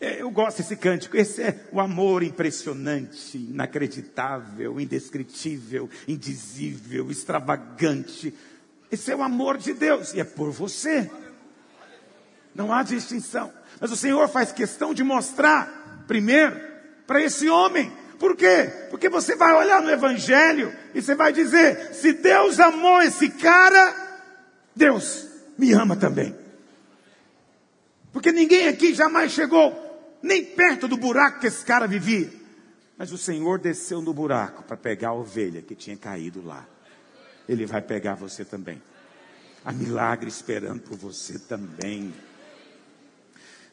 É, 0.00 0.22
eu 0.22 0.30
gosto 0.30 0.58
desse 0.58 0.76
cântico. 0.76 1.16
Esse 1.16 1.42
é 1.42 1.68
o 1.72 1.80
amor 1.80 2.22
impressionante, 2.22 3.36
inacreditável, 3.36 4.80
indescritível, 4.80 5.90
indizível, 6.06 7.10
extravagante. 7.10 8.34
Esse 8.90 9.10
é 9.12 9.16
o 9.16 9.22
amor 9.22 9.58
de 9.58 9.74
Deus 9.74 10.14
e 10.14 10.20
é 10.20 10.24
por 10.24 10.50
você. 10.50 11.10
Não 12.54 12.72
há 12.72 12.82
distinção. 12.82 13.52
Mas 13.80 13.90
o 13.90 13.96
Senhor 13.96 14.28
faz 14.28 14.52
questão 14.52 14.94
de 14.94 15.04
mostrar, 15.04 16.04
primeiro, 16.06 16.58
para 17.06 17.22
esse 17.22 17.48
homem. 17.48 17.92
Por 18.18 18.36
quê? 18.36 18.70
Porque 18.90 19.08
você 19.08 19.36
vai 19.36 19.54
olhar 19.54 19.80
no 19.80 19.90
Evangelho 19.90 20.72
e 20.94 21.00
você 21.00 21.14
vai 21.14 21.32
dizer: 21.32 21.94
se 21.94 22.12
Deus 22.12 22.58
amou 22.58 23.00
esse 23.02 23.28
cara, 23.30 24.07
Deus 24.78 25.26
me 25.58 25.72
ama 25.72 25.96
também. 25.96 26.34
Porque 28.12 28.30
ninguém 28.30 28.68
aqui 28.68 28.94
jamais 28.94 29.32
chegou 29.32 29.84
nem 30.22 30.44
perto 30.44 30.86
do 30.86 30.96
buraco 30.96 31.40
que 31.40 31.48
esse 31.48 31.64
cara 31.64 31.86
vivia. 31.86 32.30
Mas 32.96 33.12
o 33.12 33.18
Senhor 33.18 33.58
desceu 33.58 34.00
no 34.00 34.14
buraco 34.14 34.62
para 34.62 34.76
pegar 34.76 35.10
a 35.10 35.14
ovelha 35.14 35.60
que 35.62 35.74
tinha 35.74 35.96
caído 35.96 36.44
lá. 36.44 36.64
Ele 37.48 37.66
vai 37.66 37.82
pegar 37.82 38.14
você 38.14 38.44
também. 38.44 38.80
Há 39.64 39.72
milagre 39.72 40.28
esperando 40.28 40.80
por 40.80 40.96
você 40.96 41.38
também. 41.38 42.14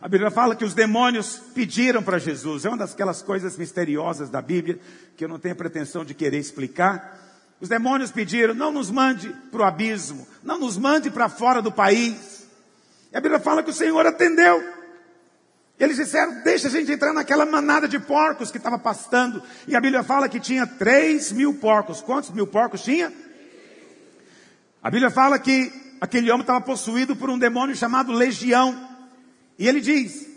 A 0.02 0.08
Bíblia 0.08 0.30
fala 0.30 0.56
que 0.56 0.66
os 0.66 0.74
demônios 0.74 1.38
pediram 1.54 2.04
para 2.04 2.18
Jesus. 2.18 2.66
É 2.66 2.70
uma 2.70 2.78
daquelas 2.78 3.22
coisas 3.22 3.58
misteriosas 3.58 4.30
da 4.30 4.42
Bíblia 4.42 4.80
que 5.16 5.24
eu 5.24 5.30
não 5.30 5.40
tenho 5.40 5.56
pretensão 5.56 6.04
de 6.04 6.14
querer 6.14 6.40
explicar. 6.40 7.25
Os 7.66 7.70
demônios 7.70 8.12
pediram: 8.12 8.54
não 8.54 8.72
nos 8.72 8.92
mande 8.92 9.36
para 9.50 9.62
o 9.62 9.64
abismo, 9.64 10.28
não 10.44 10.60
nos 10.60 10.78
mande 10.78 11.10
para 11.10 11.28
fora 11.28 11.64
do 11.64 11.72
país. 11.72 12.46
E 13.12 13.18
a 13.18 13.20
Bíblia 13.20 13.40
fala 13.40 13.64
que 13.64 13.72
o 13.72 13.74
Senhor 13.74 14.06
atendeu. 14.06 14.64
Eles 15.80 15.98
disseram: 15.98 16.44
deixa 16.44 16.68
a 16.68 16.70
gente 16.70 16.92
entrar 16.92 17.12
naquela 17.12 17.44
manada 17.44 17.88
de 17.88 17.98
porcos 17.98 18.52
que 18.52 18.58
estava 18.58 18.78
pastando. 18.78 19.42
E 19.68 19.76
a 19.76 19.82
Bíblia 19.82 20.04
fala 20.04 20.30
que 20.30 20.40
tinha 20.40 20.68
três 20.68 21.32
mil 21.32 21.56
porcos. 21.56 22.02
Quantos 22.02 22.30
mil 22.30 22.46
porcos 22.46 22.84
tinha? 22.84 23.12
A 24.84 24.92
Bíblia 24.92 25.10
fala 25.10 25.40
que 25.40 25.74
aquele 26.00 26.30
homem 26.30 26.42
estava 26.42 26.62
possuído 26.62 27.16
por 27.16 27.32
um 27.32 27.40
demônio 27.40 27.76
chamado 27.76 28.12
legião. 28.12 28.80
E 29.58 29.68
ele 29.68 29.82
diz: 29.82 30.28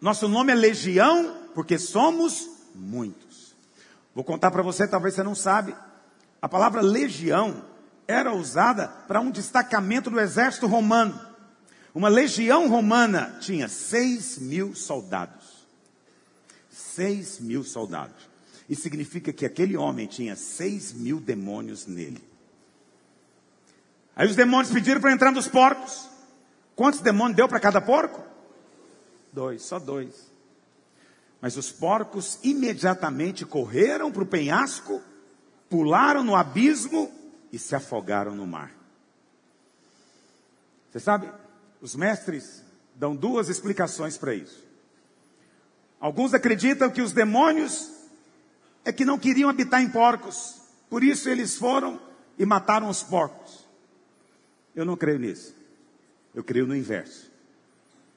Nosso 0.00 0.28
nome 0.28 0.52
é 0.52 0.54
Legião, 0.54 1.38
porque 1.56 1.76
somos 1.76 2.48
muitos. 2.72 3.52
Vou 4.14 4.22
contar 4.22 4.52
para 4.52 4.62
você, 4.62 4.86
talvez 4.86 5.14
você 5.14 5.24
não 5.24 5.34
sabe. 5.34 5.74
A 6.40 6.48
palavra 6.48 6.80
legião 6.80 7.64
era 8.06 8.32
usada 8.32 8.88
para 8.88 9.20
um 9.20 9.30
destacamento 9.30 10.10
do 10.10 10.20
exército 10.20 10.66
romano. 10.66 11.20
Uma 11.94 12.08
legião 12.08 12.68
romana 12.68 13.36
tinha 13.40 13.68
seis 13.68 14.38
mil 14.38 14.74
soldados. 14.74 15.66
Seis 16.70 17.40
mil 17.40 17.64
soldados. 17.64 18.28
Isso 18.68 18.82
significa 18.82 19.32
que 19.32 19.46
aquele 19.46 19.76
homem 19.76 20.06
tinha 20.06 20.36
seis 20.36 20.92
mil 20.92 21.18
demônios 21.18 21.86
nele. 21.86 22.22
Aí 24.14 24.28
os 24.28 24.36
demônios 24.36 24.72
pediram 24.72 25.00
para 25.00 25.12
entrar 25.12 25.32
nos 25.32 25.48
porcos. 25.48 26.08
Quantos 26.74 27.00
demônios 27.00 27.36
deu 27.36 27.48
para 27.48 27.60
cada 27.60 27.80
porco? 27.80 28.22
Dois, 29.32 29.62
só 29.62 29.78
dois. 29.78 30.30
Mas 31.40 31.56
os 31.56 31.70
porcos 31.70 32.38
imediatamente 32.42 33.44
correram 33.44 34.10
para 34.10 34.22
o 34.22 34.26
penhasco, 34.26 35.00
pularam 35.68 36.24
no 36.24 36.34
abismo 36.34 37.12
e 37.52 37.58
se 37.58 37.74
afogaram 37.74 38.34
no 38.34 38.46
mar. 38.46 38.72
Você 40.90 41.00
sabe, 41.00 41.30
os 41.80 41.94
mestres 41.94 42.62
dão 42.94 43.14
duas 43.14 43.48
explicações 43.48 44.16
para 44.16 44.34
isso. 44.34 44.64
Alguns 46.00 46.32
acreditam 46.34 46.90
que 46.90 47.02
os 47.02 47.12
demônios 47.12 47.90
é 48.84 48.92
que 48.92 49.04
não 49.04 49.18
queriam 49.18 49.50
habitar 49.50 49.82
em 49.82 49.90
porcos, 49.90 50.60
por 50.88 51.02
isso 51.02 51.28
eles 51.28 51.56
foram 51.56 52.00
e 52.38 52.46
mataram 52.46 52.88
os 52.88 53.02
porcos. 53.02 53.66
Eu 54.74 54.84
não 54.84 54.96
creio 54.96 55.18
nisso. 55.18 55.54
Eu 56.34 56.44
creio 56.44 56.66
no 56.66 56.76
inverso. 56.76 57.30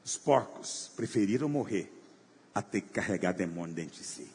Os 0.06 0.18
porcos 0.18 0.92
preferiram 0.96 1.50
morrer 1.50 1.92
a 2.54 2.62
ter 2.62 2.82
que 2.82 2.90
carregar 2.90 3.34
demônio 3.34 3.74
dentro 3.74 3.98
de 3.98 4.04
si. 4.04 4.30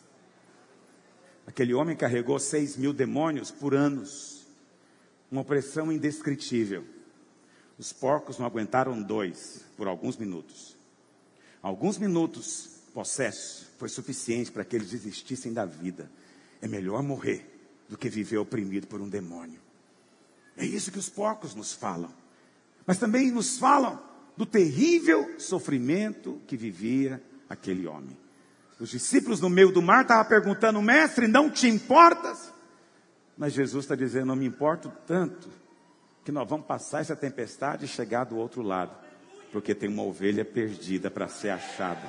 Aquele 1.47 1.73
homem 1.73 1.97
carregou 1.97 2.39
seis 2.39 2.77
mil 2.77 2.93
demônios 2.93 3.51
por 3.51 3.75
anos. 3.75 4.47
Uma 5.31 5.43
opressão 5.43 5.93
indescritível. 5.93 6.85
Os 7.79 7.93
porcos 7.93 8.39
não 8.39 8.47
aguentaram 8.47 9.01
dois 9.01 9.65
por 9.77 9.87
alguns 9.87 10.17
minutos. 10.17 10.77
Alguns 11.63 11.99
minutos 11.99 12.71
possesso 12.95 13.71
foi 13.79 13.89
suficiente 13.89 14.51
para 14.51 14.65
que 14.65 14.75
eles 14.75 14.91
desistissem 14.91 15.53
da 15.53 15.65
vida. 15.65 16.11
É 16.63 16.67
melhor 16.67 17.03
morrer 17.03 17.45
do 17.89 17.99
que 17.99 18.09
viver 18.09 18.39
oprimido 18.39 18.87
por 18.87 19.01
um 19.01 19.09
demônio. 19.09 19.61
É 20.57 20.65
isso 20.65 20.91
que 20.91 20.99
os 20.99 21.09
porcos 21.09 21.55
nos 21.55 21.75
falam. 21.75 22.13
Mas 22.87 22.99
também 22.99 23.31
nos 23.31 23.59
falam 23.59 24.03
do 24.37 24.47
terrível 24.47 25.39
sofrimento 25.39 26.41
que 26.47 26.57
vivia 26.57 27.23
aquele 27.49 27.87
homem. 27.87 28.17
Os 28.79 28.91
discípulos 28.91 29.41
no 29.41 29.49
meio 29.49 29.73
do 29.73 29.81
mar 29.81 30.03
estavam 30.03 30.25
perguntando, 30.27 30.83
mestre, 30.83 31.27
não 31.27 31.49
te 31.49 31.67
importas? 31.67 32.53
Mas 33.37 33.53
Jesus 33.53 33.85
está 33.85 33.95
dizendo, 33.95 34.27
não 34.27 34.37
me 34.37 34.47
importo 34.47 34.93
tanto, 35.07 35.49
que 36.25 36.33
nós 36.33 36.49
vamos 36.49 36.67
passar 36.67 37.01
essa 37.01 37.17
tempestade 37.17 37.85
e 37.85 37.89
chegar 37.89 38.25
do 38.25 38.37
outro 38.37 38.61
lado. 38.61 38.93
Porque 39.53 39.75
tem 39.75 39.89
uma 39.89 40.03
ovelha 40.03 40.45
perdida 40.45 41.11
para 41.11 41.29
ser 41.29 41.51
achada. 41.51 42.03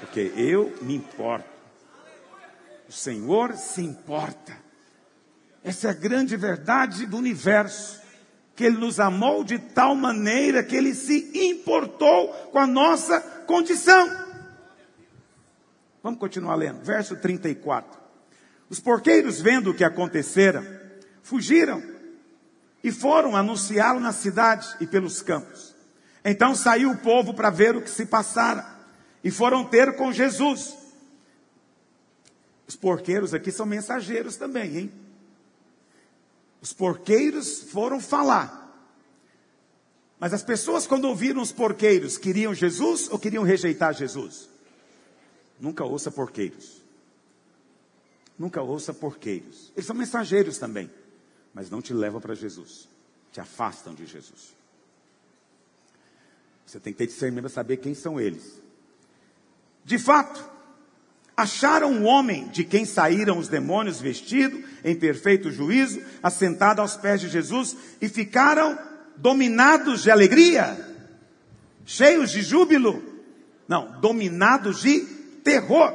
Porque 0.00 0.32
eu 0.36 0.74
me 0.82 0.94
importo. 0.94 1.48
O 2.88 2.92
Senhor 2.92 3.54
se 3.54 3.82
importa. 3.82 4.56
Essa 5.64 5.88
é 5.88 5.90
a 5.90 5.94
grande 5.94 6.36
verdade 6.36 7.06
do 7.06 7.16
universo. 7.16 8.00
Que 8.54 8.64
Ele 8.64 8.78
nos 8.78 9.00
amou 9.00 9.44
de 9.44 9.58
tal 9.58 9.94
maneira 9.94 10.62
que 10.62 10.76
Ele 10.76 10.94
se 10.94 11.30
importou 11.34 12.28
com 12.52 12.58
a 12.58 12.66
nossa 12.66 13.20
condição. 13.46 14.25
Vamos 16.06 16.20
continuar 16.20 16.54
lendo. 16.54 16.84
Verso 16.84 17.16
34. 17.16 18.00
Os 18.70 18.78
porqueiros, 18.78 19.40
vendo 19.40 19.72
o 19.72 19.74
que 19.74 19.82
acontecera, 19.82 21.02
fugiram 21.20 21.82
e 22.80 22.92
foram 22.92 23.34
anunciá-lo 23.34 23.98
na 23.98 24.12
cidade 24.12 24.68
e 24.80 24.86
pelos 24.86 25.20
campos. 25.20 25.74
Então 26.24 26.54
saiu 26.54 26.92
o 26.92 26.96
povo 26.96 27.34
para 27.34 27.50
ver 27.50 27.74
o 27.74 27.82
que 27.82 27.90
se 27.90 28.06
passara 28.06 28.64
e 29.24 29.32
foram 29.32 29.64
ter 29.64 29.96
com 29.96 30.12
Jesus. 30.12 30.76
Os 32.68 32.76
porqueiros 32.76 33.34
aqui 33.34 33.50
são 33.50 33.66
mensageiros 33.66 34.36
também, 34.36 34.76
hein? 34.76 34.92
Os 36.62 36.72
porqueiros 36.72 37.64
foram 37.64 38.00
falar. 38.00 38.80
Mas 40.20 40.32
as 40.32 40.44
pessoas, 40.44 40.86
quando 40.86 41.06
ouviram 41.06 41.42
os 41.42 41.50
porqueiros, 41.50 42.16
queriam 42.16 42.54
Jesus 42.54 43.08
ou 43.10 43.18
queriam 43.18 43.42
rejeitar 43.42 43.92
Jesus? 43.92 44.54
Nunca 45.60 45.84
ouça 45.84 46.10
porqueiros. 46.10 46.82
Nunca 48.38 48.60
ouça 48.62 48.92
porqueiros. 48.92 49.72
Eles 49.74 49.86
são 49.86 49.96
mensageiros 49.96 50.58
também, 50.58 50.90
mas 51.54 51.70
não 51.70 51.80
te 51.80 51.94
levam 51.94 52.20
para 52.20 52.34
Jesus. 52.34 52.88
Te 53.32 53.40
afastam 53.40 53.94
de 53.94 54.06
Jesus. 54.06 54.54
Você 56.66 56.80
tem 56.80 56.92
que 56.92 56.98
ter 56.98 57.06
discernimento 57.06 57.44
para 57.44 57.54
saber 57.54 57.78
quem 57.78 57.94
são 57.94 58.20
eles. 58.20 58.60
De 59.84 59.98
fato, 59.98 60.44
acharam 61.36 61.92
um 61.92 62.04
homem 62.04 62.48
de 62.48 62.64
quem 62.64 62.84
saíram 62.84 63.38
os 63.38 63.48
demônios 63.48 64.00
vestido 64.00 64.62
em 64.84 64.96
perfeito 64.96 65.50
juízo, 65.50 66.02
assentado 66.22 66.82
aos 66.82 66.96
pés 66.96 67.20
de 67.20 67.28
Jesus 67.28 67.76
e 68.00 68.08
ficaram 68.08 68.78
dominados 69.16 70.02
de 70.02 70.10
alegria, 70.10 70.76
cheios 71.84 72.30
de 72.30 72.42
júbilo. 72.42 73.02
Não, 73.68 74.00
dominados 74.00 74.80
de 74.80 75.15
terror. 75.46 75.94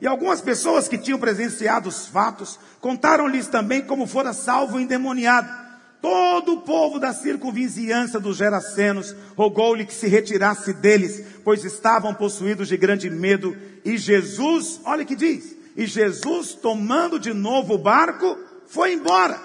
E 0.00 0.06
algumas 0.06 0.40
pessoas 0.40 0.88
que 0.88 0.96
tinham 0.96 1.18
presenciado 1.18 1.88
os 1.88 2.06
fatos 2.06 2.58
contaram-lhes 2.80 3.46
também 3.46 3.82
como 3.82 4.06
fora 4.06 4.32
salvo 4.32 4.78
o 4.78 4.80
endemoniado. 4.80 5.66
Todo 6.00 6.54
o 6.54 6.60
povo 6.62 6.98
da 6.98 7.12
circunvizinhança 7.12 8.18
dos 8.18 8.38
Gerasenos 8.38 9.14
rogou-lhe 9.36 9.84
que 9.84 9.94
se 9.94 10.06
retirasse 10.06 10.72
deles, 10.72 11.22
pois 11.44 11.64
estavam 11.64 12.14
possuídos 12.14 12.68
de 12.68 12.76
grande 12.76 13.10
medo. 13.10 13.56
E 13.84 13.98
Jesus, 13.98 14.80
olha 14.84 15.04
que 15.04 15.16
diz, 15.16 15.56
e 15.76 15.86
Jesus, 15.86 16.54
tomando 16.54 17.18
de 17.18 17.34
novo 17.34 17.74
o 17.74 17.78
barco, 17.78 18.38
foi 18.66 18.94
embora. 18.94 19.38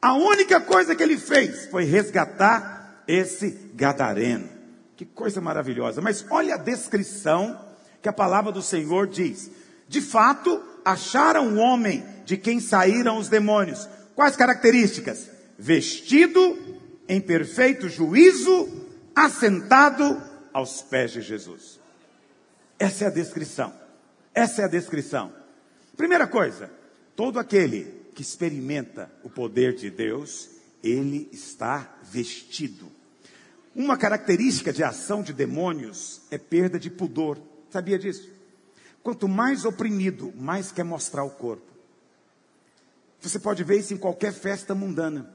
A 0.00 0.14
única 0.14 0.60
coisa 0.60 0.94
que 0.94 1.02
ele 1.02 1.16
fez 1.16 1.66
foi 1.66 1.84
resgatar 1.84 3.02
esse 3.06 3.50
gadareno. 3.74 4.48
Que 4.96 5.04
coisa 5.04 5.40
maravilhosa. 5.40 6.00
Mas 6.00 6.24
olha 6.30 6.54
a 6.54 6.58
descrição 6.58 7.63
que 8.04 8.08
a 8.08 8.12
palavra 8.12 8.52
do 8.52 8.62
Senhor 8.62 9.08
diz. 9.08 9.50
De 9.88 10.00
fato, 10.00 10.62
acharam 10.84 11.48
um 11.48 11.58
homem 11.58 12.04
de 12.24 12.36
quem 12.36 12.60
saíram 12.60 13.18
os 13.18 13.28
demônios. 13.28 13.88
Quais 14.14 14.36
características? 14.36 15.34
vestido 15.58 16.58
em 17.08 17.20
perfeito 17.20 17.88
juízo, 17.88 18.68
assentado 19.14 20.20
aos 20.52 20.82
pés 20.82 21.12
de 21.12 21.20
Jesus. 21.20 21.80
Essa 22.78 23.04
é 23.04 23.06
a 23.08 23.10
descrição. 23.10 23.72
Essa 24.34 24.62
é 24.62 24.64
a 24.64 24.68
descrição. 24.68 25.32
Primeira 25.96 26.26
coisa, 26.26 26.70
todo 27.14 27.38
aquele 27.38 28.04
que 28.14 28.22
experimenta 28.22 29.10
o 29.22 29.30
poder 29.30 29.74
de 29.74 29.90
Deus, 29.90 30.50
ele 30.82 31.28
está 31.32 31.98
vestido. 32.02 32.90
Uma 33.74 33.96
característica 33.96 34.72
de 34.72 34.82
ação 34.82 35.22
de 35.22 35.32
demônios 35.32 36.22
é 36.30 36.38
perda 36.38 36.78
de 36.78 36.90
pudor. 36.90 37.38
Sabia 37.74 37.98
disso? 37.98 38.30
Quanto 39.02 39.26
mais 39.26 39.64
oprimido, 39.64 40.32
mais 40.36 40.70
quer 40.70 40.84
mostrar 40.84 41.24
o 41.24 41.30
corpo. 41.30 41.66
Você 43.20 43.36
pode 43.36 43.64
ver 43.64 43.80
isso 43.80 43.92
em 43.92 43.96
qualquer 43.96 44.32
festa 44.32 44.76
mundana. 44.76 45.28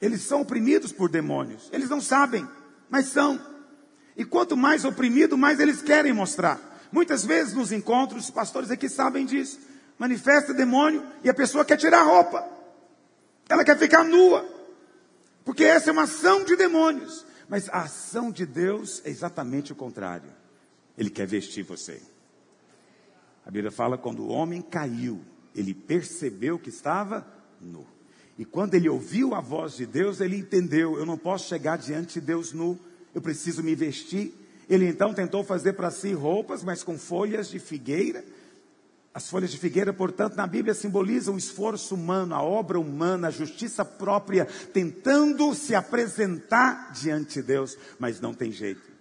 Eles 0.00 0.22
são 0.22 0.42
oprimidos 0.42 0.92
por 0.92 1.10
demônios. 1.10 1.68
Eles 1.72 1.90
não 1.90 2.00
sabem, 2.00 2.46
mas 2.88 3.06
são. 3.06 3.44
E 4.16 4.24
quanto 4.24 4.56
mais 4.56 4.84
oprimido, 4.84 5.36
mais 5.36 5.58
eles 5.58 5.82
querem 5.82 6.12
mostrar. 6.12 6.60
Muitas 6.92 7.24
vezes 7.24 7.52
nos 7.52 7.72
encontros, 7.72 8.26
os 8.26 8.30
pastores 8.30 8.70
aqui 8.70 8.88
sabem 8.88 9.26
disso. 9.26 9.58
Manifesta 9.98 10.54
demônio 10.54 11.04
e 11.24 11.28
a 11.28 11.34
pessoa 11.34 11.64
quer 11.64 11.78
tirar 11.78 12.02
a 12.02 12.04
roupa. 12.04 12.48
Ela 13.48 13.64
quer 13.64 13.76
ficar 13.76 14.04
nua. 14.04 14.48
Porque 15.44 15.64
essa 15.64 15.90
é 15.90 15.92
uma 15.92 16.04
ação 16.04 16.44
de 16.44 16.54
demônios. 16.54 17.26
Mas 17.48 17.68
a 17.70 17.82
ação 17.82 18.30
de 18.30 18.46
Deus 18.46 19.02
é 19.04 19.10
exatamente 19.10 19.72
o 19.72 19.74
contrário. 19.74 20.43
Ele 20.96 21.10
quer 21.10 21.26
vestir 21.26 21.62
você. 21.64 22.00
A 23.44 23.50
Bíblia 23.50 23.70
fala 23.70 23.98
quando 23.98 24.22
o 24.22 24.28
homem 24.28 24.62
caiu, 24.62 25.20
ele 25.54 25.74
percebeu 25.74 26.58
que 26.58 26.70
estava 26.70 27.26
nu. 27.60 27.86
E 28.38 28.44
quando 28.44 28.74
ele 28.74 28.88
ouviu 28.88 29.34
a 29.34 29.40
voz 29.40 29.76
de 29.76 29.86
Deus, 29.86 30.20
ele 30.20 30.36
entendeu: 30.36 30.98
eu 30.98 31.06
não 31.06 31.18
posso 31.18 31.48
chegar 31.48 31.76
diante 31.76 32.20
de 32.20 32.26
Deus 32.26 32.52
nu, 32.52 32.78
eu 33.14 33.20
preciso 33.20 33.62
me 33.62 33.74
vestir. 33.74 34.34
Ele 34.68 34.86
então 34.86 35.12
tentou 35.12 35.44
fazer 35.44 35.74
para 35.74 35.90
si 35.90 36.12
roupas, 36.12 36.64
mas 36.64 36.82
com 36.82 36.98
folhas 36.98 37.48
de 37.48 37.58
figueira. 37.58 38.24
As 39.12 39.28
folhas 39.28 39.52
de 39.52 39.58
figueira, 39.58 39.92
portanto, 39.92 40.34
na 40.34 40.46
Bíblia 40.46 40.74
simbolizam 40.74 41.34
o 41.34 41.38
esforço 41.38 41.94
humano, 41.94 42.34
a 42.34 42.42
obra 42.42 42.80
humana, 42.80 43.28
a 43.28 43.30
justiça 43.30 43.84
própria, 43.84 44.46
tentando 44.72 45.54
se 45.54 45.72
apresentar 45.72 46.90
diante 46.92 47.34
de 47.34 47.42
Deus, 47.42 47.78
mas 47.96 48.20
não 48.20 48.34
tem 48.34 48.50
jeito. 48.50 48.93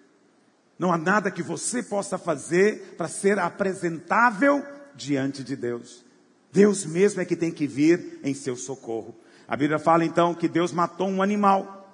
Não 0.83 0.91
há 0.91 0.97
nada 0.97 1.31
que 1.31 1.41
você 1.41 1.81
possa 1.81 2.17
fazer 2.17 2.95
para 2.97 3.07
ser 3.07 3.39
apresentável 3.39 4.61
diante 4.93 5.41
de 5.41 5.55
Deus. 5.55 6.03
Deus 6.51 6.85
mesmo 6.85 7.21
é 7.21 7.25
que 7.25 7.37
tem 7.37 7.51
que 7.51 7.65
vir 7.65 8.19
em 8.21 8.33
seu 8.33 8.57
socorro. 8.57 9.15
A 9.47 9.55
Bíblia 9.55 9.79
fala 9.79 10.03
então 10.03 10.35
que 10.35 10.49
Deus 10.49 10.73
matou 10.73 11.07
um 11.07 11.21
animal. 11.21 11.89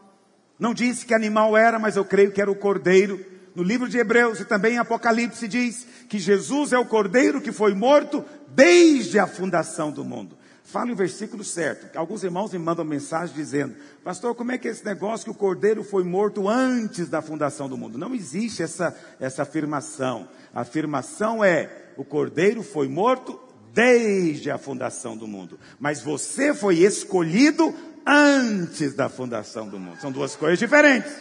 Não 0.58 0.74
disse 0.74 1.06
que 1.06 1.14
animal 1.14 1.56
era, 1.56 1.78
mas 1.78 1.98
eu 1.98 2.04
creio 2.04 2.32
que 2.32 2.42
era 2.42 2.50
o 2.50 2.56
cordeiro. 2.56 3.24
No 3.54 3.62
livro 3.62 3.88
de 3.88 4.00
Hebreus 4.00 4.40
e 4.40 4.46
também 4.46 4.74
em 4.74 4.80
Apocalipse 4.80 5.48
diz 5.48 5.86
que 6.10 6.18
Jesus 6.18 6.74
é 6.74 6.80
o 6.80 6.86
cordeiro 6.88 7.42
que 7.42 7.52
foi 7.52 7.76
morto 7.76 8.26
desde 8.48 9.20
a 9.20 9.28
fundação 9.28 9.92
do 9.92 10.04
mundo. 10.04 10.36
Fala 10.72 10.92
o 10.92 10.96
versículo 10.96 11.44
certo. 11.44 11.98
Alguns 11.98 12.24
irmãos 12.24 12.54
me 12.54 12.60
mandam 12.60 12.86
mensagem 12.86 13.34
dizendo: 13.36 13.76
Pastor, 14.04 14.36
como 14.36 14.52
é 14.52 14.58
que 14.58 14.68
é 14.68 14.72
esse 14.72 14.86
negócio 14.86 15.26
que 15.26 15.32
o 15.32 15.36
cordeiro 15.36 15.84
foi 15.84 16.04
morto 16.04 16.48
antes 16.48 17.10
da 17.10 17.24
fundação 17.24 17.68
do 17.68 17.76
mundo? 17.76 17.98
Não 17.98 18.14
existe 18.14 18.62
essa, 18.62 18.96
essa 19.20 19.42
afirmação. 19.42 20.30
A 20.54 20.62
afirmação 20.62 21.44
é: 21.44 21.92
o 21.98 22.04
cordeiro 22.04 22.62
foi 22.62 22.88
morto 22.88 23.40
desde 23.74 24.52
a 24.52 24.60
fundação 24.60 25.18
do 25.18 25.28
mundo. 25.28 25.60
Mas 25.80 26.04
você 26.04 26.54
foi 26.54 26.78
escolhido 26.78 27.74
antes 28.06 28.94
da 28.94 29.10
fundação 29.10 29.68
do 29.68 29.80
mundo. 29.80 30.00
São 30.00 30.12
duas 30.12 30.36
coisas 30.36 30.60
diferentes. 30.60 31.12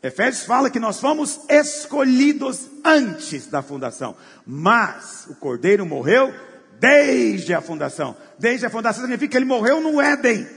Efésios 0.00 0.44
fala 0.46 0.70
que 0.70 0.78
nós 0.78 1.00
fomos 1.00 1.40
escolhidos 1.48 2.68
antes 2.84 3.48
da 3.48 3.60
fundação. 3.60 4.14
Mas 4.46 5.26
o 5.28 5.34
cordeiro 5.34 5.84
morreu 5.84 6.32
desde 6.80 7.54
a 7.54 7.60
fundação. 7.60 8.16
Desde 8.38 8.66
a 8.66 8.70
fundação 8.70 9.02
significa 9.02 9.32
que 9.32 9.36
ele 9.36 9.44
morreu 9.44 9.80
no 9.80 10.00
Éden. 10.00 10.48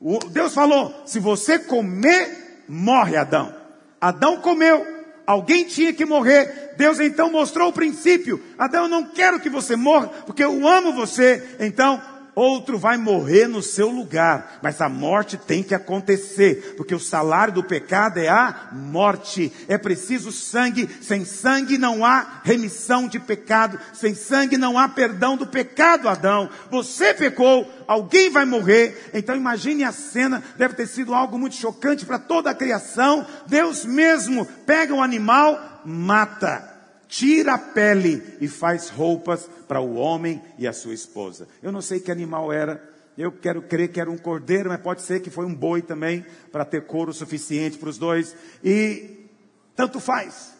O, 0.00 0.18
Deus 0.18 0.52
falou: 0.52 1.02
se 1.06 1.20
você 1.20 1.58
comer, 1.58 2.64
morre 2.68 3.16
Adão. 3.16 3.54
Adão 4.00 4.38
comeu. 4.38 4.84
Alguém 5.24 5.64
tinha 5.64 5.92
que 5.92 6.04
morrer. 6.04 6.74
Deus 6.76 6.98
então 6.98 7.30
mostrou 7.30 7.68
o 7.68 7.72
princípio. 7.72 8.42
Adão, 8.58 8.84
eu 8.84 8.88
não 8.88 9.04
quero 9.04 9.38
que 9.38 9.48
você 9.48 9.76
morra, 9.76 10.08
porque 10.26 10.42
eu 10.42 10.66
amo 10.66 10.92
você. 10.92 11.56
Então, 11.60 12.02
outro 12.34 12.78
vai 12.78 12.96
morrer 12.96 13.46
no 13.46 13.62
seu 13.62 13.88
lugar, 13.88 14.58
mas 14.62 14.80
a 14.80 14.88
morte 14.88 15.36
tem 15.36 15.62
que 15.62 15.74
acontecer, 15.74 16.74
porque 16.76 16.94
o 16.94 17.00
salário 17.00 17.54
do 17.54 17.62
pecado 17.62 18.18
é 18.18 18.28
a 18.28 18.68
morte. 18.72 19.52
É 19.68 19.76
preciso 19.76 20.32
sangue, 20.32 20.88
sem 21.00 21.24
sangue 21.24 21.78
não 21.78 22.04
há 22.04 22.40
remissão 22.42 23.06
de 23.06 23.18
pecado, 23.18 23.78
sem 23.92 24.14
sangue 24.14 24.56
não 24.56 24.78
há 24.78 24.88
perdão 24.88 25.36
do 25.36 25.46
pecado, 25.46 26.08
Adão. 26.08 26.48
Você 26.70 27.14
pecou, 27.14 27.70
alguém 27.86 28.30
vai 28.30 28.44
morrer. 28.44 29.10
Então 29.12 29.36
imagine 29.36 29.84
a 29.84 29.92
cena, 29.92 30.42
deve 30.56 30.74
ter 30.74 30.86
sido 30.86 31.14
algo 31.14 31.38
muito 31.38 31.56
chocante 31.56 32.06
para 32.06 32.18
toda 32.18 32.50
a 32.50 32.54
criação. 32.54 33.26
Deus 33.46 33.84
mesmo 33.84 34.46
pega 34.66 34.94
um 34.94 35.02
animal, 35.02 35.82
mata 35.84 36.71
tira 37.12 37.52
a 37.52 37.58
pele 37.58 38.22
e 38.40 38.48
faz 38.48 38.88
roupas 38.88 39.46
para 39.68 39.82
o 39.82 39.96
homem 39.96 40.42
e 40.56 40.66
a 40.66 40.72
sua 40.72 40.94
esposa. 40.94 41.46
Eu 41.62 41.70
não 41.70 41.82
sei 41.82 42.00
que 42.00 42.10
animal 42.10 42.50
era, 42.50 42.82
eu 43.18 43.30
quero 43.30 43.60
crer 43.60 43.92
que 43.92 44.00
era 44.00 44.10
um 44.10 44.16
cordeiro, 44.16 44.70
mas 44.70 44.80
pode 44.80 45.02
ser 45.02 45.20
que 45.20 45.28
foi 45.28 45.44
um 45.44 45.54
boi 45.54 45.82
também, 45.82 46.24
para 46.50 46.64
ter 46.64 46.86
couro 46.86 47.12
suficiente 47.12 47.76
para 47.76 47.90
os 47.90 47.98
dois. 47.98 48.34
E 48.64 49.28
tanto 49.76 50.00
faz. 50.00 50.54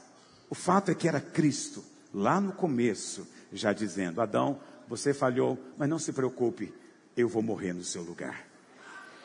O 0.51 0.55
fato 0.55 0.91
é 0.91 0.95
que 0.95 1.09
era 1.09 1.23
Cristo, 1.23 1.83
lá 2.13 2.39
no 2.39 2.53
começo, 2.53 3.27
já 3.51 3.73
dizendo: 3.73 4.21
Adão, 4.21 4.61
você 4.87 5.15
falhou, 5.15 5.59
mas 5.79 5.89
não 5.89 5.99
se 5.99 6.13
preocupe, 6.13 6.71
eu 7.17 7.31
vou 7.31 7.43
morrer 7.43 7.73
no 7.73 7.83
seu 7.83 8.03
lugar. 8.03 8.45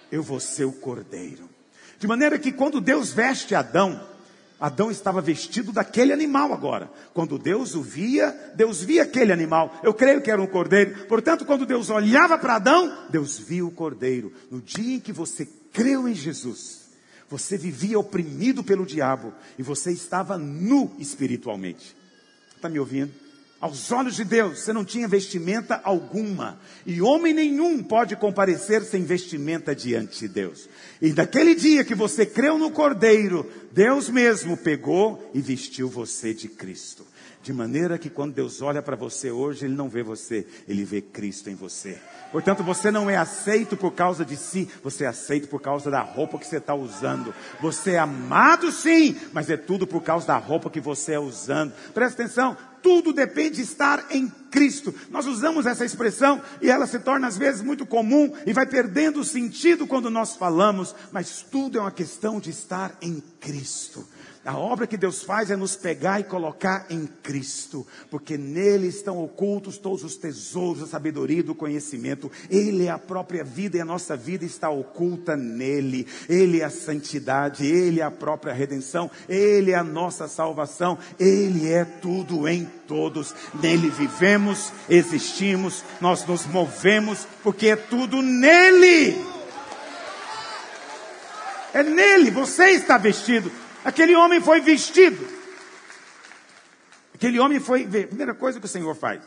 Eu 0.10 0.24
vou 0.24 0.40
ser 0.40 0.64
o 0.64 0.72
cordeiro. 0.72 1.50
De 2.00 2.08
maneira 2.08 2.40
que 2.40 2.54
quando 2.54 2.80
Deus 2.80 3.12
veste 3.12 3.54
Adão, 3.54 4.02
Adão 4.60 4.90
estava 4.90 5.22
vestido 5.22 5.72
daquele 5.72 6.12
animal 6.12 6.52
agora. 6.52 6.90
Quando 7.14 7.38
Deus 7.38 7.76
o 7.76 7.82
via, 7.82 8.32
Deus 8.56 8.82
via 8.82 9.04
aquele 9.04 9.32
animal. 9.32 9.80
Eu 9.84 9.94
creio 9.94 10.22
que 10.22 10.32
era 10.32 10.42
um 10.42 10.48
cordeiro. 10.48 11.06
Portanto, 11.06 11.46
quando 11.46 11.66
Deus 11.66 11.90
olhava 11.90 12.38
para 12.38 12.56
Adão, 12.56 13.06
Deus 13.10 13.38
via 13.38 13.66
o 13.66 13.72
cordeiro. 13.72 14.34
No 14.50 14.60
dia 14.60 14.96
em 14.96 15.00
que 15.00 15.14
você 15.14 15.48
creu 15.72 16.08
em 16.08 16.16
Jesus, 16.16 16.90
você 17.30 17.58
vivia 17.58 18.00
oprimido 18.00 18.64
pelo 18.64 18.86
diabo 18.86 19.34
e 19.60 19.64
você 19.64 19.92
estava 19.92 20.38
nu 20.38 20.96
espiritualmente. 20.98 21.96
Está 22.56 22.68
me 22.68 22.80
ouvindo? 22.80 23.27
Aos 23.60 23.92
olhos 23.92 24.16
de 24.16 24.24
Deus, 24.24 24.60
você 24.60 24.72
não 24.72 24.86
tinha 24.86 25.08
vestimenta 25.08 25.82
alguma. 25.84 26.60
E 26.86 27.02
homem 27.02 27.34
nenhum 27.34 27.82
pode 27.82 28.16
comparecer 28.16 28.84
sem 28.84 29.04
vestimenta 29.04 29.76
diante 29.76 30.20
de 30.20 30.28
Deus. 30.28 30.70
E 31.02 31.12
naquele 31.12 31.56
dia 31.56 31.84
que 31.84 31.96
você 31.96 32.24
creu 32.24 32.60
no 32.60 32.70
Cordeiro, 32.70 33.50
Deus 33.72 34.10
mesmo 34.10 34.56
pegou 34.56 35.32
e 35.34 35.42
vestiu 35.42 35.90
você 35.90 36.36
de 36.36 36.48
Cristo. 36.48 37.06
De 37.42 37.54
maneira 37.54 37.98
que 37.98 38.10
quando 38.10 38.34
Deus 38.34 38.62
olha 38.62 38.82
para 38.82 38.96
você 38.96 39.32
hoje, 39.32 39.66
Ele 39.66 39.74
não 39.74 39.90
vê 39.90 40.04
você, 40.04 40.46
Ele 40.68 40.84
vê 40.84 41.02
Cristo 41.02 41.50
em 41.50 41.56
você. 41.56 41.98
Portanto, 42.32 42.62
você 42.62 42.92
não 42.92 43.10
é 43.10 43.16
aceito 43.16 43.78
por 43.78 43.94
causa 43.94 44.26
de 44.26 44.36
si, 44.36 44.68
você 44.84 45.06
é 45.06 45.08
aceito 45.08 45.48
por 45.48 45.62
causa 45.62 45.90
da 45.90 46.02
roupa 46.02 46.38
que 46.38 46.46
você 46.46 46.58
está 46.58 46.76
usando. 46.76 47.34
Você 47.62 47.92
é 47.92 48.00
amado 48.00 48.72
sim, 48.72 49.16
mas 49.32 49.50
é 49.50 49.56
tudo 49.56 49.88
por 49.88 50.04
causa 50.04 50.28
da 50.28 50.38
roupa 50.38 50.70
que 50.70 50.82
você 50.82 51.14
é 51.14 51.20
usando. 51.20 51.72
Presta 51.94 52.22
atenção, 52.22 52.58
tudo 52.88 53.12
depende 53.12 53.58
de 53.58 53.64
estar 53.64 54.06
em 54.12 54.30
Cristo. 54.50 54.96
Nós 55.12 55.28
usamos 55.28 55.66
essa 55.66 55.84
expressão 55.84 56.42
e 56.62 56.70
ela 56.70 56.88
se 56.88 56.98
torna 57.00 57.28
às 57.28 57.38
vezes 57.38 57.62
muito 57.62 57.86
comum 57.86 58.32
e 58.46 58.54
vai 58.54 58.66
perdendo 58.66 59.20
o 59.20 59.26
sentido 59.26 59.86
quando 59.86 60.10
nós 60.10 60.38
falamos, 60.38 60.96
mas 61.12 61.42
tudo 61.52 61.78
é 61.78 61.82
uma 61.82 61.92
questão 61.92 62.40
de 62.40 62.50
estar 62.50 62.98
em 63.02 63.22
Cristo. 63.42 64.08
A 64.48 64.58
obra 64.58 64.88
que 64.88 64.96
Deus 64.96 65.24
faz 65.24 65.52
é 65.52 65.58
nos 65.58 65.76
pegar 65.76 66.22
e 66.22 66.24
colocar 66.24 66.86
em 66.90 67.06
Cristo, 67.06 67.86
porque 68.10 68.38
nele 68.38 68.88
estão 68.88 69.22
ocultos 69.22 69.78
todos 69.78 70.06
os 70.06 70.16
tesouros 70.16 70.80
da 70.80 70.88
sabedoria 70.88 71.40
e 71.40 71.44
do 71.44 71.54
conhecimento. 71.54 72.32
Ele 72.50 72.86
é 72.86 72.90
a 72.90 72.98
própria 72.98 73.44
vida 73.44 73.76
e 73.76 73.82
a 73.82 73.86
nossa 73.86 74.16
vida 74.16 74.46
está 74.46 74.70
oculta 74.70 75.36
nele. 75.36 76.08
Ele 76.30 76.62
é 76.62 76.64
a 76.64 76.70
santidade, 76.70 77.66
ele 77.66 78.00
é 78.00 78.06
a 78.06 78.10
própria 78.10 78.54
redenção, 78.54 79.12
ele 79.28 79.72
é 79.72 79.76
a 79.76 79.84
nossa 79.84 80.30
salvação, 80.30 80.98
ele 81.20 81.70
é 81.70 81.84
tudo 81.84 82.48
em 82.48 82.64
todos. 82.88 83.36
Nele 83.62 83.90
vivemos, 83.90 84.72
existimos, 84.90 85.84
nós 86.00 86.26
nos 86.26 86.46
movemos, 86.46 87.28
porque 87.44 87.68
é 87.68 87.76
tudo 87.76 88.22
nele. 88.22 89.22
É 91.74 91.84
nele, 91.84 92.32
você 92.32 92.70
está 92.70 92.98
vestido 92.98 93.52
Aquele 93.84 94.16
homem 94.16 94.42
foi 94.42 94.62
vestido. 94.62 95.28
Aquele 97.14 97.40
homem 97.40 97.60
foi. 97.60 97.88
Primeira 97.88 98.36
coisa 98.36 98.60
que 98.60 98.66
o 98.66 98.70
Senhor 98.70 98.96
faz. 98.96 99.24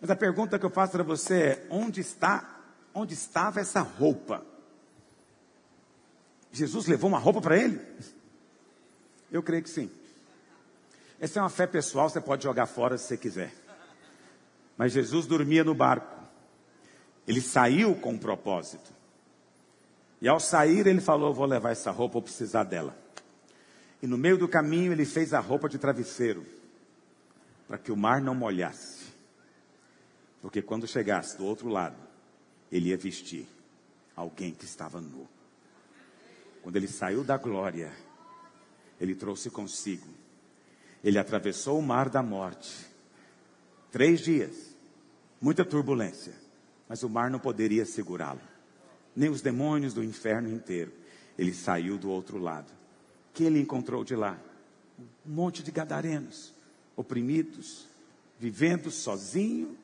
Mas 0.00 0.10
a 0.10 0.16
pergunta 0.16 0.58
que 0.58 0.66
eu 0.66 0.70
faço 0.70 0.92
para 0.92 1.02
você 1.02 1.34
é: 1.42 1.66
onde 1.70 2.00
está, 2.00 2.60
onde 2.92 3.14
estava 3.14 3.60
essa 3.60 3.80
roupa? 3.80 4.44
Jesus 6.52 6.86
levou 6.86 7.08
uma 7.08 7.18
roupa 7.18 7.40
para 7.40 7.56
ele? 7.56 7.80
Eu 9.30 9.42
creio 9.42 9.62
que 9.62 9.70
sim. 9.70 9.90
Essa 11.18 11.38
é 11.38 11.42
uma 11.42 11.48
fé 11.48 11.66
pessoal, 11.66 12.10
você 12.10 12.20
pode 12.20 12.42
jogar 12.42 12.66
fora 12.66 12.98
se 12.98 13.06
você 13.06 13.16
quiser. 13.16 13.54
Mas 14.76 14.92
Jesus 14.92 15.24
dormia 15.24 15.64
no 15.64 15.74
barco. 15.74 16.20
Ele 17.26 17.40
saiu 17.40 17.94
com 17.94 18.10
um 18.10 18.18
propósito. 18.18 18.90
E 20.20 20.28
ao 20.28 20.40
sair, 20.40 20.86
ele 20.86 21.00
falou: 21.00 21.32
Vou 21.32 21.46
levar 21.46 21.70
essa 21.70 21.90
roupa, 21.90 22.14
vou 22.14 22.22
precisar 22.22 22.64
dela. 22.64 22.94
E 24.02 24.06
no 24.06 24.18
meio 24.18 24.36
do 24.36 24.48
caminho 24.48 24.92
ele 24.92 25.04
fez 25.04 25.32
a 25.32 25.38
roupa 25.38 25.68
de 25.68 25.78
travesseiro, 25.78 26.44
para 27.68 27.78
que 27.78 27.92
o 27.92 27.96
mar 27.96 28.20
não 28.20 28.34
molhasse. 28.34 29.12
Porque 30.40 30.60
quando 30.60 30.88
chegasse 30.88 31.38
do 31.38 31.46
outro 31.46 31.68
lado, 31.68 31.96
ele 32.70 32.88
ia 32.88 32.96
vestir 32.96 33.46
alguém 34.16 34.52
que 34.52 34.64
estava 34.64 35.00
nu. 35.00 35.28
Quando 36.62 36.74
ele 36.74 36.88
saiu 36.88 37.22
da 37.22 37.36
glória, 37.36 37.92
ele 39.00 39.14
trouxe 39.14 39.48
consigo. 39.48 40.08
Ele 41.04 41.18
atravessou 41.18 41.78
o 41.78 41.82
mar 41.82 42.08
da 42.08 42.24
morte. 42.24 42.84
Três 43.92 44.20
dias, 44.20 44.74
muita 45.40 45.64
turbulência, 45.64 46.34
mas 46.88 47.04
o 47.04 47.08
mar 47.08 47.30
não 47.30 47.38
poderia 47.38 47.86
segurá-lo, 47.86 48.40
nem 49.14 49.30
os 49.30 49.42
demônios 49.42 49.94
do 49.94 50.02
inferno 50.02 50.48
inteiro. 50.48 50.92
Ele 51.38 51.54
saiu 51.54 51.96
do 51.98 52.10
outro 52.10 52.38
lado 52.38 52.81
que 53.32 53.44
ele 53.44 53.60
encontrou 53.60 54.04
de 54.04 54.14
lá? 54.14 54.38
Um 55.26 55.32
monte 55.32 55.62
de 55.62 55.70
gadarenos, 55.70 56.52
oprimidos, 56.96 57.86
vivendo 58.38 58.90
sozinho, 58.90 59.76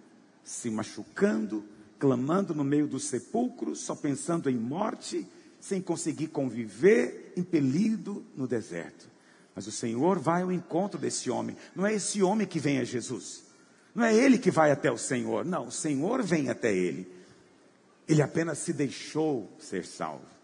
se 0.44 0.70
machucando, 0.70 1.64
clamando 1.98 2.54
no 2.54 2.64
meio 2.64 2.86
dos 2.86 3.04
sepulcros, 3.04 3.80
só 3.80 3.94
pensando 3.94 4.48
em 4.48 4.56
morte, 4.56 5.26
sem 5.60 5.80
conseguir 5.80 6.28
conviver, 6.28 7.32
impelido 7.36 8.24
no 8.36 8.46
deserto. 8.46 9.08
Mas 9.54 9.66
o 9.66 9.72
Senhor 9.72 10.18
vai 10.18 10.42
ao 10.42 10.52
encontro 10.52 11.00
desse 11.00 11.30
homem. 11.30 11.56
Não 11.74 11.84
é 11.84 11.92
esse 11.92 12.22
homem 12.22 12.46
que 12.46 12.60
vem 12.60 12.78
a 12.78 12.84
Jesus. 12.84 13.44
Não 13.94 14.04
é 14.04 14.14
ele 14.14 14.38
que 14.38 14.50
vai 14.50 14.70
até 14.70 14.90
o 14.90 14.96
Senhor. 14.96 15.44
Não, 15.44 15.66
o 15.66 15.72
Senhor 15.72 16.22
vem 16.22 16.48
até 16.48 16.72
ele. 16.72 17.12
Ele 18.06 18.22
apenas 18.22 18.58
se 18.58 18.72
deixou 18.72 19.50
ser 19.58 19.84
salvo. 19.84 20.37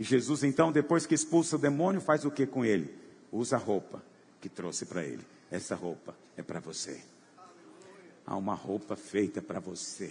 E 0.00 0.02
Jesus, 0.02 0.42
então, 0.42 0.72
depois 0.72 1.04
que 1.04 1.14
expulsa 1.14 1.56
o 1.56 1.58
demônio, 1.58 2.00
faz 2.00 2.24
o 2.24 2.30
que 2.30 2.46
com 2.46 2.64
ele? 2.64 2.90
Usa 3.30 3.56
a 3.56 3.58
roupa 3.58 4.02
que 4.40 4.48
trouxe 4.48 4.86
para 4.86 5.04
ele. 5.04 5.20
Essa 5.50 5.74
roupa 5.74 6.16
é 6.38 6.42
para 6.42 6.58
você. 6.58 7.02
Há 8.26 8.34
uma 8.34 8.54
roupa 8.54 8.96
feita 8.96 9.42
para 9.42 9.60
você, 9.60 10.10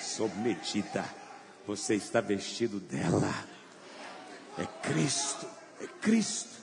sob 0.00 0.34
medida. 0.40 1.04
Você 1.68 1.94
está 1.94 2.20
vestido 2.20 2.80
dela. 2.80 3.32
É 4.58 4.66
Cristo, 4.88 5.46
é 5.80 5.86
Cristo. 6.00 6.60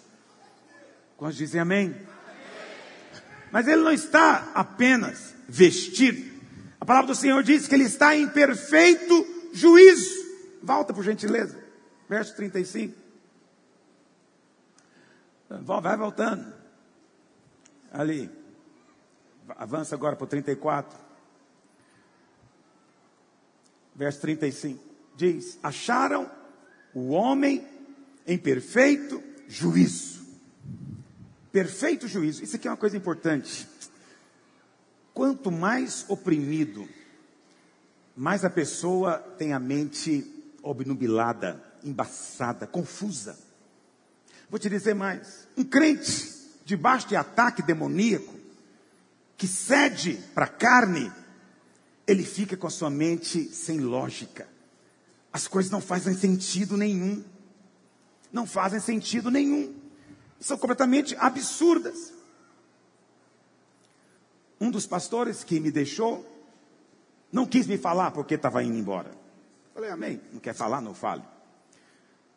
Quantos 1.16 1.38
dizem 1.38 1.62
amém? 1.62 1.96
Mas 3.54 3.70
ele 3.70 3.84
não 3.84 3.94
está 3.94 4.52
apenas 4.54 5.34
vestido. 5.48 6.30
A 6.78 6.84
palavra 6.84 7.08
do 7.08 7.16
Senhor 7.16 7.42
diz 7.42 7.70
que 7.70 7.76
ele 7.76 7.86
está 7.86 8.18
em 8.18 8.28
perfeito 8.28 9.26
juízo. 9.54 10.28
Volta, 10.62 10.94
por 10.94 11.06
gentileza 11.06 11.59
verso 12.10 12.36
35. 12.36 12.98
Vai 15.48 15.96
voltando. 15.96 16.52
Ali. 17.92 18.30
Avança 19.50 19.96
agora 19.96 20.16
para 20.16 20.26
o 20.26 20.28
34. 20.28 21.00
Verso 23.96 24.22
35. 24.22 24.84
Diz: 25.16 25.60
Acharam 25.62 26.30
o 26.94 27.10
homem 27.10 27.68
em 28.26 28.38
perfeito 28.38 29.24
juízo. 29.48 30.20
Perfeito 31.52 32.08
juízo. 32.08 32.44
Isso 32.44 32.56
aqui 32.56 32.68
é 32.68 32.72
uma 32.72 32.78
coisa 32.78 32.98
importante. 32.98 33.68
Quanto 35.14 35.52
mais 35.52 36.06
oprimido, 36.08 36.88
mais 38.16 38.46
a 38.46 38.50
pessoa 38.50 39.18
tem 39.38 39.52
a 39.52 39.60
mente 39.60 40.56
obnubilada 40.62 41.69
embaçada, 41.84 42.68
confusa. 42.68 43.38
Vou 44.50 44.60
te 44.60 44.70
dizer 44.70 44.94
mais: 44.94 45.48
um 45.58 45.64
crente 45.64 46.40
debaixo 46.66 47.08
de 47.08 47.16
ataque 47.16 47.62
demoníaco, 47.62 48.34
que 49.38 49.48
cede 49.48 50.22
para 50.34 50.46
a 50.46 50.50
carne, 50.50 51.12
ele 52.06 52.24
fica 52.24 52.58
com 52.58 52.68
a 52.68 52.72
sua 52.72 52.90
mente 52.90 53.46
sem 53.54 53.80
lógica. 53.80 54.48
As 55.32 55.48
coisas 55.48 55.72
não 55.72 55.82
fazem 55.82 56.16
sentido 56.16 56.76
nenhum. 56.76 57.24
Não 58.32 58.46
fazem 58.46 58.80
sentido 58.80 59.32
nenhum. 59.32 59.76
São 60.40 60.58
completamente 60.58 61.16
absurdas. 61.18 62.14
Um 64.60 64.70
dos 64.70 64.86
pastores 64.86 65.44
que 65.44 65.60
me 65.60 65.72
deixou 65.72 66.26
não 67.32 67.46
quis 67.46 67.68
me 67.68 67.78
falar 67.78 68.12
porque 68.12 68.36
estava 68.36 68.64
indo 68.64 68.78
embora. 68.78 69.12
Falei, 69.74 69.90
amém. 69.90 70.22
Não 70.34 70.40
quer 70.40 70.54
falar? 70.54 70.82
Não 70.82 70.94
fale. 70.94 71.24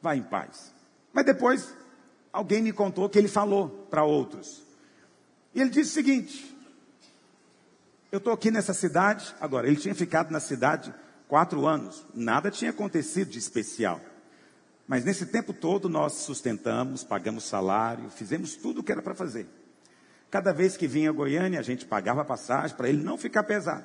Vá 0.03 0.17
em 0.17 0.23
paz. 0.23 0.75
Mas 1.13 1.25
depois, 1.25 1.73
alguém 2.33 2.61
me 2.61 2.73
contou 2.73 3.09
que 3.09 3.19
ele 3.19 3.29
falou 3.29 3.87
para 3.89 4.05
outros. 4.05 4.63
E 5.55 5.61
ele 5.61 5.71
disse 5.71 5.91
o 5.91 5.95
seguinte: 5.95 6.57
Eu 8.11 8.19
estou 8.19 8.33
aqui 8.33 8.51
nessa 8.51 8.75
cidade. 8.75 9.33
Agora, 9.41 9.69
ele 9.69 9.77
tinha 9.77 9.95
ficado 9.95 10.33
na 10.33 10.41
cidade 10.41 10.93
quatro 11.29 11.67
anos. 11.67 12.05
Nada 12.13 12.51
tinha 12.51 12.71
acontecido 12.71 13.31
de 13.31 13.39
especial. 13.39 14.01
Mas 14.89 15.05
nesse 15.05 15.27
tempo 15.27 15.53
todo 15.53 15.89
nós 15.89 16.15
sustentamos, 16.15 17.05
pagamos 17.05 17.45
salário, 17.45 18.11
fizemos 18.11 18.57
tudo 18.57 18.81
o 18.81 18.83
que 18.83 18.91
era 18.93 19.01
para 19.01 19.15
fazer. 19.15 19.47
Cada 20.31 20.53
vez 20.53 20.77
que 20.77 20.89
vinha 20.89 21.11
a 21.11 21.13
Goiânia, 21.13 21.61
a 21.61 21.63
gente 21.63 21.87
pagava 21.87 22.25
passagem 22.25 22.77
para 22.77 22.89
ele 22.89 23.03
não 23.03 23.17
ficar 23.17 23.45
pesado. 23.45 23.85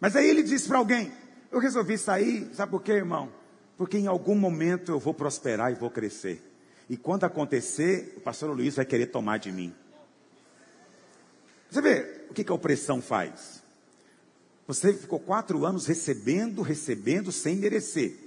Mas 0.00 0.16
aí 0.16 0.28
ele 0.28 0.42
disse 0.42 0.68
para 0.68 0.78
alguém: 0.78 1.12
Eu 1.50 1.58
resolvi 1.58 1.98
sair, 1.98 2.48
sabe 2.54 2.70
por 2.70 2.82
quê, 2.82 2.92
irmão? 2.92 3.30
Porque 3.78 3.96
em 3.96 4.08
algum 4.08 4.34
momento 4.34 4.90
eu 4.90 4.98
vou 4.98 5.14
prosperar 5.14 5.70
e 5.70 5.76
vou 5.76 5.88
crescer. 5.88 6.42
E 6.90 6.96
quando 6.96 7.24
acontecer, 7.24 8.14
o 8.16 8.20
pastor 8.20 8.50
Luiz 8.50 8.74
vai 8.74 8.84
querer 8.84 9.06
tomar 9.06 9.38
de 9.38 9.52
mim. 9.52 9.72
Você 11.70 11.80
vê 11.80 12.24
o 12.28 12.34
que, 12.34 12.42
que 12.42 12.50
a 12.50 12.54
opressão 12.54 13.00
faz? 13.00 13.62
Você 14.66 14.92
ficou 14.92 15.20
quatro 15.20 15.64
anos 15.64 15.86
recebendo, 15.86 16.60
recebendo, 16.60 17.30
sem 17.30 17.56
merecer. 17.56 18.18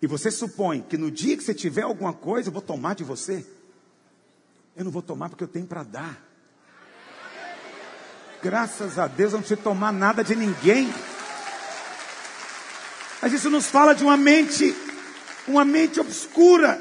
E 0.00 0.06
você 0.06 0.30
supõe 0.30 0.80
que 0.80 0.96
no 0.96 1.10
dia 1.10 1.36
que 1.36 1.44
você 1.44 1.52
tiver 1.52 1.82
alguma 1.82 2.14
coisa, 2.14 2.48
eu 2.48 2.52
vou 2.52 2.62
tomar 2.62 2.94
de 2.94 3.04
você. 3.04 3.44
Eu 4.74 4.84
não 4.84 4.90
vou 4.90 5.02
tomar 5.02 5.28
porque 5.28 5.44
eu 5.44 5.48
tenho 5.48 5.66
para 5.66 5.82
dar. 5.82 6.26
Graças 8.42 8.98
a 8.98 9.06
Deus 9.06 9.32
eu 9.32 9.36
não 9.36 9.42
preciso 9.42 9.60
tomar 9.60 9.92
nada 9.92 10.24
de 10.24 10.34
ninguém. 10.34 10.88
Mas 13.20 13.32
isso 13.32 13.50
nos 13.50 13.66
fala 13.66 13.94
de 13.94 14.02
uma 14.02 14.16
mente, 14.16 14.74
uma 15.46 15.64
mente 15.64 16.00
obscura, 16.00 16.80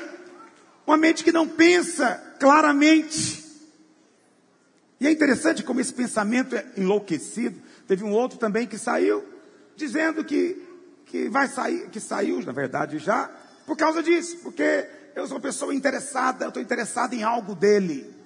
uma 0.88 0.98
mente 0.98 1.24
que 1.24 1.32
não 1.32 1.48
pensa 1.48 2.16
claramente. 2.40 3.46
E 5.00 5.08
é 5.08 5.12
interessante 5.12 5.64
como 5.64 5.80
esse 5.80 5.94
pensamento 5.94 6.56
é 6.56 6.66
enlouquecido. 6.78 7.60
Teve 7.88 8.04
um 8.04 8.12
outro 8.12 8.38
também 8.38 8.68
que 8.68 8.78
saiu 8.78 9.24
dizendo 9.76 10.24
que, 10.26 10.62
que 11.06 11.30
vai 11.30 11.48
sair, 11.48 11.90
que 11.90 12.00
saiu, 12.00 12.42
na 12.46 12.52
verdade, 12.52 13.00
já, 13.00 13.30
por 13.66 13.78
causa 13.78 14.04
disso, 14.04 14.38
porque 14.44 14.88
eu 15.16 15.26
sou 15.26 15.38
uma 15.38 15.42
pessoa 15.42 15.74
interessada, 15.74 16.46
eu 16.46 16.50
estou 16.50 16.62
interessado 16.62 17.14
em 17.14 17.24
algo 17.24 17.56
dele. 17.56 18.19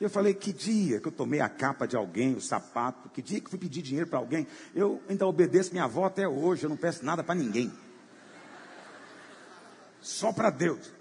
Eu 0.00 0.10
falei, 0.10 0.34
que 0.34 0.52
dia 0.52 1.00
que 1.00 1.08
eu 1.08 1.12
tomei 1.12 1.40
a 1.40 1.48
capa 1.48 1.86
de 1.86 1.96
alguém, 1.96 2.34
o 2.34 2.40
sapato, 2.40 3.08
que 3.08 3.22
dia 3.22 3.40
que 3.40 3.48
fui 3.48 3.58
pedir 3.58 3.80
dinheiro 3.80 4.08
para 4.08 4.18
alguém, 4.18 4.46
eu 4.74 5.02
ainda 5.08 5.26
obedeço 5.26 5.72
minha 5.72 5.84
avó 5.84 6.04
até 6.04 6.28
hoje, 6.28 6.64
eu 6.64 6.70
não 6.70 6.76
peço 6.76 7.04
nada 7.04 7.24
para 7.24 7.34
ninguém. 7.34 7.72
Só 10.02 10.32
para 10.32 10.50
Deus. 10.50 10.92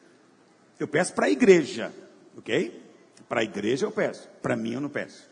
Eu 0.79 0.87
peço 0.87 1.13
para 1.13 1.25
a 1.25 1.29
igreja, 1.29 1.93
ok? 2.37 2.83
Para 3.27 3.41
a 3.41 3.43
igreja 3.43 3.85
eu 3.85 3.91
peço, 3.91 4.29
para 4.41 4.55
mim 4.55 4.73
eu 4.73 4.81
não 4.81 4.89
peço. 4.89 5.29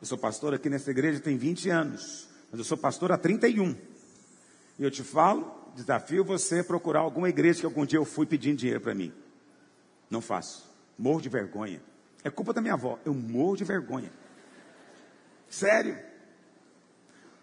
Eu 0.00 0.06
sou 0.06 0.16
pastor 0.16 0.54
aqui 0.54 0.70
nessa 0.70 0.92
igreja 0.92 1.18
tem 1.18 1.36
20 1.36 1.70
anos, 1.70 2.28
mas 2.50 2.58
eu 2.58 2.64
sou 2.64 2.78
pastor 2.78 3.10
há 3.10 3.18
31. 3.18 3.76
E 4.78 4.84
eu 4.84 4.90
te 4.92 5.02
falo, 5.02 5.72
desafio 5.74 6.24
você 6.24 6.60
a 6.60 6.64
procurar 6.64 7.00
alguma 7.00 7.28
igreja 7.28 7.60
que 7.60 7.66
algum 7.66 7.84
dia 7.84 7.98
eu 7.98 8.04
fui 8.04 8.26
pedindo 8.26 8.58
dinheiro 8.58 8.80
para 8.80 8.94
mim. 8.94 9.12
Não 10.08 10.20
faço. 10.20 10.68
Morro 10.96 11.20
de 11.20 11.28
vergonha. 11.28 11.82
É 12.24 12.30
culpa 12.30 12.52
da 12.52 12.60
minha 12.60 12.74
avó. 12.74 12.98
Eu 13.04 13.14
morro 13.14 13.56
de 13.56 13.64
vergonha. 13.64 14.10
Sério. 15.48 15.98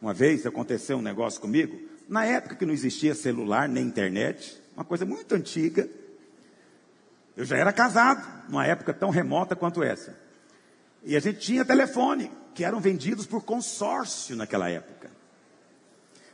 Uma 0.02 0.14
vez 0.14 0.46
aconteceu 0.46 0.98
um 0.98 1.02
negócio 1.02 1.42
comigo, 1.42 1.80
na 2.08 2.26
época 2.26 2.56
que 2.56 2.66
não 2.66 2.74
existia 2.74 3.16
celular 3.16 3.68
nem 3.68 3.84
internet, 3.86 4.62
uma 4.76 4.86
coisa 4.86 5.06
muito 5.06 5.34
antiga. 5.34 5.90
Eu 7.36 7.44
já 7.46 7.58
era 7.58 7.74
casado, 7.74 8.50
numa 8.50 8.66
época 8.66 8.94
tão 8.94 9.10
remota 9.10 9.56
quanto 9.56 9.82
essa. 9.82 10.18
E 11.04 11.16
a 11.16 11.20
gente 11.20 11.40
tinha 11.40 11.66
telefone, 11.66 12.32
que 12.54 12.64
eram 12.64 12.80
vendidos 12.80 13.26
por 13.26 13.44
consórcio 13.44 14.36
naquela 14.36 14.70
época. 14.70 15.10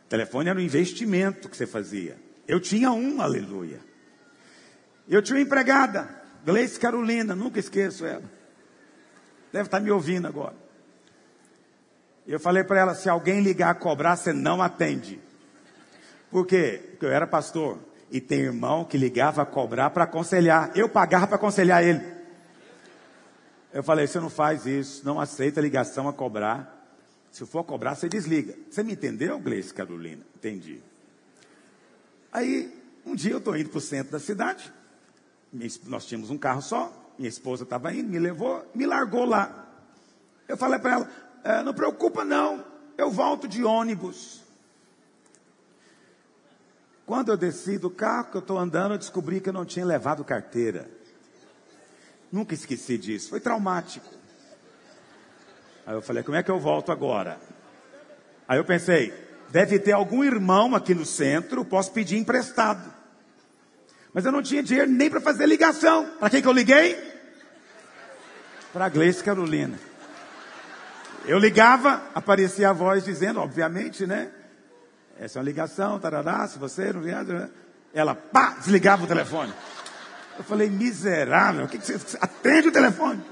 Telefone 0.10 0.50
era 0.50 0.60
um 0.60 0.62
investimento 0.62 1.48
que 1.48 1.56
você 1.56 1.66
fazia. 1.66 2.18
Eu 2.48 2.60
tinha 2.60 2.92
um, 2.92 3.22
aleluia. 3.22 3.80
Eu 5.08 5.22
tinha 5.22 5.38
uma 5.38 5.42
empregada, 5.42 6.21
Gleice 6.46 6.80
Carolina, 6.80 7.36
nunca 7.36 7.60
esqueço 7.60 8.06
ela. 8.06 8.24
Deve 9.52 9.68
estar 9.68 9.80
me 9.80 9.92
ouvindo 9.92 10.28
agora. 10.28 10.56
Eu 12.26 12.40
falei 12.40 12.64
para 12.64 12.80
ela: 12.80 12.96
se 12.96 13.10
alguém 13.10 13.42
ligar 13.42 13.70
a 13.70 13.76
cobrar, 13.76 14.16
você 14.16 14.34
não 14.34 14.62
atende. 14.62 15.20
Por 16.30 16.46
quê? 16.46 16.82
Porque 16.92 17.06
eu 17.06 17.12
era 17.12 17.28
pastor. 17.28 17.80
E 18.10 18.20
tem 18.20 18.40
irmão 18.42 18.84
que 18.84 18.98
ligava 18.98 19.42
a 19.42 19.46
cobrar 19.46 19.90
para 19.90 20.04
aconselhar. 20.04 20.72
Eu 20.76 20.90
pagava 20.90 21.28
para 21.28 21.36
aconselhar 21.36 21.84
ele. 21.84 22.02
Eu 23.74 23.84
falei: 23.84 24.08
você 24.08 24.20
não 24.20 24.30
faz 24.30 24.66
isso, 24.66 25.06
não 25.06 25.20
aceita 25.20 25.62
ligação 25.62 26.08
a 26.08 26.14
cobrar. 26.14 26.80
Se 27.32 27.46
for 27.46 27.64
cobrar, 27.64 27.96
você 27.96 28.10
desliga. 28.10 28.56
Você 28.70 28.84
me 28.84 28.94
entendeu, 28.94 29.40
Gleice 29.40 29.74
Carolina? 29.74 30.26
Entendi. 30.36 30.82
Aí, 32.32 32.74
um 33.06 33.16
dia 33.16 33.32
eu 33.32 33.38
estou 33.38 33.56
indo 33.56 33.70
para 33.70 33.78
o 33.78 33.82
centro 33.82 34.12
da 34.12 34.20
cidade. 34.20 34.72
Nós 35.86 36.06
tínhamos 36.06 36.30
um 36.30 36.38
carro 36.38 36.62
só. 36.62 36.92
Minha 37.18 37.30
esposa 37.30 37.64
estava 37.64 37.94
indo, 37.94 38.10
me 38.10 38.20
levou, 38.20 38.66
me 38.74 38.86
largou 38.86 39.26
lá. 39.26 39.68
Eu 40.48 40.58
falei 40.58 40.80
para 40.80 40.92
ela: 40.94 41.10
é, 41.44 41.64
não 41.64 41.74
preocupa 41.74 42.24
não, 42.24 42.66
eu 42.98 43.12
volto 43.12 43.48
de 43.48 43.64
ônibus. 43.64 44.42
Quando 47.06 47.30
eu 47.30 47.38
desci 47.38 47.78
do 47.78 47.90
carro 47.90 48.32
que 48.32 48.38
eu 48.38 48.42
estou 48.42 48.58
andando, 48.58 48.94
eu 48.94 48.98
descobri 48.98 49.42
que 49.42 49.50
eu 49.50 49.54
não 49.54 49.66
tinha 49.66 49.86
levado 49.86 50.24
carteira. 50.24 50.90
Nunca 52.32 52.54
esqueci 52.54 52.98
disso, 52.98 53.30
foi 53.30 53.42
traumático. 53.42 54.08
Aí 55.86 55.94
eu 55.94 56.02
falei, 56.02 56.24
como 56.24 56.38
é 56.38 56.44
que 56.44 56.50
eu 56.50 56.60
volto 56.60 56.92
agora? 56.92 57.38
Aí 58.48 58.58
eu 58.58 58.64
pensei, 58.64 59.14
deve 59.50 59.80
ter 59.80 59.92
algum 59.92 60.24
irmão 60.24 60.74
aqui 60.74 60.94
no 60.94 61.06
centro, 61.06 61.66
posso 61.66 61.92
pedir 61.92 62.18
emprestado. 62.18 63.01
Mas 64.14 64.26
eu 64.26 64.32
não 64.32 64.42
tinha 64.42 64.62
dinheiro 64.62 64.92
nem 64.92 65.10
para 65.10 65.22
fazer 65.22 65.46
ligação. 65.46 66.06
Para 66.20 66.30
quem 66.30 66.42
que 66.42 66.48
eu 66.48 66.52
liguei? 66.52 66.98
Para 68.74 68.86
a 68.86 68.90
Gleice 68.90 69.24
Carolina. 69.24 69.80
Eu 71.26 71.38
ligava, 71.38 72.02
aparecia 72.14 72.70
a 72.70 72.74
voz 72.74 73.06
dizendo, 73.06 73.40
obviamente, 73.40 74.06
né? 74.06 74.30
Essa 75.20 75.38
é 75.38 75.40
uma 75.40 75.46
ligação, 75.46 76.00
tarará, 76.00 76.48
se 76.48 76.58
você 76.58 76.92
não 76.92 77.02
vier. 77.02 77.24
Ela, 77.94 78.16
pá, 78.16 78.56
desligava 78.58 79.04
o 79.04 79.08
telefone. 79.08 79.54
Eu 80.38 80.44
falei, 80.44 80.70
miserável, 80.70 81.68
que, 81.68 81.78
que 81.78 81.86
você. 81.86 82.18
Atende 82.20 82.70
o 82.70 82.72
telefone. 82.72 83.24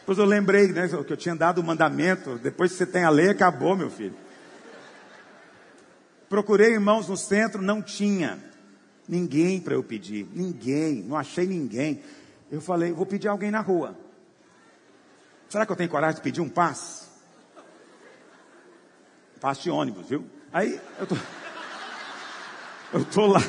Depois 0.00 0.18
eu 0.18 0.24
lembrei 0.24 0.68
né, 0.68 0.88
que 0.88 1.12
eu 1.12 1.16
tinha 1.16 1.34
dado 1.34 1.58
o 1.58 1.64
mandamento. 1.64 2.38
Depois 2.38 2.72
que 2.72 2.78
você 2.78 2.86
tem 2.86 3.04
a 3.04 3.10
lei, 3.10 3.30
acabou, 3.30 3.76
meu 3.76 3.90
filho. 3.90 4.16
Procurei 6.28 6.72
irmãos 6.72 7.08
no 7.08 7.16
centro, 7.16 7.62
não 7.62 7.80
tinha 7.80 8.38
ninguém 9.08 9.60
para 9.60 9.74
eu 9.74 9.82
pedir. 9.82 10.26
Ninguém, 10.32 11.02
não 11.02 11.16
achei 11.16 11.46
ninguém. 11.46 12.02
Eu 12.50 12.60
falei, 12.60 12.92
vou 12.92 13.06
pedir 13.06 13.28
alguém 13.28 13.50
na 13.50 13.60
rua. 13.60 13.96
Será 15.48 15.66
que 15.66 15.72
eu 15.72 15.76
tenho 15.76 15.90
coragem 15.90 16.16
de 16.16 16.22
pedir 16.22 16.40
um 16.40 16.48
passe? 16.48 17.06
Passe 19.40 19.62
de 19.62 19.70
ônibus, 19.70 20.08
viu? 20.08 20.24
Aí 20.52 20.80
eu 20.98 21.06
tô, 21.06 21.16
eu 22.94 23.04
tô 23.04 23.26
lá. 23.26 23.40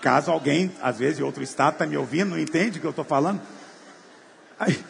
Caso 0.00 0.30
alguém, 0.30 0.72
às 0.80 0.98
vezes, 0.98 1.16
de 1.16 1.24
outro 1.24 1.42
estado, 1.42 1.72
está 1.74 1.86
me 1.86 1.96
ouvindo, 1.96 2.30
não 2.30 2.38
entende 2.38 2.78
o 2.78 2.80
que 2.80 2.86
eu 2.86 2.90
estou 2.90 3.04
falando. 3.04 3.40
Aí, 4.58 4.84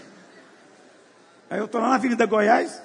aí 1.49 1.59
eu 1.59 1.65
estou 1.65 1.81
lá 1.81 1.89
na 1.89 1.95
Avenida 1.95 2.27
Goiás, 2.27 2.83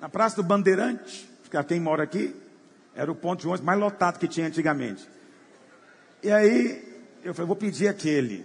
na 0.00 0.08
Praça 0.08 0.36
do 0.36 0.42
Bandeirante, 0.42 1.28
para 1.50 1.64
quem 1.64 1.80
mora 1.80 2.02
aqui, 2.02 2.34
era 2.96 3.12
o 3.12 3.14
ponto 3.14 3.40
de 3.40 3.46
ônibus 3.46 3.64
mais 3.64 3.78
lotado 3.78 4.18
que 4.18 4.26
tinha 4.26 4.46
antigamente. 4.46 5.06
E 6.22 6.32
aí 6.32 6.82
eu 7.22 7.34
falei, 7.34 7.46
vou 7.46 7.56
pedir 7.56 7.88
aquele. 7.88 8.44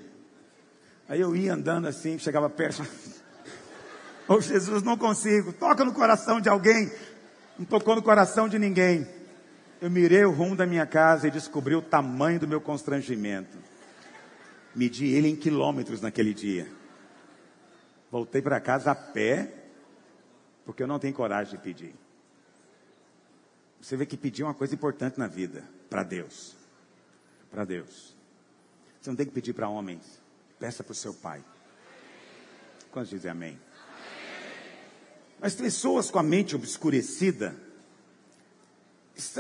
Aí 1.08 1.20
eu 1.20 1.36
ia 1.36 1.54
andando 1.54 1.88
assim, 1.88 2.20
chegava 2.20 2.50
perto. 2.50 2.84
Ô 4.28 4.36
oh, 4.36 4.42
Jesus, 4.42 4.84
não 4.84 4.98
consigo. 4.98 5.54
Toca 5.54 5.84
no 5.84 5.94
coração 5.94 6.40
de 6.40 6.50
alguém. 6.50 6.92
Não 7.58 7.66
tocou 7.66 7.96
no 7.96 8.02
coração 8.02 8.48
de 8.48 8.60
ninguém. 8.60 9.08
Eu 9.82 9.90
mirei 9.90 10.24
o 10.26 10.32
rumo 10.32 10.56
da 10.56 10.66
minha 10.66 10.86
casa 10.86 11.28
e 11.28 11.32
descobri 11.32 11.74
o 11.74 11.82
tamanho 11.82 12.40
do 12.40 12.48
meu 12.48 12.62
constrangimento. 12.62 13.58
Medi 14.76 15.08
ele 15.08 15.28
em 15.28 15.36
quilômetros 15.36 16.02
naquele 16.02 16.34
dia. 16.34 16.68
Voltei 18.12 18.42
para 18.42 18.60
casa 18.60 18.92
a 18.92 18.96
pé 18.96 19.52
porque 20.66 20.84
eu 20.84 20.88
não 20.88 21.00
tenho 21.00 21.14
coragem 21.14 21.56
de 21.56 21.64
pedir. 21.64 21.96
Você 23.82 23.98
vê 23.98 24.06
que 24.06 24.16
pedir 24.16 24.44
é 24.44 24.46
uma 24.46 24.54
coisa 24.54 24.76
importante 24.76 25.18
na 25.18 25.28
vida, 25.28 25.64
para 25.90 26.04
Deus. 26.04 26.56
Para 27.50 27.66
Deus. 27.66 28.16
Você 29.02 29.10
não 29.10 29.18
tem 29.18 29.26
que 29.26 29.32
pedir 29.32 29.54
para 29.54 29.68
homens, 29.68 30.22
peça 30.60 30.84
para 30.84 30.92
o 30.92 30.96
seu 30.96 31.14
pai. 31.14 31.44
Quantos 32.92 33.10
dizem 33.10 33.32
amém? 33.32 33.60
As 35.42 35.56
pessoas 35.56 36.12
com 36.12 36.20
a 36.20 36.24
mente 36.24 36.56
obscurecida 36.56 37.56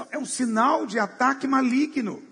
é 0.09 0.17
um 0.17 0.25
sinal 0.25 0.87
de 0.87 0.97
ataque 0.97 1.45
maligno. 1.45 2.23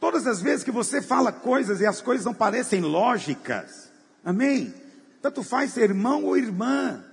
Todas 0.00 0.26
as 0.26 0.40
vezes 0.40 0.64
que 0.64 0.70
você 0.70 1.02
fala 1.02 1.30
coisas 1.30 1.80
e 1.80 1.86
as 1.86 2.00
coisas 2.00 2.24
não 2.24 2.34
parecem 2.34 2.80
lógicas, 2.80 3.90
amém? 4.24 4.74
Tanto 5.20 5.42
faz 5.42 5.72
ser 5.72 5.90
irmão 5.90 6.24
ou 6.24 6.36
irmã. 6.36 7.04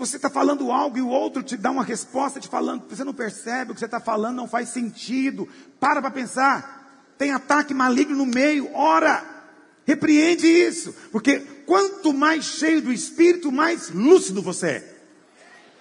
Você 0.00 0.16
está 0.16 0.30
falando 0.30 0.72
algo 0.72 0.96
e 0.96 1.02
o 1.02 1.08
outro 1.08 1.42
te 1.42 1.58
dá 1.58 1.70
uma 1.70 1.84
resposta 1.84 2.40
te 2.40 2.48
falando, 2.48 2.88
você 2.88 3.04
não 3.04 3.12
percebe 3.12 3.70
o 3.70 3.74
que 3.74 3.80
você 3.80 3.84
está 3.84 4.00
falando, 4.00 4.34
não 4.34 4.48
faz 4.48 4.70
sentido. 4.70 5.46
Para 5.78 6.00
para 6.00 6.10
pensar. 6.10 7.12
Tem 7.18 7.32
ataque 7.32 7.74
maligno 7.74 8.16
no 8.16 8.24
meio, 8.24 8.74
ora. 8.74 9.22
Repreende 9.86 10.46
isso, 10.46 10.94
porque 11.12 11.40
quanto 11.66 12.14
mais 12.14 12.46
cheio 12.46 12.80
do 12.80 12.90
Espírito, 12.90 13.52
mais 13.52 13.90
lúcido 13.90 14.40
você 14.40 14.66
é. 14.66 14.96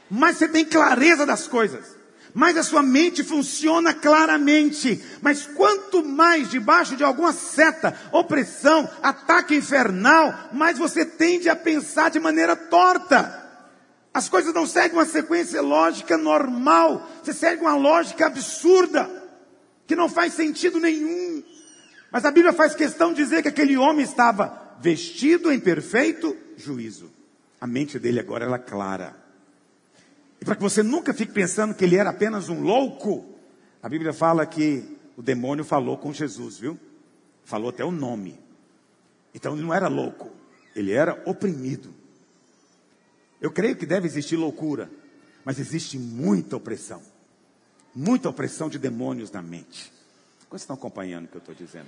Mais 0.09 0.35
você 0.35 0.49
tem 0.49 0.65
clareza 0.65 1.25
das 1.25 1.47
coisas. 1.47 1.85
Mais 2.33 2.57
a 2.57 2.63
sua 2.63 2.83
mente 2.83 3.23
funciona 3.23 3.93
claramente. 3.93 5.01
Mas 5.21 5.47
quanto 5.47 6.03
mais 6.03 6.49
debaixo 6.49 6.97
de 6.97 7.05
alguma 7.05 7.31
seta, 7.31 7.97
opressão, 8.11 8.89
ataque 9.01 9.55
infernal, 9.55 10.49
mais 10.51 10.77
você 10.77 11.05
tende 11.05 11.47
a 11.47 11.55
pensar 11.55 12.09
de 12.09 12.19
maneira 12.19 12.53
torta. 12.55 13.38
As 14.19 14.27
coisas 14.27 14.53
não 14.53 14.67
seguem 14.67 14.97
uma 14.97 15.05
sequência 15.05 15.61
lógica 15.61 16.17
normal. 16.17 17.09
Você 17.23 17.31
segue 17.31 17.61
uma 17.61 17.77
lógica 17.77 18.25
absurda, 18.25 19.09
que 19.87 19.95
não 19.95 20.09
faz 20.09 20.33
sentido 20.33 20.77
nenhum. 20.77 21.41
Mas 22.11 22.25
a 22.25 22.31
Bíblia 22.31 22.51
faz 22.51 22.75
questão 22.75 23.13
de 23.13 23.23
dizer 23.23 23.41
que 23.41 23.47
aquele 23.47 23.77
homem 23.77 24.03
estava 24.03 24.75
vestido 24.81 25.49
em 25.53 25.57
perfeito 25.57 26.35
juízo. 26.57 27.09
A 27.61 27.65
mente 27.65 27.97
dele 27.97 28.19
agora 28.19 28.43
era 28.43 28.59
clara. 28.59 29.15
E 30.41 30.43
para 30.43 30.57
que 30.57 30.61
você 30.61 30.83
nunca 30.83 31.13
fique 31.13 31.31
pensando 31.31 31.73
que 31.73 31.85
ele 31.85 31.95
era 31.95 32.09
apenas 32.09 32.49
um 32.49 32.61
louco, 32.61 33.25
a 33.81 33.87
Bíblia 33.87 34.11
fala 34.11 34.45
que 34.45 34.97
o 35.15 35.21
demônio 35.21 35.63
falou 35.63 35.97
com 35.97 36.11
Jesus, 36.11 36.57
viu? 36.59 36.77
Falou 37.45 37.69
até 37.69 37.85
o 37.85 37.91
nome. 37.91 38.37
Então 39.33 39.53
ele 39.53 39.63
não 39.63 39.73
era 39.73 39.87
louco, 39.87 40.29
ele 40.75 40.91
era 40.91 41.23
oprimido. 41.25 41.98
Eu 43.41 43.51
creio 43.51 43.75
que 43.75 43.85
deve 43.85 44.07
existir 44.07 44.35
loucura, 44.35 44.89
mas 45.45 45.59
existe 45.59 45.97
muita 45.97 46.57
opressão. 46.57 47.01
Muita 47.95 48.29
opressão 48.29 48.69
de 48.69 48.77
demônios 48.77 49.31
na 49.31 49.41
mente. 49.41 49.91
Vocês 50.49 50.61
estão 50.61 50.75
acompanhando 50.75 51.25
o 51.25 51.27
que 51.27 51.35
eu 51.35 51.39
estou 51.39 51.55
dizendo? 51.55 51.87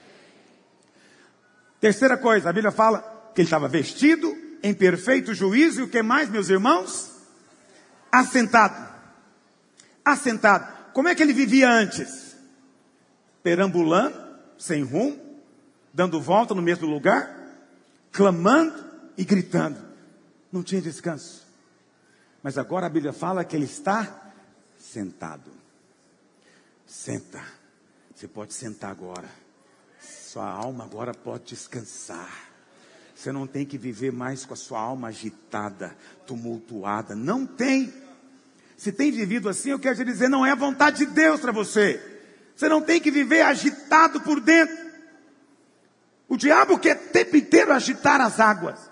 Terceira 1.79 2.17
coisa, 2.17 2.49
a 2.49 2.53
Bíblia 2.53 2.71
fala 2.71 2.99
que 3.33 3.41
ele 3.41 3.47
estava 3.47 3.67
vestido 3.67 4.35
em 4.63 4.73
perfeito 4.73 5.33
juízo 5.33 5.81
e 5.81 5.83
o 5.83 5.89
que 5.89 6.01
mais, 6.01 6.29
meus 6.29 6.49
irmãos? 6.49 7.11
Assentado. 8.11 8.89
Assentado. 10.05 10.91
Como 10.93 11.07
é 11.07 11.15
que 11.15 11.23
ele 11.23 11.33
vivia 11.33 11.69
antes? 11.69 12.35
Perambulando, 13.41 14.15
sem 14.57 14.83
rumo, 14.83 15.19
dando 15.93 16.21
volta 16.21 16.53
no 16.53 16.61
mesmo 16.61 16.87
lugar, 16.87 17.35
clamando 18.11 18.85
e 19.17 19.23
gritando. 19.23 19.90
Não 20.51 20.61
tinha 20.61 20.81
descanso. 20.81 21.45
Mas 22.43 22.57
agora 22.57 22.87
a 22.87 22.89
Bíblia 22.89 23.13
fala 23.13 23.45
que 23.45 23.55
ele 23.55 23.65
está 23.65 24.33
sentado. 24.77 25.51
Senta. 26.85 27.41
Você 28.13 28.27
pode 28.27 28.53
sentar 28.53 28.91
agora. 28.91 29.29
Sua 30.01 30.49
alma 30.49 30.83
agora 30.83 31.13
pode 31.13 31.45
descansar. 31.45 32.51
Você 33.15 33.31
não 33.31 33.45
tem 33.45 33.65
que 33.65 33.77
viver 33.77 34.11
mais 34.11 34.45
com 34.45 34.53
a 34.53 34.57
sua 34.57 34.79
alma 34.79 35.09
agitada, 35.09 35.95
tumultuada. 36.25 37.15
Não 37.15 37.45
tem. 37.45 37.93
Se 38.75 38.91
tem 38.91 39.11
vivido 39.11 39.47
assim, 39.47 39.69
eu 39.69 39.79
quero 39.79 39.95
te 39.95 40.03
dizer, 40.03 40.27
não 40.27 40.45
é 40.45 40.51
a 40.51 40.55
vontade 40.55 41.05
de 41.05 41.05
Deus 41.05 41.39
para 41.39 41.51
você. 41.51 42.01
Você 42.55 42.67
não 42.67 42.81
tem 42.81 42.99
que 42.99 43.11
viver 43.11 43.41
agitado 43.43 44.21
por 44.21 44.41
dentro. 44.41 44.75
O 46.27 46.35
diabo 46.35 46.79
quer 46.79 46.97
o 46.97 47.09
tempo 47.09 47.37
inteiro 47.37 47.71
agitar 47.71 48.19
as 48.19 48.39
águas. 48.39 48.90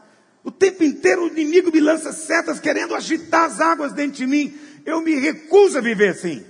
O 0.49 0.51
tempo 0.51 0.83
inteiro 0.83 1.25
o 1.25 1.27
inimigo 1.27 1.71
me 1.71 1.79
lança 1.79 2.11
setas 2.11 2.59
querendo 2.59 2.95
agitar 2.95 3.45
as 3.45 3.61
águas 3.61 3.93
dentro 3.93 4.17
de 4.17 4.25
mim. 4.25 4.51
Eu 4.83 4.99
me 4.99 5.13
recuso 5.13 5.77
a 5.77 5.81
viver 5.81 6.09
assim. 6.09 6.43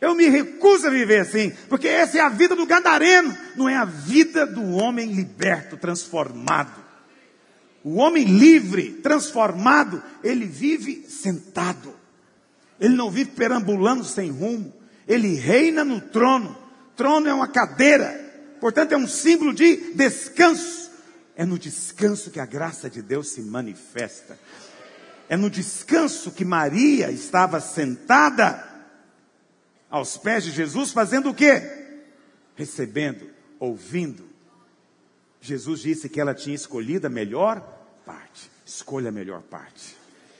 Eu 0.00 0.14
me 0.14 0.28
recuso 0.28 0.86
a 0.86 0.90
viver 0.90 1.22
assim, 1.22 1.52
porque 1.68 1.88
essa 1.88 2.16
é 2.16 2.20
a 2.20 2.28
vida 2.28 2.54
do 2.54 2.64
gadareno, 2.64 3.36
não 3.56 3.68
é 3.68 3.74
a 3.74 3.84
vida 3.84 4.46
do 4.46 4.62
homem 4.76 5.12
liberto, 5.12 5.76
transformado. 5.76 6.80
O 7.82 7.96
homem 7.96 8.22
livre, 8.22 9.00
transformado, 9.02 10.00
ele 10.22 10.46
vive 10.46 11.04
sentado. 11.08 11.92
Ele 12.78 12.94
não 12.94 13.10
vive 13.10 13.32
perambulando 13.32 14.04
sem 14.04 14.30
rumo. 14.30 14.72
Ele 15.08 15.34
reina 15.34 15.84
no 15.84 16.00
trono. 16.00 16.56
Trono 16.94 17.28
é 17.28 17.34
uma 17.34 17.48
cadeira, 17.48 18.56
portanto 18.60 18.92
é 18.92 18.96
um 18.96 19.08
símbolo 19.08 19.52
de 19.52 19.92
descanso. 19.94 20.83
É 21.36 21.44
no 21.44 21.58
descanso 21.58 22.30
que 22.30 22.40
a 22.40 22.46
graça 22.46 22.88
de 22.88 23.02
Deus 23.02 23.28
se 23.28 23.42
manifesta. 23.42 24.38
É 25.28 25.36
no 25.36 25.50
descanso 25.50 26.30
que 26.30 26.44
Maria 26.44 27.10
estava 27.10 27.60
sentada 27.60 28.72
aos 29.90 30.16
pés 30.16 30.44
de 30.44 30.50
Jesus, 30.50 30.92
fazendo 30.92 31.30
o 31.30 31.34
quê? 31.34 32.02
Recebendo, 32.54 33.30
ouvindo. 33.58 34.28
Jesus 35.40 35.80
disse 35.80 36.08
que 36.08 36.20
ela 36.20 36.34
tinha 36.34 36.54
escolhido 36.54 37.06
a 37.06 37.10
melhor 37.10 37.60
parte. 38.04 38.50
Escolha 38.64 39.08
a 39.08 39.12
melhor 39.12 39.42
parte. 39.42 39.96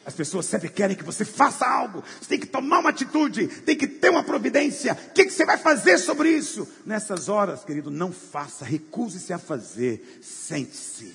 As 0.06 0.14
pessoas 0.14 0.44
sempre 0.46 0.68
querem 0.68 0.96
que 0.96 1.04
você 1.04 1.24
faça 1.24 1.66
algo. 1.66 2.04
Você 2.20 2.28
tem 2.28 2.38
que 2.38 2.46
tomar 2.46 2.80
uma 2.80 2.90
atitude, 2.90 3.46
tem 3.46 3.76
que 3.76 3.86
ter 3.86 4.10
uma 4.10 4.22
providência. 4.22 4.92
O 4.92 5.12
que, 5.12 5.24
que 5.24 5.30
você 5.30 5.46
vai 5.46 5.56
fazer 5.56 5.98
sobre 5.98 6.30
isso? 6.30 6.68
Nessas 6.84 7.28
horas, 7.28 7.64
querido, 7.64 7.90
não 7.90 8.12
faça, 8.12 8.64
recuse-se 8.64 9.32
a 9.32 9.38
fazer. 9.38 10.20
Sente-se. 10.22 11.14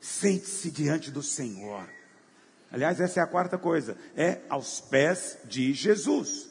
Sente-se 0.00 0.70
diante 0.70 1.10
do 1.10 1.22
Senhor. 1.22 1.86
Aliás, 2.72 3.00
essa 3.00 3.20
é 3.20 3.22
a 3.22 3.26
quarta 3.26 3.58
coisa. 3.58 3.96
É 4.16 4.38
aos 4.48 4.80
pés 4.80 5.38
de 5.44 5.74
Jesus. 5.74 6.48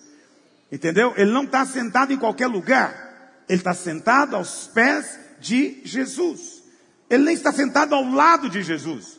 Entendeu? 0.71 1.13
Ele 1.17 1.31
não 1.31 1.43
está 1.43 1.65
sentado 1.65 2.13
em 2.13 2.17
qualquer 2.17 2.47
lugar. 2.47 3.43
Ele 3.49 3.59
está 3.59 3.73
sentado 3.73 4.35
aos 4.35 4.67
pés 4.67 5.17
de 5.39 5.81
Jesus. 5.83 6.61
Ele 7.09 7.23
nem 7.23 7.33
está 7.33 7.51
sentado 7.51 7.95
ao 7.95 8.03
lado 8.03 8.49
de 8.49 8.61
Jesus. 8.61 9.16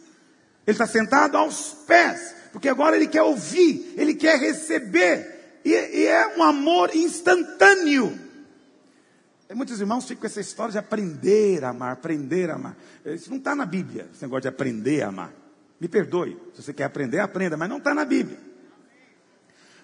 Ele 0.68 0.74
está 0.74 0.86
sentado 0.86 1.34
aos 1.38 1.72
pés, 1.86 2.34
porque 2.52 2.68
agora 2.68 2.94
ele 2.94 3.06
quer 3.06 3.22
ouvir, 3.22 3.94
ele 3.96 4.14
quer 4.14 4.38
receber, 4.38 5.60
e, 5.64 5.70
e 5.70 6.06
é 6.06 6.36
um 6.36 6.42
amor 6.42 6.94
instantâneo. 6.94 8.18
E 9.48 9.54
muitos 9.54 9.80
irmãos 9.80 10.04
ficam 10.04 10.20
com 10.20 10.26
essa 10.26 10.42
história 10.42 10.72
de 10.72 10.76
aprender 10.76 11.64
a 11.64 11.70
amar, 11.70 11.92
aprender 11.92 12.50
a 12.50 12.56
amar. 12.56 12.76
Isso 13.06 13.30
não 13.30 13.38
está 13.38 13.54
na 13.54 13.64
Bíblia, 13.64 14.10
esse 14.12 14.20
negócio 14.20 14.42
de 14.42 14.48
aprender 14.48 15.00
a 15.00 15.08
amar. 15.08 15.32
Me 15.80 15.88
perdoe, 15.88 16.36
se 16.54 16.62
você 16.62 16.74
quer 16.74 16.84
aprender, 16.84 17.20
aprenda, 17.20 17.56
mas 17.56 17.70
não 17.70 17.78
está 17.78 17.94
na 17.94 18.04
Bíblia. 18.04 18.38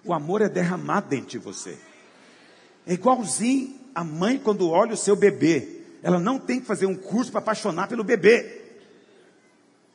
O 0.04 0.12
amor 0.12 0.42
é 0.42 0.50
derramado 0.50 1.08
dentro 1.08 1.28
de 1.28 1.38
você. 1.38 1.78
É 2.86 2.92
igualzinho 2.92 3.80
a 3.94 4.04
mãe 4.04 4.38
quando 4.38 4.68
olha 4.68 4.92
o 4.92 4.98
seu 4.98 5.16
bebê. 5.16 5.80
Ela 6.02 6.20
não 6.20 6.38
tem 6.38 6.60
que 6.60 6.66
fazer 6.66 6.84
um 6.84 6.94
curso 6.94 7.30
para 7.30 7.40
apaixonar 7.40 7.88
pelo 7.88 8.04
bebê. 8.04 8.63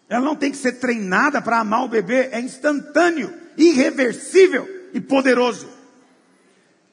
Ela 0.10 0.26
não 0.26 0.36
tem 0.36 0.50
que 0.50 0.58
ser 0.58 0.74
treinada 0.74 1.40
para 1.40 1.60
amar 1.60 1.84
o 1.84 1.88
bebê, 1.88 2.30
é 2.32 2.42
instantâneo, 2.42 3.32
irreversível 3.56 4.68
e 4.92 5.00
poderoso. 5.00 5.70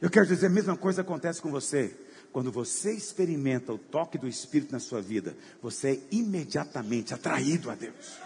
Eu 0.01 0.11
quero 0.11 0.27
dizer, 0.27 0.47
a 0.47 0.51
mesma 0.51 0.77
coisa 0.77 1.01
acontece 1.01 1.41
com 1.41 1.51
você. 1.51 1.97
Quando 2.31 2.53
você 2.53 2.93
experimenta 2.93 3.73
o 3.73 3.79
toque 3.79 4.19
do 4.19 4.29
Espírito 4.29 4.73
na 4.73 4.79
sua 4.79 5.01
vida, 5.01 5.35
você 5.63 5.93
é 5.93 5.99
imediatamente 6.11 7.15
atraído 7.15 7.71
a 7.71 7.75
Deus. 7.75 8.19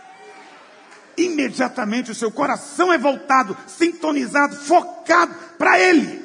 Imediatamente 1.16 2.11
o 2.11 2.14
seu 2.14 2.32
coração 2.32 2.93
é 2.93 2.99
voltado, 2.99 3.57
sintonizado, 3.68 4.57
focado 4.57 5.32
para 5.57 5.78
Ele. 5.78 6.24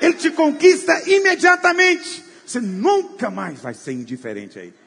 Ele 0.00 0.14
te 0.14 0.30
conquista 0.32 1.08
imediatamente. 1.08 2.24
Você 2.44 2.60
nunca 2.60 3.30
mais 3.30 3.60
vai 3.60 3.74
ser 3.74 3.92
indiferente 3.92 4.58
a 4.58 4.62
Ele. 4.62 4.79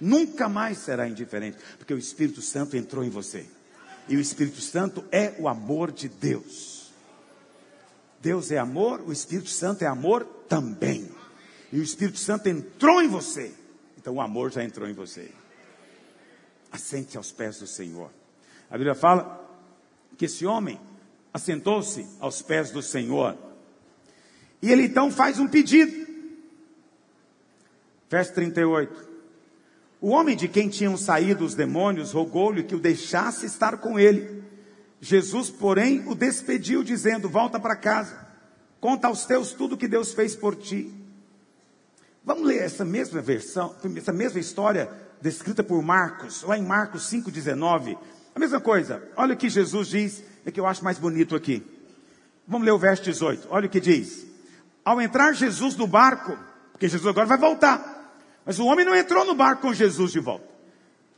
Nunca 0.00 0.48
mais 0.48 0.78
será 0.78 1.08
indiferente, 1.08 1.58
porque 1.76 1.92
o 1.92 1.98
Espírito 1.98 2.40
Santo 2.40 2.76
entrou 2.76 3.04
em 3.04 3.10
você. 3.10 3.46
E 4.08 4.16
o 4.16 4.20
Espírito 4.20 4.60
Santo 4.60 5.04
é 5.10 5.34
o 5.38 5.48
amor 5.48 5.92
de 5.92 6.08
Deus. 6.08 6.92
Deus 8.20 8.50
é 8.50 8.58
amor, 8.58 9.02
o 9.06 9.12
Espírito 9.12 9.50
Santo 9.50 9.82
é 9.82 9.86
amor 9.86 10.24
também. 10.48 11.08
E 11.72 11.78
o 11.78 11.82
Espírito 11.82 12.18
Santo 12.18 12.48
entrou 12.48 13.02
em 13.02 13.08
você. 13.08 13.52
Então 13.96 14.14
o 14.14 14.20
amor 14.20 14.50
já 14.50 14.64
entrou 14.64 14.88
em 14.88 14.94
você. 14.94 15.30
Assente 16.72 17.16
aos 17.16 17.30
pés 17.30 17.58
do 17.58 17.66
Senhor. 17.66 18.10
A 18.70 18.74
Bíblia 18.74 18.94
fala 18.94 19.46
que 20.16 20.24
esse 20.24 20.46
homem 20.46 20.80
assentou-se 21.32 22.06
aos 22.18 22.42
pés 22.42 22.70
do 22.70 22.82
Senhor. 22.82 23.36
E 24.60 24.70
ele 24.70 24.84
então 24.84 25.10
faz 25.10 25.38
um 25.38 25.46
pedido. 25.46 26.08
Verso 28.10 28.32
38. 28.34 29.07
O 30.00 30.10
homem 30.10 30.36
de 30.36 30.46
quem 30.46 30.68
tinham 30.68 30.96
saído 30.96 31.44
os 31.44 31.54
demônios 31.54 32.12
rogou-lhe 32.12 32.62
que 32.62 32.74
o 32.74 32.80
deixasse 32.80 33.46
estar 33.46 33.78
com 33.78 33.98
ele. 33.98 34.44
Jesus, 35.00 35.50
porém, 35.50 36.04
o 36.06 36.14
despediu, 36.14 36.82
dizendo: 36.84 37.28
Volta 37.28 37.58
para 37.58 37.76
casa, 37.76 38.26
conta 38.80 39.08
aos 39.08 39.24
teus 39.26 39.52
tudo 39.52 39.74
o 39.74 39.78
que 39.78 39.88
Deus 39.88 40.12
fez 40.12 40.36
por 40.36 40.54
ti. 40.54 40.92
Vamos 42.24 42.46
ler 42.46 42.62
essa 42.62 42.84
mesma 42.84 43.20
versão, 43.20 43.74
essa 43.96 44.12
mesma 44.12 44.38
história 44.38 44.88
descrita 45.20 45.64
por 45.64 45.82
Marcos, 45.82 46.42
lá 46.42 46.56
em 46.56 46.62
Marcos 46.62 47.10
5,19. 47.10 47.96
A 48.34 48.38
mesma 48.38 48.60
coisa, 48.60 49.02
olha 49.16 49.34
o 49.34 49.36
que 49.36 49.48
Jesus 49.48 49.88
diz, 49.88 50.22
é 50.44 50.50
que 50.50 50.60
eu 50.60 50.66
acho 50.66 50.84
mais 50.84 50.98
bonito 50.98 51.34
aqui. 51.34 51.64
Vamos 52.46 52.64
ler 52.64 52.72
o 52.72 52.78
verso 52.78 53.02
18, 53.02 53.48
olha 53.50 53.66
o 53.66 53.70
que 53.70 53.80
diz. 53.80 54.26
Ao 54.84 55.00
entrar 55.00 55.32
Jesus 55.32 55.76
no 55.76 55.86
barco, 55.86 56.38
porque 56.70 56.88
Jesus 56.88 57.08
agora 57.08 57.26
vai 57.26 57.36
voltar, 57.36 57.97
mas 58.48 58.58
o 58.58 58.64
homem 58.64 58.82
não 58.82 58.96
entrou 58.96 59.26
no 59.26 59.34
barco 59.34 59.60
com 59.60 59.74
Jesus 59.74 60.10
de 60.10 60.20
volta. 60.20 60.48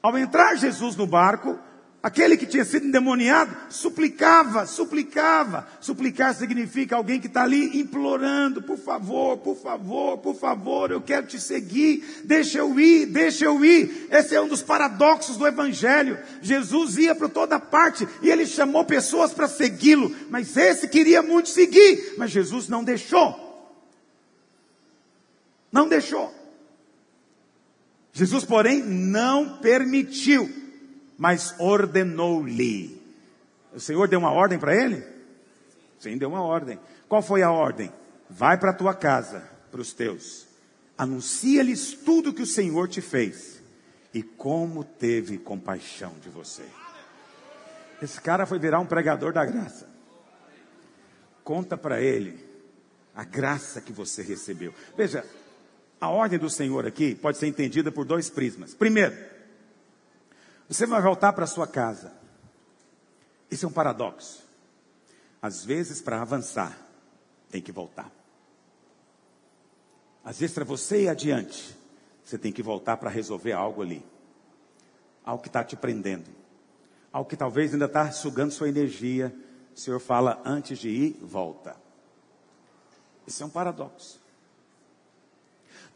Ao 0.03 0.19
entrar 0.19 0.57
Jesus 0.57 0.97
no 0.97 1.07
barco, 1.07 1.57
aquele 2.03 2.37
que 2.37 2.45
tinha 2.45 2.65
sido 2.65 2.89
endemoniado 2.89 3.57
suplicava, 3.69 4.67
suplicava. 4.67 5.65
Suplicar 5.81 6.35
significa 6.35 6.97
alguém 6.97 7.21
que 7.21 7.29
está 7.29 7.45
ali 7.45 7.79
implorando: 7.79 8.61
por 8.61 8.77
favor, 8.77 9.37
por 9.37 9.57
favor, 9.57 10.19
por 10.19 10.35
favor, 10.35 10.91
eu 10.91 11.01
quero 11.01 11.29
te 11.29 11.39
seguir, 11.41 12.23
deixa 12.25 12.59
eu 12.59 12.81
ir, 12.81 13.07
deixa 13.07 13.45
eu 13.45 13.65
ir. 13.65 14.09
Esse 14.11 14.35
é 14.35 14.41
um 14.41 14.49
dos 14.49 14.61
paradoxos 14.61 15.37
do 15.37 15.47
Evangelho. 15.47 16.19
Jesus 16.43 16.99
ia 16.99 17.15
para 17.15 17.29
toda 17.29 17.61
parte 17.61 18.09
e 18.23 18.29
ele 18.29 18.45
chamou 18.45 18.85
pessoas 18.85 19.33
para 19.33 19.47
segui-lo, 19.47 20.13
mas 20.29 20.57
esse 20.57 20.89
queria 20.89 21.23
muito 21.23 21.49
seguir, 21.49 22.17
mas 22.19 22.33
Jesus 22.33 22.67
não 22.67 22.83
deixou. 22.83 23.49
Não 25.71 25.87
deixou. 25.87 26.40
Jesus, 28.13 28.45
porém, 28.45 28.83
não 28.83 29.59
permitiu, 29.59 30.51
mas 31.17 31.55
ordenou-lhe. 31.59 33.01
O 33.73 33.81
Senhor 33.81 34.09
deu 34.09 34.19
uma 34.19 34.33
ordem 34.33 34.59
para 34.59 34.75
ele? 34.75 35.05
Sim, 35.99 36.17
deu 36.19 36.29
uma 36.29 36.43
ordem. 36.43 36.79
Qual 37.09 37.23
foi 37.23 37.43
a 37.43 37.51
ordem? 37.51 37.93
Vai 38.29 38.59
para 38.59 38.71
a 38.71 38.75
tua 38.75 38.95
casa, 38.95 39.49
para 39.71 39.81
os 39.81 39.93
teus. 39.93 40.47
Anuncia-lhes 40.97 41.93
tudo 41.95 42.33
que 42.33 42.43
o 42.43 42.47
Senhor 42.47 42.89
te 42.89 43.01
fez 43.01 43.61
e 44.13 44.23
como 44.23 44.83
teve 44.83 45.39
compaixão 45.39 46.15
de 46.23 46.29
você. 46.29 46.65
Esse 48.03 48.21
cara 48.21 48.47
foi 48.47 48.59
virar 48.59 48.81
um 48.81 48.87
pregador 48.87 49.33
da 49.33 49.45
graça. 49.45 49.89
Conta 51.45 51.77
para 51.77 52.01
ele 52.01 52.39
a 53.15 53.25
graça 53.25 53.81
que 53.81 53.93
você 53.93 54.23
recebeu. 54.23 54.75
Veja, 54.97 55.25
a 56.01 56.09
ordem 56.09 56.39
do 56.39 56.49
Senhor 56.49 56.87
aqui 56.87 57.15
pode 57.15 57.37
ser 57.37 57.47
entendida 57.47 57.93
por 57.93 58.05
dois 58.05 58.31
prismas. 58.31 58.73
Primeiro, 58.73 59.17
você 60.69 60.87
vai 60.87 61.03
voltar 61.03 61.33
para 61.33 61.47
sua 61.47 61.67
casa. 61.67 62.13
Isso 63.51 63.67
é 63.67 63.69
um 63.69 63.73
paradoxo. 63.73 64.43
Às 65.43 65.65
vezes, 65.65 66.01
para 66.01 66.23
avançar, 66.23 66.79
tem 67.51 67.61
que 67.61 67.73
voltar. 67.73 68.11
Às 70.25 70.39
vezes, 70.39 70.55
para 70.55 70.65
você 70.65 71.03
ir 71.03 71.09
adiante, 71.09 71.77
você 72.25 72.39
tem 72.39 72.53
que 72.53 72.63
voltar 72.63 72.97
para 72.97 73.11
resolver 73.11 73.53
algo 73.53 73.83
ali. 73.83 74.05
Algo 75.25 75.43
que 75.43 75.49
está 75.49 75.65
te 75.65 75.77
prendendo. 75.77 76.31
Algo 77.13 77.29
que 77.29 77.37
talvez 77.37 77.73
ainda 77.73 77.87
está 77.87 78.13
sugando 78.13 78.53
sua 78.53 78.69
energia. 78.69 79.35
O 79.75 79.79
Senhor 79.79 79.99
fala, 79.99 80.41
antes 80.45 80.79
de 80.79 80.89
ir, 80.89 81.19
volta. 81.21 81.77
Isso 83.27 83.43
é 83.43 83.47
um 83.47 83.51
paradoxo. 83.51 84.20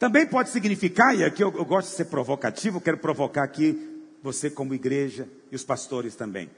Também 0.04 0.26
pode 0.26 0.50
significar, 0.50 1.16
e 1.16 1.24
aqui 1.24 1.42
eu, 1.42 1.50
eu 1.56 1.64
gosto 1.64 1.88
de 1.88 1.96
ser 1.96 2.04
provocativo, 2.04 2.78
quero 2.78 2.98
provocar 2.98 3.42
aqui 3.42 4.04
você 4.22 4.50
como 4.50 4.74
igreja 4.74 5.26
e 5.50 5.56
os 5.56 5.64
pastores 5.64 6.14
também. 6.14 6.50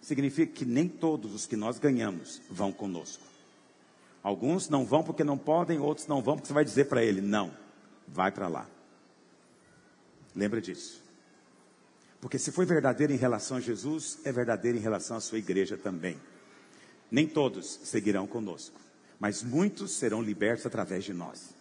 Significa 0.00 0.52
que 0.52 0.64
nem 0.64 0.88
todos 0.88 1.32
os 1.32 1.46
que 1.46 1.54
nós 1.54 1.78
ganhamos 1.78 2.42
vão 2.50 2.72
conosco. 2.72 3.22
Alguns 4.20 4.68
não 4.68 4.84
vão 4.84 5.04
porque 5.04 5.22
não 5.22 5.38
podem, 5.38 5.78
outros 5.78 6.08
não 6.08 6.20
vão 6.20 6.34
porque 6.34 6.48
você 6.48 6.54
vai 6.54 6.64
dizer 6.64 6.86
para 6.86 7.04
ele: 7.04 7.20
não, 7.20 7.56
vai 8.08 8.32
para 8.32 8.48
lá. 8.48 8.66
Lembra 10.34 10.60
disso. 10.60 11.00
Porque 12.20 12.36
se 12.36 12.50
foi 12.50 12.66
verdadeiro 12.66 13.12
em 13.12 13.16
relação 13.16 13.58
a 13.58 13.60
Jesus, 13.60 14.18
é 14.24 14.32
verdadeiro 14.32 14.76
em 14.76 14.80
relação 14.80 15.16
à 15.16 15.20
sua 15.20 15.38
igreja 15.38 15.76
também. 15.76 16.20
Nem 17.12 17.28
todos 17.28 17.78
seguirão 17.84 18.26
conosco, 18.26 18.80
mas 19.20 19.40
muitos 19.40 19.92
serão 19.92 20.20
libertos 20.20 20.66
através 20.66 21.04
de 21.04 21.14
nós. 21.14 21.54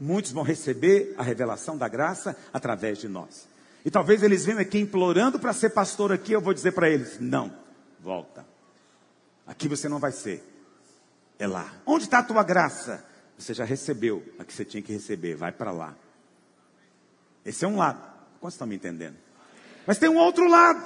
Muitos 0.00 0.32
vão 0.32 0.42
receber 0.42 1.14
a 1.18 1.22
revelação 1.22 1.76
da 1.76 1.86
graça 1.86 2.34
através 2.54 2.96
de 2.96 3.06
nós. 3.06 3.46
E 3.84 3.90
talvez 3.90 4.22
eles 4.22 4.46
venham 4.46 4.60
aqui 4.60 4.78
implorando 4.78 5.38
para 5.38 5.52
ser 5.52 5.70
pastor 5.70 6.10
aqui, 6.10 6.32
eu 6.32 6.40
vou 6.40 6.54
dizer 6.54 6.72
para 6.72 6.88
eles: 6.88 7.20
não, 7.20 7.52
volta. 8.00 8.46
Aqui 9.46 9.68
você 9.68 9.90
não 9.90 9.98
vai 9.98 10.12
ser. 10.12 10.42
É 11.38 11.46
lá. 11.46 11.70
Onde 11.84 12.04
está 12.04 12.20
a 12.20 12.22
tua 12.22 12.42
graça? 12.42 13.04
Você 13.38 13.52
já 13.52 13.64
recebeu 13.64 14.24
a 14.38 14.44
que 14.44 14.52
você 14.52 14.64
tinha 14.64 14.82
que 14.82 14.92
receber, 14.92 15.34
vai 15.34 15.52
para 15.52 15.70
lá. 15.70 15.94
Esse 17.44 17.64
é 17.64 17.68
um 17.68 17.76
lado. 17.76 18.00
Quantos 18.40 18.54
estão 18.54 18.66
me 18.66 18.76
entendendo? 18.76 19.16
Mas 19.86 19.98
tem 19.98 20.08
um 20.08 20.16
outro 20.16 20.48
lado. 20.48 20.82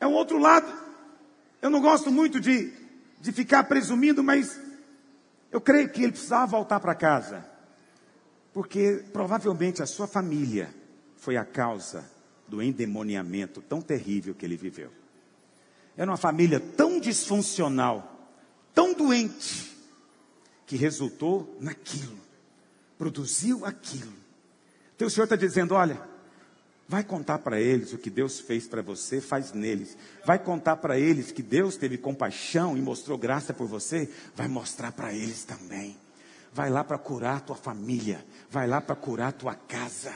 É 0.00 0.06
um 0.06 0.12
outro 0.12 0.38
lado. 0.38 0.72
Eu 1.62 1.70
não 1.70 1.80
gosto 1.80 2.10
muito 2.10 2.40
de, 2.40 2.72
de 3.20 3.32
ficar 3.32 3.64
presumindo, 3.64 4.22
mas 4.22 4.60
eu 5.52 5.60
creio 5.60 5.88
que 5.88 6.02
ele 6.02 6.12
precisava 6.12 6.46
voltar 6.46 6.80
para 6.80 6.94
casa. 6.94 7.55
Porque 8.56 9.04
provavelmente 9.12 9.82
a 9.82 9.86
sua 9.86 10.06
família 10.06 10.74
foi 11.14 11.36
a 11.36 11.44
causa 11.44 12.10
do 12.48 12.62
endemoniamento 12.62 13.60
tão 13.60 13.82
terrível 13.82 14.34
que 14.34 14.46
ele 14.46 14.56
viveu. 14.56 14.90
Era 15.94 16.10
uma 16.10 16.16
família 16.16 16.58
tão 16.58 16.98
disfuncional, 16.98 18.32
tão 18.74 18.94
doente, 18.94 19.76
que 20.64 20.74
resultou 20.74 21.54
naquilo, 21.60 22.16
produziu 22.96 23.66
aquilo. 23.66 24.14
Então 24.94 25.06
o 25.06 25.10
Senhor 25.10 25.24
está 25.24 25.36
dizendo: 25.36 25.74
olha, 25.74 26.00
vai 26.88 27.04
contar 27.04 27.40
para 27.40 27.60
eles 27.60 27.92
o 27.92 27.98
que 27.98 28.08
Deus 28.08 28.40
fez 28.40 28.66
para 28.66 28.80
você, 28.80 29.20
faz 29.20 29.52
neles. 29.52 29.98
Vai 30.24 30.38
contar 30.38 30.76
para 30.76 30.98
eles 30.98 31.30
que 31.30 31.42
Deus 31.42 31.76
teve 31.76 31.98
compaixão 31.98 32.74
e 32.74 32.80
mostrou 32.80 33.18
graça 33.18 33.52
por 33.52 33.66
você, 33.66 34.10
vai 34.34 34.48
mostrar 34.48 34.92
para 34.92 35.12
eles 35.12 35.44
também. 35.44 36.05
Vai 36.56 36.70
lá 36.70 36.82
para 36.82 36.96
curar 36.96 37.36
a 37.36 37.40
tua 37.40 37.54
família. 37.54 38.24
Vai 38.50 38.66
lá 38.66 38.80
para 38.80 38.96
curar 38.96 39.28
a 39.28 39.32
tua 39.32 39.54
casa. 39.54 40.10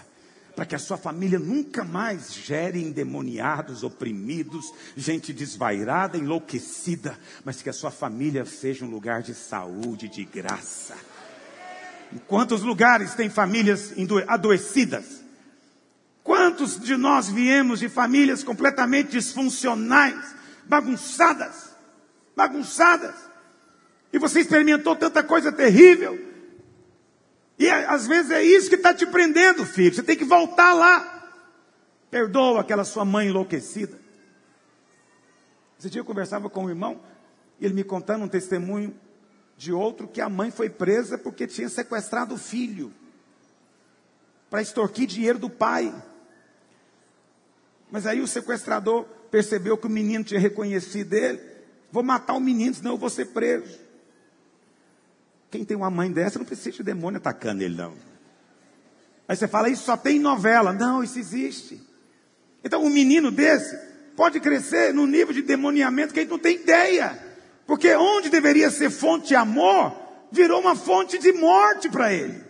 Para 0.56 0.64
que 0.64 0.74
a 0.74 0.78
sua 0.78 0.96
família 0.96 1.38
nunca 1.38 1.84
mais 1.84 2.32
gere 2.32 2.82
endemoniados, 2.82 3.82
oprimidos, 3.82 4.72
gente 4.96 5.34
desvairada, 5.34 6.16
enlouquecida, 6.16 7.18
mas 7.44 7.60
que 7.60 7.68
a 7.68 7.74
sua 7.74 7.90
família 7.90 8.46
seja 8.46 8.86
um 8.86 8.90
lugar 8.90 9.20
de 9.20 9.34
saúde, 9.34 10.08
de 10.08 10.24
graça. 10.24 10.96
Quantos 12.26 12.62
lugares 12.62 13.12
tem 13.12 13.28
famílias 13.28 13.92
adoecidas? 14.26 15.22
Quantos 16.24 16.80
de 16.80 16.96
nós 16.96 17.28
viemos 17.28 17.80
de 17.80 17.90
famílias 17.90 18.42
completamente 18.42 19.10
disfuncionais, 19.10 20.34
bagunçadas, 20.64 21.76
bagunçadas? 22.34 23.14
E 24.10 24.18
você 24.18 24.40
experimentou 24.40 24.96
tanta 24.96 25.22
coisa 25.22 25.52
terrível, 25.52 26.29
às 27.90 28.06
vezes 28.06 28.30
é 28.30 28.40
isso 28.40 28.68
que 28.68 28.76
está 28.76 28.94
te 28.94 29.04
prendendo, 29.04 29.66
filho. 29.66 29.92
Você 29.92 30.04
tem 30.04 30.16
que 30.16 30.24
voltar 30.24 30.72
lá. 30.74 31.28
Perdoa 32.08 32.60
aquela 32.60 32.84
sua 32.84 33.04
mãe 33.04 33.26
enlouquecida. 33.26 33.98
Esse 35.76 35.90
dia 35.90 36.00
eu 36.00 36.04
conversava 36.04 36.48
com 36.48 36.66
um 36.66 36.68
irmão, 36.68 37.00
ele 37.60 37.74
me 37.74 37.82
contando 37.82 38.24
um 38.24 38.28
testemunho 38.28 38.94
de 39.56 39.72
outro 39.72 40.06
que 40.06 40.20
a 40.20 40.28
mãe 40.28 40.52
foi 40.52 40.70
presa 40.70 41.18
porque 41.18 41.48
tinha 41.48 41.68
sequestrado 41.68 42.36
o 42.36 42.38
filho 42.38 42.92
para 44.48 44.62
extorquir 44.62 45.08
dinheiro 45.08 45.40
do 45.40 45.50
pai. 45.50 45.92
Mas 47.90 48.06
aí 48.06 48.20
o 48.20 48.28
sequestrador 48.28 49.02
percebeu 49.32 49.76
que 49.76 49.88
o 49.88 49.90
menino 49.90 50.22
tinha 50.22 50.38
reconhecido 50.38 51.12
ele. 51.12 51.40
Vou 51.90 52.04
matar 52.04 52.34
o 52.34 52.40
menino, 52.40 52.72
senão 52.72 52.92
eu 52.92 52.98
vou 52.98 53.10
ser 53.10 53.26
preso. 53.26 53.80
Quem 55.50 55.64
tem 55.64 55.76
uma 55.76 55.90
mãe 55.90 56.10
dessa 56.10 56.38
não 56.38 56.46
precisa 56.46 56.76
de 56.76 56.82
demônio 56.82 57.18
atacando 57.18 57.62
ele, 57.62 57.76
não. 57.76 57.94
Aí 59.26 59.36
você 59.36 59.48
fala, 59.48 59.68
isso 59.68 59.84
só 59.84 59.96
tem 59.96 60.18
novela. 60.18 60.72
Não, 60.72 61.02
isso 61.02 61.18
existe. 61.18 61.80
Então, 62.64 62.82
um 62.82 62.90
menino 62.90 63.30
desse 63.30 63.76
pode 64.16 64.38
crescer 64.38 64.92
no 64.92 65.06
nível 65.06 65.32
de 65.32 65.42
demoniamento 65.42 66.12
que 66.12 66.20
a 66.20 66.22
gente 66.22 66.30
não 66.30 66.38
tem 66.38 66.56
ideia. 66.56 67.18
Porque 67.66 67.94
onde 67.94 68.28
deveria 68.28 68.70
ser 68.70 68.90
fonte 68.90 69.28
de 69.28 69.34
amor, 69.34 69.96
virou 70.30 70.60
uma 70.60 70.76
fonte 70.76 71.18
de 71.18 71.32
morte 71.32 71.88
para 71.88 72.12
ele. 72.12 72.42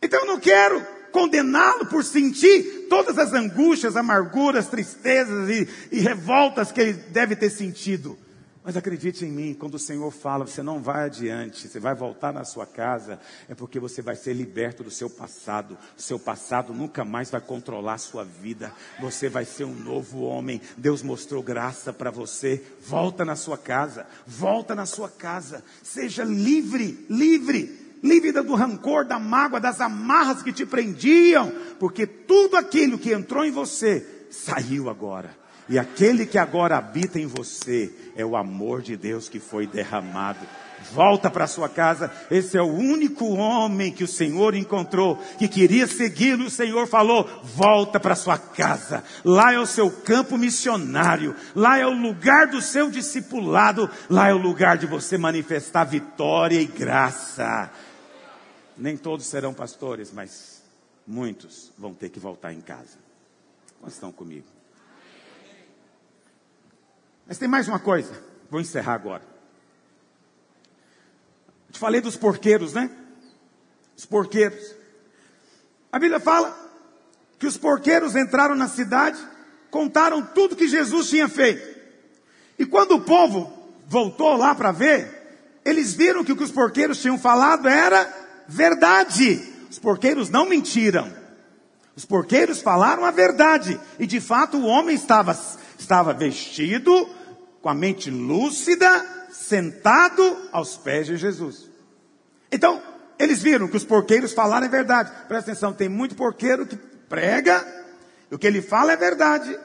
Então, 0.00 0.20
eu 0.20 0.26
não 0.26 0.40
quero 0.40 0.84
condená-lo 1.12 1.86
por 1.86 2.02
sentir 2.02 2.86
todas 2.88 3.18
as 3.18 3.32
angústias, 3.32 3.96
amarguras, 3.96 4.66
tristezas 4.66 5.48
e, 5.50 5.68
e 5.92 6.00
revoltas 6.00 6.72
que 6.72 6.80
ele 6.80 6.92
deve 6.94 7.36
ter 7.36 7.50
sentido. 7.50 8.18
Mas 8.64 8.76
acredite 8.76 9.24
em 9.24 9.30
mim, 9.30 9.54
quando 9.54 9.74
o 9.74 9.78
Senhor 9.78 10.08
fala, 10.12 10.46
você 10.46 10.62
não 10.62 10.80
vai 10.80 11.06
adiante, 11.06 11.66
você 11.66 11.80
vai 11.80 11.96
voltar 11.96 12.32
na 12.32 12.44
sua 12.44 12.64
casa, 12.64 13.18
é 13.48 13.56
porque 13.56 13.80
você 13.80 14.00
vai 14.00 14.14
ser 14.14 14.34
liberto 14.34 14.84
do 14.84 14.90
seu 14.90 15.10
passado. 15.10 15.76
O 15.98 16.00
seu 16.00 16.16
passado 16.16 16.72
nunca 16.72 17.04
mais 17.04 17.28
vai 17.28 17.40
controlar 17.40 17.94
a 17.94 17.98
sua 17.98 18.24
vida. 18.24 18.72
Você 19.00 19.28
vai 19.28 19.44
ser 19.44 19.64
um 19.64 19.74
novo 19.74 20.20
homem. 20.20 20.60
Deus 20.76 21.02
mostrou 21.02 21.42
graça 21.42 21.92
para 21.92 22.12
você. 22.12 22.62
Volta 22.80 23.24
na 23.24 23.34
sua 23.34 23.58
casa, 23.58 24.06
volta 24.24 24.76
na 24.76 24.86
sua 24.86 25.08
casa. 25.08 25.64
Seja 25.82 26.22
livre, 26.22 27.04
livre. 27.10 27.80
Livre 28.00 28.32
do 28.32 28.54
rancor, 28.54 29.04
da 29.04 29.18
mágoa, 29.18 29.60
das 29.60 29.80
amarras 29.80 30.42
que 30.42 30.52
te 30.52 30.66
prendiam, 30.66 31.52
porque 31.78 32.04
tudo 32.04 32.56
aquilo 32.56 32.98
que 32.98 33.12
entrou 33.12 33.44
em 33.44 33.52
você 33.52 34.04
saiu 34.28 34.90
agora. 34.90 35.41
E 35.68 35.78
aquele 35.78 36.26
que 36.26 36.38
agora 36.38 36.76
habita 36.76 37.18
em 37.18 37.26
você 37.26 37.92
é 38.16 38.24
o 38.24 38.36
amor 38.36 38.82
de 38.82 38.96
Deus 38.96 39.28
que 39.28 39.38
foi 39.38 39.66
derramado. 39.66 40.40
Volta 40.90 41.30
para 41.30 41.46
sua 41.46 41.68
casa. 41.68 42.12
Esse 42.30 42.58
é 42.58 42.62
o 42.62 42.66
único 42.66 43.26
homem 43.34 43.92
que 43.92 44.02
o 44.02 44.08
Senhor 44.08 44.54
encontrou, 44.54 45.16
que 45.38 45.46
queria 45.46 45.86
segui-lo. 45.86 46.46
O 46.46 46.50
Senhor 46.50 46.88
falou: 46.88 47.28
volta 47.44 48.00
para 48.00 48.16
sua 48.16 48.36
casa. 48.36 49.04
Lá 49.24 49.52
é 49.52 49.58
o 49.58 49.66
seu 49.66 49.90
campo 49.90 50.36
missionário. 50.36 51.36
Lá 51.54 51.78
é 51.78 51.86
o 51.86 51.92
lugar 51.92 52.48
do 52.48 52.60
seu 52.60 52.90
discipulado. 52.90 53.88
Lá 54.10 54.28
é 54.28 54.34
o 54.34 54.38
lugar 54.38 54.76
de 54.76 54.86
você 54.86 55.16
manifestar 55.16 55.84
vitória 55.84 56.60
e 56.60 56.66
graça. 56.66 57.70
Nem 58.76 58.96
todos 58.96 59.26
serão 59.26 59.54
pastores, 59.54 60.12
mas 60.12 60.62
muitos 61.06 61.72
vão 61.78 61.94
ter 61.94 62.08
que 62.08 62.18
voltar 62.18 62.52
em 62.52 62.60
casa. 62.60 62.98
Quantos 63.78 63.94
estão 63.94 64.10
comigo? 64.10 64.51
Mas 67.32 67.38
tem 67.38 67.48
mais 67.48 67.66
uma 67.66 67.78
coisa, 67.78 68.12
vou 68.50 68.60
encerrar 68.60 68.92
agora. 68.92 69.22
Eu 71.66 71.72
te 71.72 71.78
falei 71.78 71.98
dos 71.98 72.14
porqueiros, 72.14 72.74
né? 72.74 72.90
Os 73.96 74.04
porqueiros. 74.04 74.74
A 75.90 75.98
Bíblia 75.98 76.20
fala 76.20 76.54
que 77.38 77.46
os 77.46 77.56
porqueiros 77.56 78.14
entraram 78.16 78.54
na 78.54 78.68
cidade, 78.68 79.18
contaram 79.70 80.20
tudo 80.20 80.54
que 80.54 80.68
Jesus 80.68 81.08
tinha 81.08 81.26
feito. 81.26 81.80
E 82.58 82.66
quando 82.66 82.96
o 82.96 83.00
povo 83.00 83.50
voltou 83.88 84.36
lá 84.36 84.54
para 84.54 84.70
ver, 84.70 85.58
eles 85.64 85.94
viram 85.94 86.22
que 86.22 86.32
o 86.32 86.36
que 86.36 86.44
os 86.44 86.52
porqueiros 86.52 87.00
tinham 87.00 87.16
falado 87.16 87.66
era 87.66 88.12
verdade. 88.46 89.42
Os 89.70 89.78
porqueiros 89.78 90.28
não 90.28 90.46
mentiram. 90.46 91.10
Os 91.96 92.04
porqueiros 92.04 92.60
falaram 92.60 93.06
a 93.06 93.10
verdade. 93.10 93.80
E 93.98 94.06
de 94.06 94.20
fato 94.20 94.58
o 94.58 94.66
homem 94.66 94.94
estava 94.94 95.32
estava 95.78 96.12
vestido, 96.12 97.08
com 97.62 97.68
a 97.68 97.74
mente 97.74 98.10
lúcida, 98.10 99.28
sentado 99.30 100.48
aos 100.50 100.76
pés 100.76 101.06
de 101.06 101.16
Jesus. 101.16 101.70
Então, 102.50 102.82
eles 103.18 103.40
viram 103.40 103.68
que 103.68 103.76
os 103.76 103.84
porqueiros 103.84 104.32
falaram 104.32 104.66
é 104.66 104.68
verdade. 104.68 105.12
Presta 105.28 105.52
atenção, 105.52 105.72
tem 105.72 105.88
muito 105.88 106.16
porqueiro 106.16 106.66
que 106.66 106.76
prega, 106.76 107.64
o 108.30 108.36
que 108.36 108.46
ele 108.46 108.60
fala 108.60 108.92
é 108.92 108.96
verdade, 108.96 109.56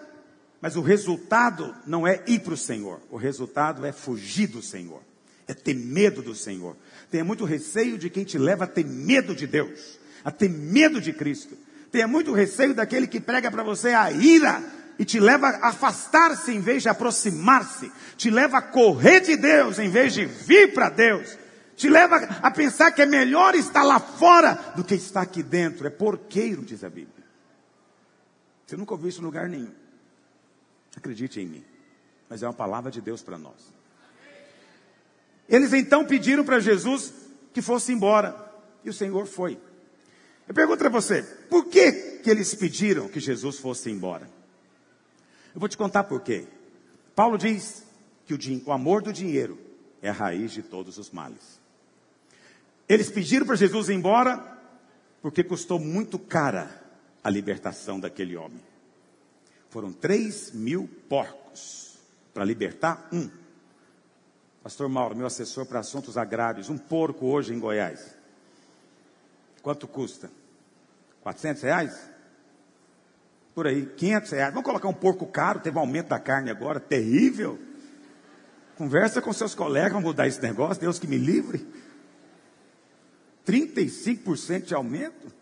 mas 0.62 0.76
o 0.76 0.82
resultado 0.82 1.74
não 1.86 2.06
é 2.06 2.24
ir 2.28 2.40
para 2.40 2.54
o 2.54 2.58
Senhor, 2.58 3.00
o 3.10 3.18
resultado 3.18 3.86
é 3.86 3.92
fugir 3.92 4.48
do 4.48 4.62
Senhor, 4.62 5.02
é 5.48 5.54
ter 5.54 5.74
medo 5.74 6.22
do 6.22 6.36
Senhor. 6.36 6.76
Tenha 7.10 7.24
muito 7.24 7.46
receio 7.46 7.98
de 7.98 8.10
quem 8.10 8.24
te 8.24 8.38
leva 8.38 8.66
a 8.66 8.68
ter 8.68 8.86
medo 8.86 9.34
de 9.34 9.48
Deus, 9.48 10.00
a 10.24 10.30
ter 10.30 10.50
medo 10.50 11.02
de 11.02 11.14
Cristo. 11.14 11.58
Tenha 11.92 12.08
muito 12.08 12.34
receio 12.34 12.74
daquele 12.74 13.08
que 13.08 13.20
prega 13.20 13.50
para 13.50 13.64
você 13.64 13.90
a 13.90 14.12
ira, 14.12 14.62
e 15.00 15.06
te 15.06 15.20
leva 15.20 15.48
a 15.48 15.70
afastar-se 15.70 16.52
em 16.52 16.60
vez 16.60 16.84
de 16.84 16.90
aproximar-se, 16.90 17.92
te 18.16 18.30
leva 18.30 18.58
a 18.58 18.62
correr 18.62 19.22
de 19.22 19.36
Deus 19.36 19.80
em 19.80 19.90
vez 19.90 20.14
de 20.14 20.26
vir 20.26 20.74
para 20.74 20.90
Deus, 20.90 21.38
te 21.76 21.90
leva 21.90 22.16
a 22.42 22.50
pensar 22.50 22.92
que 22.92 23.02
é 23.02 23.06
melhor 23.06 23.54
estar 23.54 23.84
lá 23.84 24.00
fora 24.00 24.74
do 24.76 24.84
que 24.84 24.96
estar 24.96 25.22
aqui 25.22 25.44
dentro. 25.44 25.86
É 25.86 25.92
porqueiro, 25.92 26.64
diz 26.64 26.84
a 26.84 26.90
Bíblia. 26.90 27.26
Você 28.66 28.76
nunca 28.76 28.94
ouviu 28.94 29.10
isso 29.10 29.22
em 29.22 29.26
lugar 29.26 29.48
nenhum. 29.48 29.72
Acredite 30.96 31.40
em 31.40 31.46
mim, 31.46 31.64
mas 32.28 32.42
é 32.42 32.48
uma 32.48 32.54
palavra 32.54 32.90
de 32.90 33.00
Deus 33.00 33.22
para 33.22 33.38
nós. 33.38 33.72
Eles 35.48 35.72
então 35.72 36.04
pediram 36.04 36.44
para 36.44 36.60
Jesus 36.60 37.14
que 37.54 37.62
fosse 37.62 37.94
embora, 37.94 38.36
e 38.84 38.90
o 38.90 38.94
Senhor 38.94 39.26
foi. 39.28 39.60
Eu 40.48 40.54
pergunto 40.54 40.80
para 40.80 40.90
você, 40.90 41.22
por 41.50 41.66
que, 41.66 41.92
que 42.24 42.30
eles 42.30 42.54
pediram 42.56 43.08
que 43.08 43.20
Jesus 43.20 43.60
fosse 43.60 43.92
embora? 43.92 44.37
Eu 45.58 45.60
vou 45.60 45.68
te 45.68 45.76
contar 45.76 46.04
por 46.04 46.22
quê. 46.22 46.46
Paulo 47.16 47.36
diz 47.36 47.84
que 48.28 48.36
o, 48.36 48.68
o 48.68 48.72
amor 48.72 49.02
do 49.02 49.12
dinheiro 49.12 49.58
é 50.04 50.10
a 50.10 50.14
raiz 50.14 50.52
de 50.52 50.62
todos 50.62 51.00
os 51.00 51.10
males. 51.10 51.60
Eles 52.88 53.10
pediram 53.10 53.44
para 53.44 53.56
Jesus 53.56 53.90
ir 53.90 53.96
embora 53.96 54.38
porque 55.20 55.44
custou 55.44 55.80
muito 55.80 56.20
cara 56.20 56.80
a 57.24 57.30
libertação 57.32 58.00
daquele 58.00 58.38
homem. 58.38 58.62
Foram 59.72 59.92
três 59.92 60.52
mil 60.52 60.88
porcos 61.10 61.98
para 62.36 62.46
libertar 62.46 63.10
um. 63.12 63.28
Pastor 64.62 64.88
Mauro, 64.88 65.16
meu 65.16 65.26
assessor 65.26 65.66
para 65.66 65.80
assuntos 65.80 66.20
agrários, 66.20 66.70
um 66.70 66.78
porco 66.78 67.26
hoje 67.26 67.56
em 67.56 67.60
Goiás. 67.60 68.16
Quanto 69.64 69.88
custa? 69.88 70.30
400 71.24 71.64
reais? 71.64 72.17
Por 73.58 73.66
aí, 73.66 73.88
500 73.88 74.32
reais. 74.34 74.54
Vamos 74.54 74.68
colocar 74.68 74.88
um 74.88 74.94
porco 74.94 75.26
caro, 75.26 75.60
teve 75.60 75.76
um 75.76 75.80
aumento 75.80 76.10
da 76.10 76.20
carne 76.20 76.52
agora, 76.52 76.80
terrível. 76.80 77.58
Conversa 78.78 79.20
com 79.20 79.34
seus 79.34 79.56
colegas, 79.56 79.94
vamos 79.94 80.10
mudar 80.10 80.28
esse 80.28 80.40
negócio, 80.40 80.80
Deus 80.80 81.00
que 81.00 81.08
me 81.08 81.18
livre. 81.18 81.66
35% 83.48 84.62
de 84.62 84.76
aumento. 84.76 85.34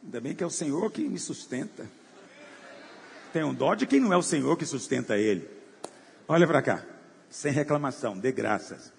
Ainda 0.00 0.20
bem 0.20 0.32
que 0.32 0.44
é 0.44 0.46
o 0.46 0.50
Senhor 0.50 0.92
que 0.92 1.02
me 1.08 1.18
sustenta. 1.18 1.90
Tem 3.32 3.42
um 3.42 3.52
dó 3.52 3.74
de 3.74 3.84
quem 3.84 3.98
não 3.98 4.12
é 4.12 4.16
o 4.16 4.22
Senhor 4.22 4.56
que 4.56 4.64
sustenta 4.64 5.18
ele. 5.18 5.50
Olha 6.28 6.46
para 6.46 6.62
cá, 6.62 6.84
sem 7.28 7.50
reclamação, 7.50 8.16
dê 8.16 8.30
graças. 8.30 8.91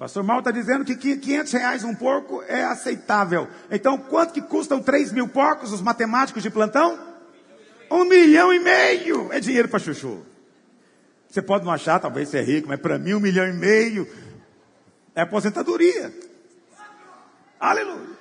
Pastor 0.00 0.22
Mal 0.22 0.38
está 0.38 0.50
dizendo 0.50 0.82
que 0.82 0.96
500 0.96 1.52
reais 1.52 1.84
um 1.84 1.94
porco 1.94 2.42
é 2.48 2.64
aceitável. 2.64 3.46
Então, 3.70 3.98
quanto 3.98 4.32
que 4.32 4.40
custam 4.40 4.82
3 4.82 5.12
mil 5.12 5.28
porcos, 5.28 5.74
os 5.74 5.82
matemáticos 5.82 6.42
de 6.42 6.48
plantão? 6.48 6.98
Um 7.90 8.06
milhão 8.06 8.50
e 8.50 8.58
meio. 8.58 9.30
É 9.30 9.38
dinheiro 9.38 9.68
para 9.68 9.78
chuchu. 9.78 10.24
Você 11.28 11.42
pode 11.42 11.66
não 11.66 11.72
achar, 11.72 12.00
talvez 12.00 12.30
você 12.30 12.38
é 12.38 12.42
rico, 12.42 12.66
mas 12.66 12.80
para 12.80 12.98
mim 12.98 13.12
um 13.12 13.20
milhão 13.20 13.46
e 13.46 13.52
meio 13.52 14.08
é 15.14 15.20
aposentadoria. 15.20 16.10
Aleluia. 17.60 18.16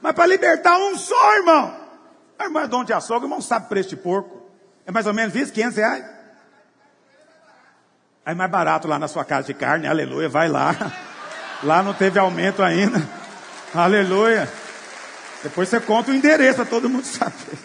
Mas 0.00 0.12
para 0.12 0.26
libertar 0.26 0.76
um 0.76 0.98
só, 0.98 1.36
irmão. 1.36 1.76
A 2.36 2.44
irmã 2.46 2.62
é 2.62 2.66
dono 2.66 2.84
de 2.84 2.92
açougue, 2.92 3.26
o 3.26 3.26
irmão 3.26 3.40
sabe 3.40 3.68
preço 3.68 3.90
de 3.90 3.96
porco. 3.96 4.42
É 4.84 4.90
mais 4.90 5.06
ou 5.06 5.14
menos 5.14 5.36
isso, 5.36 5.52
500 5.52 5.76
reais. 5.76 6.21
Aí 8.24 8.34
mais 8.36 8.50
barato 8.50 8.86
lá 8.86 8.98
na 8.98 9.08
sua 9.08 9.24
casa 9.24 9.48
de 9.48 9.54
carne, 9.54 9.86
aleluia, 9.86 10.28
vai 10.28 10.48
lá. 10.48 10.74
Lá 11.62 11.82
não 11.82 11.92
teve 11.92 12.18
aumento 12.18 12.62
ainda. 12.62 13.00
Aleluia. 13.74 14.48
Depois 15.42 15.68
você 15.68 15.80
conta 15.80 16.10
o 16.10 16.14
endereço 16.14 16.64
todo 16.66 16.88
mundo 16.88 17.04
saber. 17.04 17.58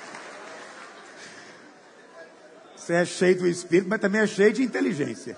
Você 2.76 2.94
é 2.94 3.06
cheio 3.06 3.38
do 3.40 3.48
espírito, 3.48 3.90
mas 3.90 4.00
também 4.00 4.22
é 4.22 4.28
cheio 4.28 4.54
de 4.54 4.64
inteligência. 4.64 5.38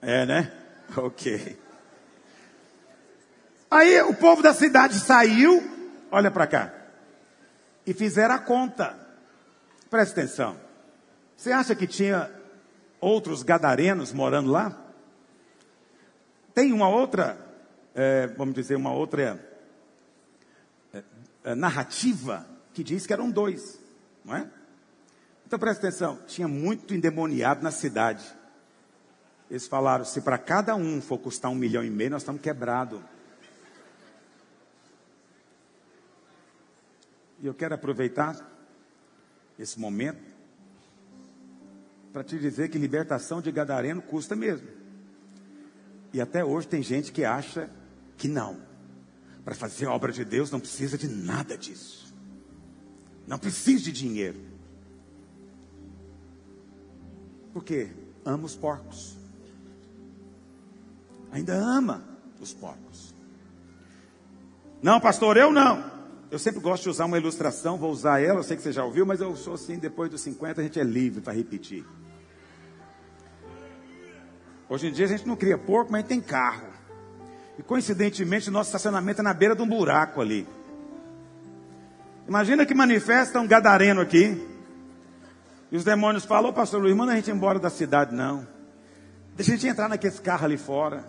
É, 0.00 0.26
né? 0.26 0.52
Ok. 0.96 1.58
Aí 3.70 4.02
o 4.02 4.14
povo 4.14 4.42
da 4.42 4.52
cidade 4.52 4.98
saiu, 4.98 5.62
olha 6.10 6.30
para 6.30 6.46
cá 6.46 6.81
e 7.86 7.92
fizeram 7.92 8.34
a 8.34 8.38
conta. 8.38 8.98
Preste 9.90 10.12
atenção. 10.12 10.56
Você 11.36 11.52
acha 11.52 11.74
que 11.74 11.86
tinha 11.86 12.30
outros 13.00 13.42
gadarenos 13.42 14.12
morando 14.12 14.50
lá? 14.50 14.78
Tem 16.54 16.72
uma 16.72 16.88
outra, 16.88 17.38
é, 17.94 18.26
vamos 18.28 18.54
dizer, 18.54 18.76
uma 18.76 18.92
outra 18.92 19.44
é, 20.92 21.02
é, 21.44 21.54
narrativa 21.54 22.46
que 22.72 22.84
diz 22.84 23.06
que 23.06 23.12
eram 23.12 23.30
dois, 23.30 23.80
não 24.24 24.36
é? 24.36 24.48
Então 25.46 25.58
preste 25.58 25.80
atenção, 25.80 26.18
tinha 26.26 26.48
muito 26.48 26.94
endemoniado 26.94 27.62
na 27.62 27.70
cidade. 27.70 28.24
Eles 29.50 29.66
falaram: 29.66 30.04
se 30.04 30.20
para 30.22 30.38
cada 30.38 30.74
um 30.74 31.00
for 31.02 31.18
custar 31.18 31.50
um 31.50 31.54
milhão 31.54 31.84
e 31.84 31.90
meio, 31.90 32.10
nós 32.10 32.22
estamos 32.22 32.40
quebrados. 32.40 33.00
E 37.42 37.46
eu 37.46 37.52
quero 37.52 37.74
aproveitar 37.74 38.48
esse 39.58 39.78
momento 39.78 40.22
para 42.12 42.22
te 42.22 42.38
dizer 42.38 42.68
que 42.68 42.78
libertação 42.78 43.42
de 43.42 43.50
gadareno 43.50 44.00
custa 44.00 44.36
mesmo. 44.36 44.68
E 46.12 46.20
até 46.20 46.44
hoje 46.44 46.68
tem 46.68 46.82
gente 46.82 47.10
que 47.10 47.24
acha 47.24 47.68
que 48.16 48.28
não. 48.28 48.60
Para 49.44 49.56
fazer 49.56 49.86
a 49.86 49.92
obra 49.92 50.12
de 50.12 50.24
Deus 50.24 50.52
não 50.52 50.60
precisa 50.60 50.96
de 50.96 51.08
nada 51.08 51.58
disso. 51.58 52.14
Não 53.26 53.38
precisa 53.38 53.82
de 53.82 53.92
dinheiro. 53.92 54.40
Por 57.52 57.64
quê? 57.64 57.90
Ama 58.24 58.44
os 58.44 58.54
porcos. 58.54 59.18
Ainda 61.32 61.54
ama 61.54 62.04
os 62.40 62.52
porcos. 62.52 63.12
Não, 64.80 65.00
pastor, 65.00 65.36
eu 65.36 65.50
não. 65.50 65.91
Eu 66.32 66.38
sempre 66.38 66.60
gosto 66.62 66.84
de 66.84 66.88
usar 66.88 67.04
uma 67.04 67.18
ilustração, 67.18 67.76
vou 67.76 67.90
usar 67.90 68.22
ela, 68.22 68.38
eu 68.38 68.42
sei 68.42 68.56
que 68.56 68.62
você 68.62 68.72
já 68.72 68.82
ouviu, 68.82 69.04
mas 69.04 69.20
eu 69.20 69.36
sou 69.36 69.52
assim, 69.52 69.76
depois 69.76 70.10
dos 70.10 70.22
50 70.22 70.62
a 70.62 70.64
gente 70.64 70.80
é 70.80 70.82
livre 70.82 71.20
para 71.20 71.34
repetir. 71.34 71.84
Hoje 74.66 74.86
em 74.86 74.92
dia 74.92 75.04
a 75.04 75.08
gente 75.10 75.28
não 75.28 75.36
cria 75.36 75.58
porco, 75.58 75.92
mas 75.92 75.98
a 75.98 76.00
gente 76.00 76.08
tem 76.08 76.20
carro. 76.22 76.68
E 77.58 77.62
coincidentemente 77.62 78.50
nosso 78.50 78.68
estacionamento 78.68 79.20
é 79.20 79.22
na 79.22 79.34
beira 79.34 79.54
de 79.54 79.60
um 79.60 79.68
buraco 79.68 80.22
ali. 80.22 80.48
Imagina 82.26 82.64
que 82.64 82.72
manifesta 82.72 83.38
um 83.38 83.46
gadareno 83.46 84.00
aqui. 84.00 84.48
E 85.70 85.76
os 85.76 85.84
demônios 85.84 86.24
falam, 86.24 86.50
pastor 86.50 86.80
Luiz, 86.80 86.96
manda 86.96 87.12
a 87.12 87.16
gente 87.16 87.30
embora 87.30 87.58
da 87.58 87.68
cidade, 87.68 88.14
não. 88.14 88.48
Deixa 89.36 89.52
a 89.52 89.56
gente 89.56 89.68
entrar 89.68 89.86
naquele 89.86 90.16
carro 90.16 90.46
ali 90.46 90.56
fora. 90.56 91.04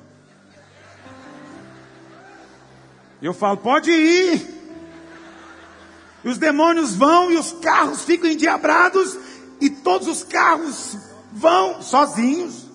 E 3.22 3.26
eu 3.26 3.34
falo, 3.34 3.56
pode 3.56 3.90
ir. 3.90 4.63
E 6.24 6.30
os 6.30 6.38
demônios 6.38 6.96
vão 6.96 7.32
e 7.32 7.38
os 7.38 7.52
carros 7.52 8.04
ficam 8.04 8.30
endiabrados. 8.30 9.18
E 9.60 9.70
todos 9.70 10.08
os 10.08 10.24
carros 10.24 10.98
vão 11.32 11.82
sozinhos 11.82 12.66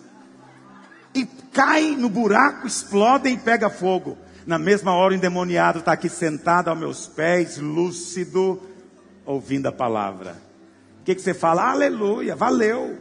e 1.14 1.24
caem 1.52 1.96
no 1.96 2.08
buraco, 2.08 2.66
explodem 2.66 3.34
e 3.34 3.38
pega 3.38 3.70
fogo. 3.70 4.16
Na 4.46 4.58
mesma 4.58 4.94
hora 4.94 5.12
o 5.12 5.16
endemoniado 5.16 5.80
está 5.80 5.92
aqui 5.92 6.08
sentado 6.08 6.68
aos 6.68 6.78
meus 6.78 7.06
pés, 7.06 7.58
lúcido, 7.58 8.62
ouvindo 9.24 9.66
a 9.66 9.72
palavra. 9.72 10.36
O 11.00 11.04
que, 11.04 11.14
que 11.14 11.20
você 11.20 11.34
fala? 11.34 11.70
Aleluia, 11.70 12.34
valeu. 12.34 12.98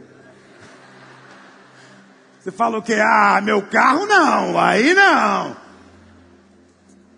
Você 2.40 2.50
fala 2.50 2.78
o 2.78 2.82
que? 2.82 2.94
Ah, 2.94 3.40
meu 3.42 3.62
carro 3.62 4.06
não, 4.06 4.58
aí 4.58 4.94
não. 4.94 5.56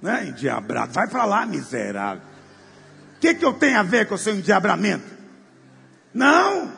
Né? 0.03 0.29
Endiabrado, 0.29 0.93
vai 0.93 1.09
para 1.09 1.25
lá, 1.25 1.47
miserável. 1.47 2.30
Que, 3.21 3.35
que 3.35 3.45
eu 3.45 3.53
tenho 3.53 3.79
a 3.79 3.83
ver 3.83 4.09
com 4.09 4.15
o 4.15 4.19
seu 4.19 4.35
endiabramento? 4.35 5.07
Não. 6.13 6.73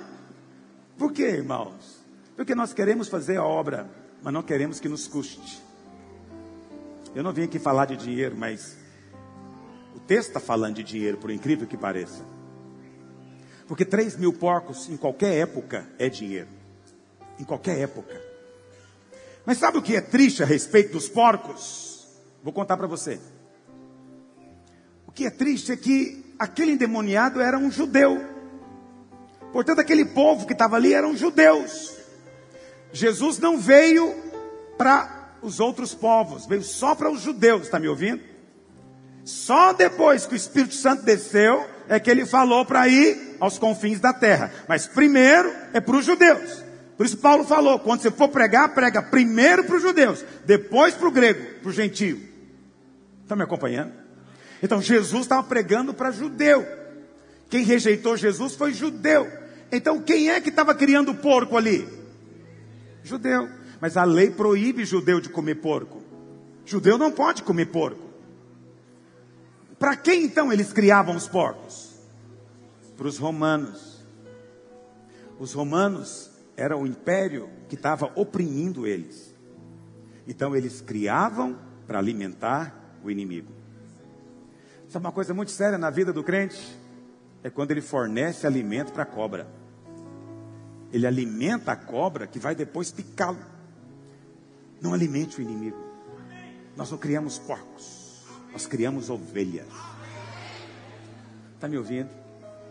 Por 0.99 1.13
quê, 1.13 1.23
irmãos? 1.23 2.03
Porque 2.37 2.55
nós 2.55 2.73
queremos 2.73 3.09
fazer 3.09 3.37
a 3.37 3.45
obra 3.45 3.89
mas 4.23 4.33
não 4.33 4.43
queremos 4.43 4.79
que 4.79 4.89
nos 4.89 5.09
custe. 5.09 5.61
Eu 7.15 7.23
não 7.23 7.33
vim 7.33 7.43
aqui 7.43 7.59
falar 7.59 7.87
de 7.87 7.97
dinheiro, 7.97 8.37
mas 8.37 8.77
o 9.95 10.01
texto 10.01 10.29
está 10.29 10.41
falando 10.41 10.77
de 10.77 10.85
dinheiro, 10.85 11.19
por 11.19 11.31
incrível 11.31 11.67
que 11.67 11.77
pareça. 11.77 12.25
Porque 13.67 13.85
3 13.85 14.17
mil 14.17 14.33
porcos 14.33 14.89
em 14.89 14.97
qualquer 14.97 15.35
época 15.39 15.87
é 15.99 16.09
dinheiro. 16.09 16.49
Em 17.39 17.45
qualquer 17.45 17.79
época. 17.81 18.21
Mas 19.45 19.59
sabe 19.59 19.79
o 19.79 19.83
que 19.83 19.97
é 19.97 20.01
triste 20.01 20.43
a 20.43 20.47
respeito 20.47 20.93
dos 20.93 21.09
porcos? 21.09 22.07
Vou 22.43 22.53
contar 22.53 22.77
para 22.77 22.87
você. 22.87 23.21
O 25.07 25.11
que 25.11 25.27
é 25.27 25.31
triste 25.31 25.73
é 25.73 25.77
que 25.77 26.32
aquele 26.39 26.73
endemoniado 26.73 27.41
era 27.41 27.59
um 27.59 27.71
judeu. 27.71 28.21
Portanto, 29.53 29.81
aquele 29.81 30.05
povo 30.05 30.47
que 30.47 30.53
estava 30.53 30.77
ali 30.77 30.95
eram 30.95 31.17
judeus. 31.17 31.95
Jesus 32.93 33.39
não 33.39 33.59
veio 33.59 34.15
para 34.77 35.37
os 35.43 35.61
outros 35.61 35.95
povos, 35.95 36.47
veio 36.47 36.63
só 36.63 36.95
para 36.95 37.11
os 37.11 37.21
judeus, 37.21 37.63
está 37.63 37.79
me 37.79 37.89
ouvindo? 37.89 38.23
Só 39.25 39.73
depois 39.73 40.27
que 40.27 40.35
o 40.35 40.37
Espírito 40.37 40.75
Santo 40.75 41.03
desceu 41.05 41.65
é 41.89 42.01
que 42.01 42.11
ele 42.11 42.27
falou 42.27 42.65
para 42.65 42.89
ir 42.89 43.37
aos 43.39 43.59
confins 43.59 44.01
da 44.01 44.13
terra. 44.13 44.53
Mas 44.69 44.87
primeiro 44.87 45.53
é 45.73 45.81
para 45.81 45.97
os 45.97 46.05
judeus. 46.05 46.63
Por 46.97 47.07
isso 47.07 47.19
Paulo 47.19 47.45
falou: 47.45 47.79
quando 47.79 48.01
você 48.01 48.11
for 48.11 48.29
pregar, 48.29 48.75
prega 48.75 49.03
primeiro 49.03 49.65
para 49.65 49.77
os 49.77 49.83
judeus, 49.83 50.25
depois 50.45 50.95
para 50.95 51.09
o 51.09 51.13
grego, 51.13 51.61
para 51.61 51.69
o 51.69 51.73
gentio. 51.73 52.21
Estão 53.23 53.37
me 53.37 53.45
acompanhando? 53.45 54.02
Então 54.63 54.81
Jesus 54.81 55.23
estava 55.23 55.43
pregando 55.43 55.93
para 55.93 56.13
judeu. 56.13 56.65
Quem 57.51 57.65
rejeitou 57.65 58.17
Jesus 58.17 58.55
foi 58.55 58.73
judeu. 58.73 59.27
Então 59.71 60.01
quem 60.01 60.31
é 60.31 60.41
que 60.41 60.51
estava 60.51 60.75
criando 60.75 61.15
porco 61.15 61.57
ali? 61.57 61.89
Judeu. 63.03 63.49
Mas 63.81 63.97
a 63.97 64.05
lei 64.05 64.31
proíbe 64.31 64.85
judeu 64.85 65.21
de 65.21 65.29
comer 65.29 65.57
porco. 65.57 66.01
Judeu 66.65 66.97
não 66.97 67.11
pode 67.11 67.43
comer 67.43 67.67
porco. 67.67 68.11
Para 69.79 69.97
quem 69.97 70.23
então 70.23 70.53
eles 70.53 70.73
criavam 70.73 71.17
os 71.17 71.27
porcos? 71.27 71.97
Para 72.97 73.09
os 73.09 73.19
romanos. 73.19 74.05
Os 75.41 75.53
romanos 75.53 76.31
eram 76.57 76.83
o 76.83 76.87
império 76.87 77.51
que 77.69 77.75
estava 77.75 78.13
oprimindo 78.15 78.87
eles. 78.87 79.35
Então 80.29 80.55
eles 80.55 80.81
criavam 80.81 81.59
para 81.85 81.99
alimentar 81.99 82.97
o 83.03 83.11
inimigo. 83.11 83.62
Sabe 84.93 85.07
uma 85.07 85.13
coisa 85.13 85.33
muito 85.33 85.51
séria 85.51 85.79
na 85.79 85.89
vida 85.89 86.13
do 86.13 86.23
crente? 86.23 86.79
É 87.43 87.49
quando 87.49 87.71
ele 87.71 87.81
fornece 87.81 88.47
alimento 88.47 88.93
para 88.93 89.05
a 89.05 89.07
cobra. 89.07 89.47
Ele 90.93 91.07
alimenta 91.07 91.73
a 91.73 91.77
cobra 91.77 92.27
que 92.27 92.39
vai 92.39 92.55
depois 92.55 92.91
picá-lo. 92.91 93.39
Não 94.83 94.93
alimente 94.93 95.39
o 95.39 95.43
inimigo. 95.43 95.79
Nós 96.77 96.91
não 96.91 96.99
criamos 96.99 97.39
porcos, 97.39 98.21
nós 98.53 98.67
criamos 98.67 99.09
ovelhas. 99.09 99.67
Está 101.55 101.69
me 101.69 101.79
ouvindo? 101.79 102.11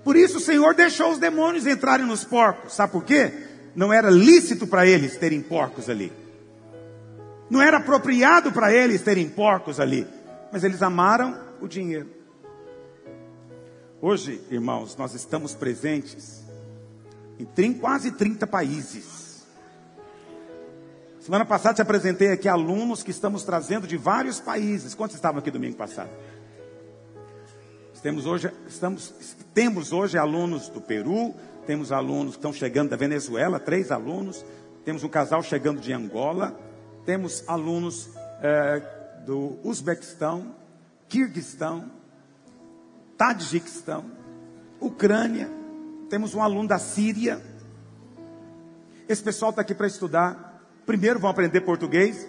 Por 0.03 0.15
isso 0.15 0.37
o 0.37 0.41
Senhor 0.41 0.75
deixou 0.75 1.11
os 1.11 1.17
demônios 1.17 1.65
entrarem 1.65 2.05
nos 2.05 2.23
porcos. 2.23 2.73
Sabe 2.73 2.91
por 2.91 3.03
quê? 3.03 3.33
Não 3.75 3.91
era 3.91 4.11
lícito 4.11 4.67
para 4.67 4.85
eles 4.85 5.17
terem 5.17 5.41
porcos 5.41 5.89
ali. 5.89 6.13
Não 7.49 7.63
era 7.63 7.77
apropriado 7.77 8.51
para 8.51 8.71
eles 8.71 9.01
terem 9.01 9.27
porcos 9.27 9.79
ali. 9.79 10.07
Mas 10.51 10.63
eles 10.63 10.83
amaram 10.83 11.49
o 11.61 11.67
dinheiro. 11.67 12.09
Hoje, 14.01 14.41
irmãos, 14.49 14.97
nós 14.97 15.13
estamos 15.13 15.53
presentes 15.53 16.41
em 17.57 17.73
quase 17.73 18.11
30 18.11 18.47
países. 18.47 19.45
Semana 21.19 21.45
passada 21.45 21.75
te 21.75 21.81
apresentei 21.81 22.31
aqui 22.31 22.49
alunos 22.49 23.03
que 23.03 23.11
estamos 23.11 23.43
trazendo 23.43 23.85
de 23.85 23.95
vários 23.95 24.39
países. 24.39 24.95
Quantos 24.95 25.15
estavam 25.15 25.39
aqui 25.39 25.51
domingo 25.51 25.77
passado? 25.77 26.09
Temos 28.01 28.25
hoje, 28.25 28.51
estamos, 28.67 29.13
temos 29.53 29.93
hoje 29.93 30.17
alunos 30.17 30.67
do 30.69 30.81
Peru, 30.81 31.35
temos 31.67 31.91
alunos 31.91 32.31
que 32.31 32.39
estão 32.39 32.51
chegando 32.51 32.89
da 32.89 32.97
Venezuela, 32.97 33.59
três 33.59 33.91
alunos, 33.91 34.43
temos 34.83 35.03
um 35.03 35.07
casal 35.07 35.43
chegando 35.43 35.79
de 35.79 35.93
Angola, 35.93 36.59
temos 37.05 37.43
alunos 37.47 38.09
é, 38.41 38.81
do 39.23 39.59
Uzbequistão, 39.63 40.55
Kirguistão, 41.11 41.91
Tadjikistão, 43.17 44.05
Ucrânia, 44.79 45.49
temos 46.09 46.33
um 46.33 46.41
aluno 46.41 46.69
da 46.69 46.79
Síria. 46.79 47.41
Esse 49.09 49.21
pessoal 49.21 49.49
está 49.49 49.61
aqui 49.61 49.75
para 49.75 49.87
estudar. 49.87 50.63
Primeiro 50.85 51.19
vão 51.19 51.29
aprender 51.29 51.59
português, 51.61 52.25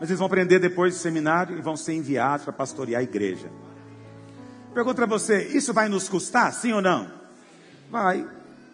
mas 0.00 0.08
eles 0.08 0.18
vão 0.18 0.26
aprender 0.26 0.58
depois 0.58 0.94
do 0.94 1.00
seminário 1.00 1.58
e 1.58 1.60
vão 1.60 1.76
ser 1.76 1.92
enviados 1.92 2.44
para 2.44 2.54
pastorear 2.54 3.00
a 3.00 3.04
igreja. 3.04 3.52
Pergunto 4.72 4.96
para 4.96 5.06
você: 5.06 5.48
isso 5.48 5.74
vai 5.74 5.90
nos 5.90 6.08
custar, 6.08 6.54
sim 6.54 6.72
ou 6.72 6.80
não? 6.80 7.12
Vai. 7.90 8.26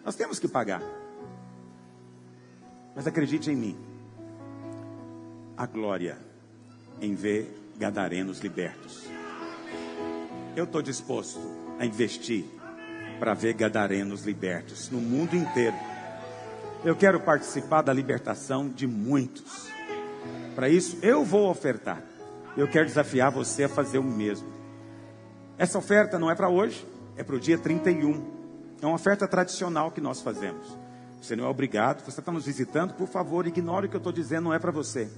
Nós 0.05 0.15
temos 0.15 0.39
que 0.39 0.47
pagar. 0.47 0.81
Mas 2.95 3.05
acredite 3.05 3.51
em 3.51 3.57
mim. 3.57 3.77
A 5.57 5.65
glória 5.65 6.17
em 7.01 7.13
ver 7.13 7.73
gadarenos 7.77 8.39
libertos. 8.39 9.18
Eu 10.55 10.63
estou 10.63 10.81
disposto 10.81 11.39
a 11.79 11.85
investir 11.85 12.45
para 13.19 13.33
ver 13.33 13.53
gadarenos 13.53 14.25
libertos 14.25 14.89
no 14.89 14.99
mundo 14.99 15.35
inteiro. 15.35 15.75
Eu 16.83 16.95
quero 16.95 17.19
participar 17.19 17.81
da 17.81 17.93
libertação 17.93 18.67
de 18.67 18.87
muitos. 18.87 19.67
Para 20.55 20.67
isso, 20.67 20.97
eu 21.01 21.23
vou 21.23 21.49
ofertar. 21.49 22.01
Eu 22.57 22.67
quero 22.67 22.85
desafiar 22.85 23.31
você 23.31 23.65
a 23.65 23.69
fazer 23.69 23.99
o 23.99 24.03
mesmo. 24.03 24.47
Essa 25.57 25.77
oferta 25.77 26.17
não 26.17 26.31
é 26.31 26.35
para 26.35 26.49
hoje, 26.49 26.85
é 27.15 27.23
para 27.23 27.35
o 27.35 27.39
dia 27.39 27.57
31. 27.57 28.25
É 28.81 28.85
uma 28.85 28.95
oferta 28.95 29.27
tradicional 29.27 29.91
que 29.91 30.01
nós 30.01 30.21
fazemos. 30.21 30.77
Você 31.21 31.35
não 31.35 31.45
é 31.45 31.47
obrigado, 31.47 32.03
você 32.03 32.21
está 32.21 32.31
nos 32.31 32.45
visitando, 32.45 32.93
por 32.93 33.07
favor, 33.07 33.45
ignore 33.45 33.87
o 33.87 33.89
que 33.89 33.95
eu 33.95 33.99
estou 33.99 34.13
dizendo, 34.13 34.45
não 34.45 34.53
é 34.53 34.59
para 34.59 34.71
você. 34.71 35.09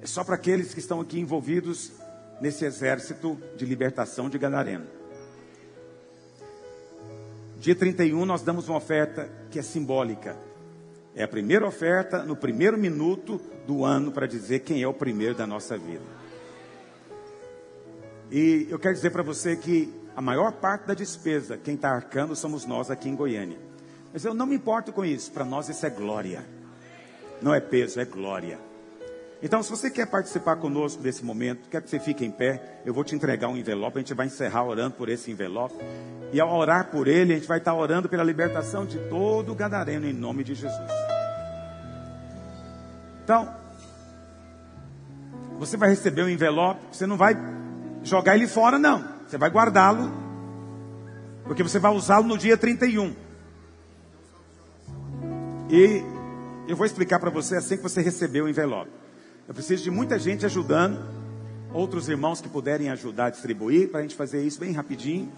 É 0.00 0.06
só 0.06 0.22
para 0.22 0.36
aqueles 0.36 0.72
que 0.72 0.80
estão 0.80 1.00
aqui 1.00 1.18
envolvidos 1.18 1.92
nesse 2.40 2.64
exército 2.64 3.38
de 3.56 3.64
libertação 3.64 4.28
de 4.28 4.38
Gadareno. 4.38 4.86
Dia 7.58 7.74
31 7.74 8.26
nós 8.26 8.42
damos 8.42 8.68
uma 8.68 8.76
oferta 8.76 9.30
que 9.50 9.58
é 9.58 9.62
simbólica. 9.62 10.36
É 11.14 11.22
a 11.22 11.28
primeira 11.28 11.66
oferta 11.66 12.22
no 12.24 12.36
primeiro 12.36 12.76
minuto 12.76 13.40
do 13.66 13.84
ano 13.84 14.12
para 14.12 14.26
dizer 14.26 14.60
quem 14.60 14.82
é 14.82 14.88
o 14.88 14.92
primeiro 14.92 15.34
da 15.34 15.46
nossa 15.46 15.78
vida. 15.78 16.02
E 18.30 18.66
eu 18.68 18.78
quero 18.78 18.94
dizer 18.94 19.10
para 19.10 19.22
você 19.22 19.56
que 19.56 19.92
a 20.16 20.20
maior 20.20 20.52
parte 20.52 20.86
da 20.86 20.94
despesa, 20.94 21.56
quem 21.56 21.74
está 21.74 21.90
arcando, 21.90 22.36
somos 22.36 22.66
nós 22.66 22.90
aqui 22.90 23.08
em 23.08 23.16
Goiânia. 23.16 23.58
Mas 24.12 24.24
eu 24.24 24.34
não 24.34 24.46
me 24.46 24.56
importo 24.56 24.92
com 24.92 25.04
isso, 25.04 25.32
para 25.32 25.44
nós 25.44 25.68
isso 25.68 25.84
é 25.86 25.90
glória. 25.90 26.44
Não 27.40 27.54
é 27.54 27.60
peso, 27.60 28.00
é 28.00 28.04
glória. 28.04 28.58
Então, 29.44 29.62
se 29.62 29.68
você 29.68 29.90
quer 29.90 30.06
participar 30.06 30.56
conosco 30.56 31.02
desse 31.02 31.22
momento, 31.22 31.68
quer 31.68 31.82
que 31.82 31.90
você 31.90 32.00
fique 32.00 32.24
em 32.24 32.30
pé, 32.30 32.80
eu 32.86 32.94
vou 32.94 33.04
te 33.04 33.14
entregar 33.14 33.46
um 33.48 33.58
envelope, 33.58 33.98
a 33.98 34.00
gente 34.00 34.14
vai 34.14 34.24
encerrar 34.24 34.64
orando 34.64 34.94
por 34.94 35.10
esse 35.10 35.30
envelope. 35.30 35.74
E 36.32 36.40
ao 36.40 36.50
orar 36.50 36.90
por 36.90 37.06
ele, 37.06 37.34
a 37.34 37.36
gente 37.36 37.46
vai 37.46 37.58
estar 37.58 37.74
orando 37.74 38.08
pela 38.08 38.24
libertação 38.24 38.86
de 38.86 38.98
todo 39.10 39.52
o 39.52 39.54
gadareno 39.54 40.06
em 40.06 40.14
nome 40.14 40.44
de 40.44 40.54
Jesus. 40.54 40.90
Então, 43.22 43.54
você 45.58 45.76
vai 45.76 45.90
receber 45.90 46.22
o 46.22 46.24
um 46.24 46.30
envelope, 46.30 46.80
você 46.90 47.06
não 47.06 47.18
vai 47.18 47.36
jogar 48.02 48.36
ele 48.36 48.46
fora, 48.46 48.78
não. 48.78 49.04
Você 49.28 49.36
vai 49.36 49.50
guardá-lo, 49.50 50.10
porque 51.44 51.62
você 51.62 51.78
vai 51.78 51.92
usá-lo 51.92 52.26
no 52.26 52.38
dia 52.38 52.56
31. 52.56 53.14
E 55.68 56.02
eu 56.66 56.74
vou 56.74 56.86
explicar 56.86 57.18
para 57.18 57.28
você 57.28 57.56
assim 57.56 57.76
que 57.76 57.82
você 57.82 58.00
receber 58.00 58.40
o 58.40 58.48
envelope. 58.48 59.03
Eu 59.46 59.52
preciso 59.52 59.84
de 59.84 59.90
muita 59.90 60.18
gente 60.18 60.46
ajudando, 60.46 60.98
outros 61.72 62.08
irmãos 62.08 62.40
que 62.40 62.48
puderem 62.48 62.88
ajudar 62.90 63.26
a 63.26 63.30
distribuir, 63.30 63.90
para 63.90 64.00
a 64.00 64.02
gente 64.02 64.14
fazer 64.14 64.42
isso 64.42 64.58
bem 64.58 64.72
rapidinho. 64.72 65.30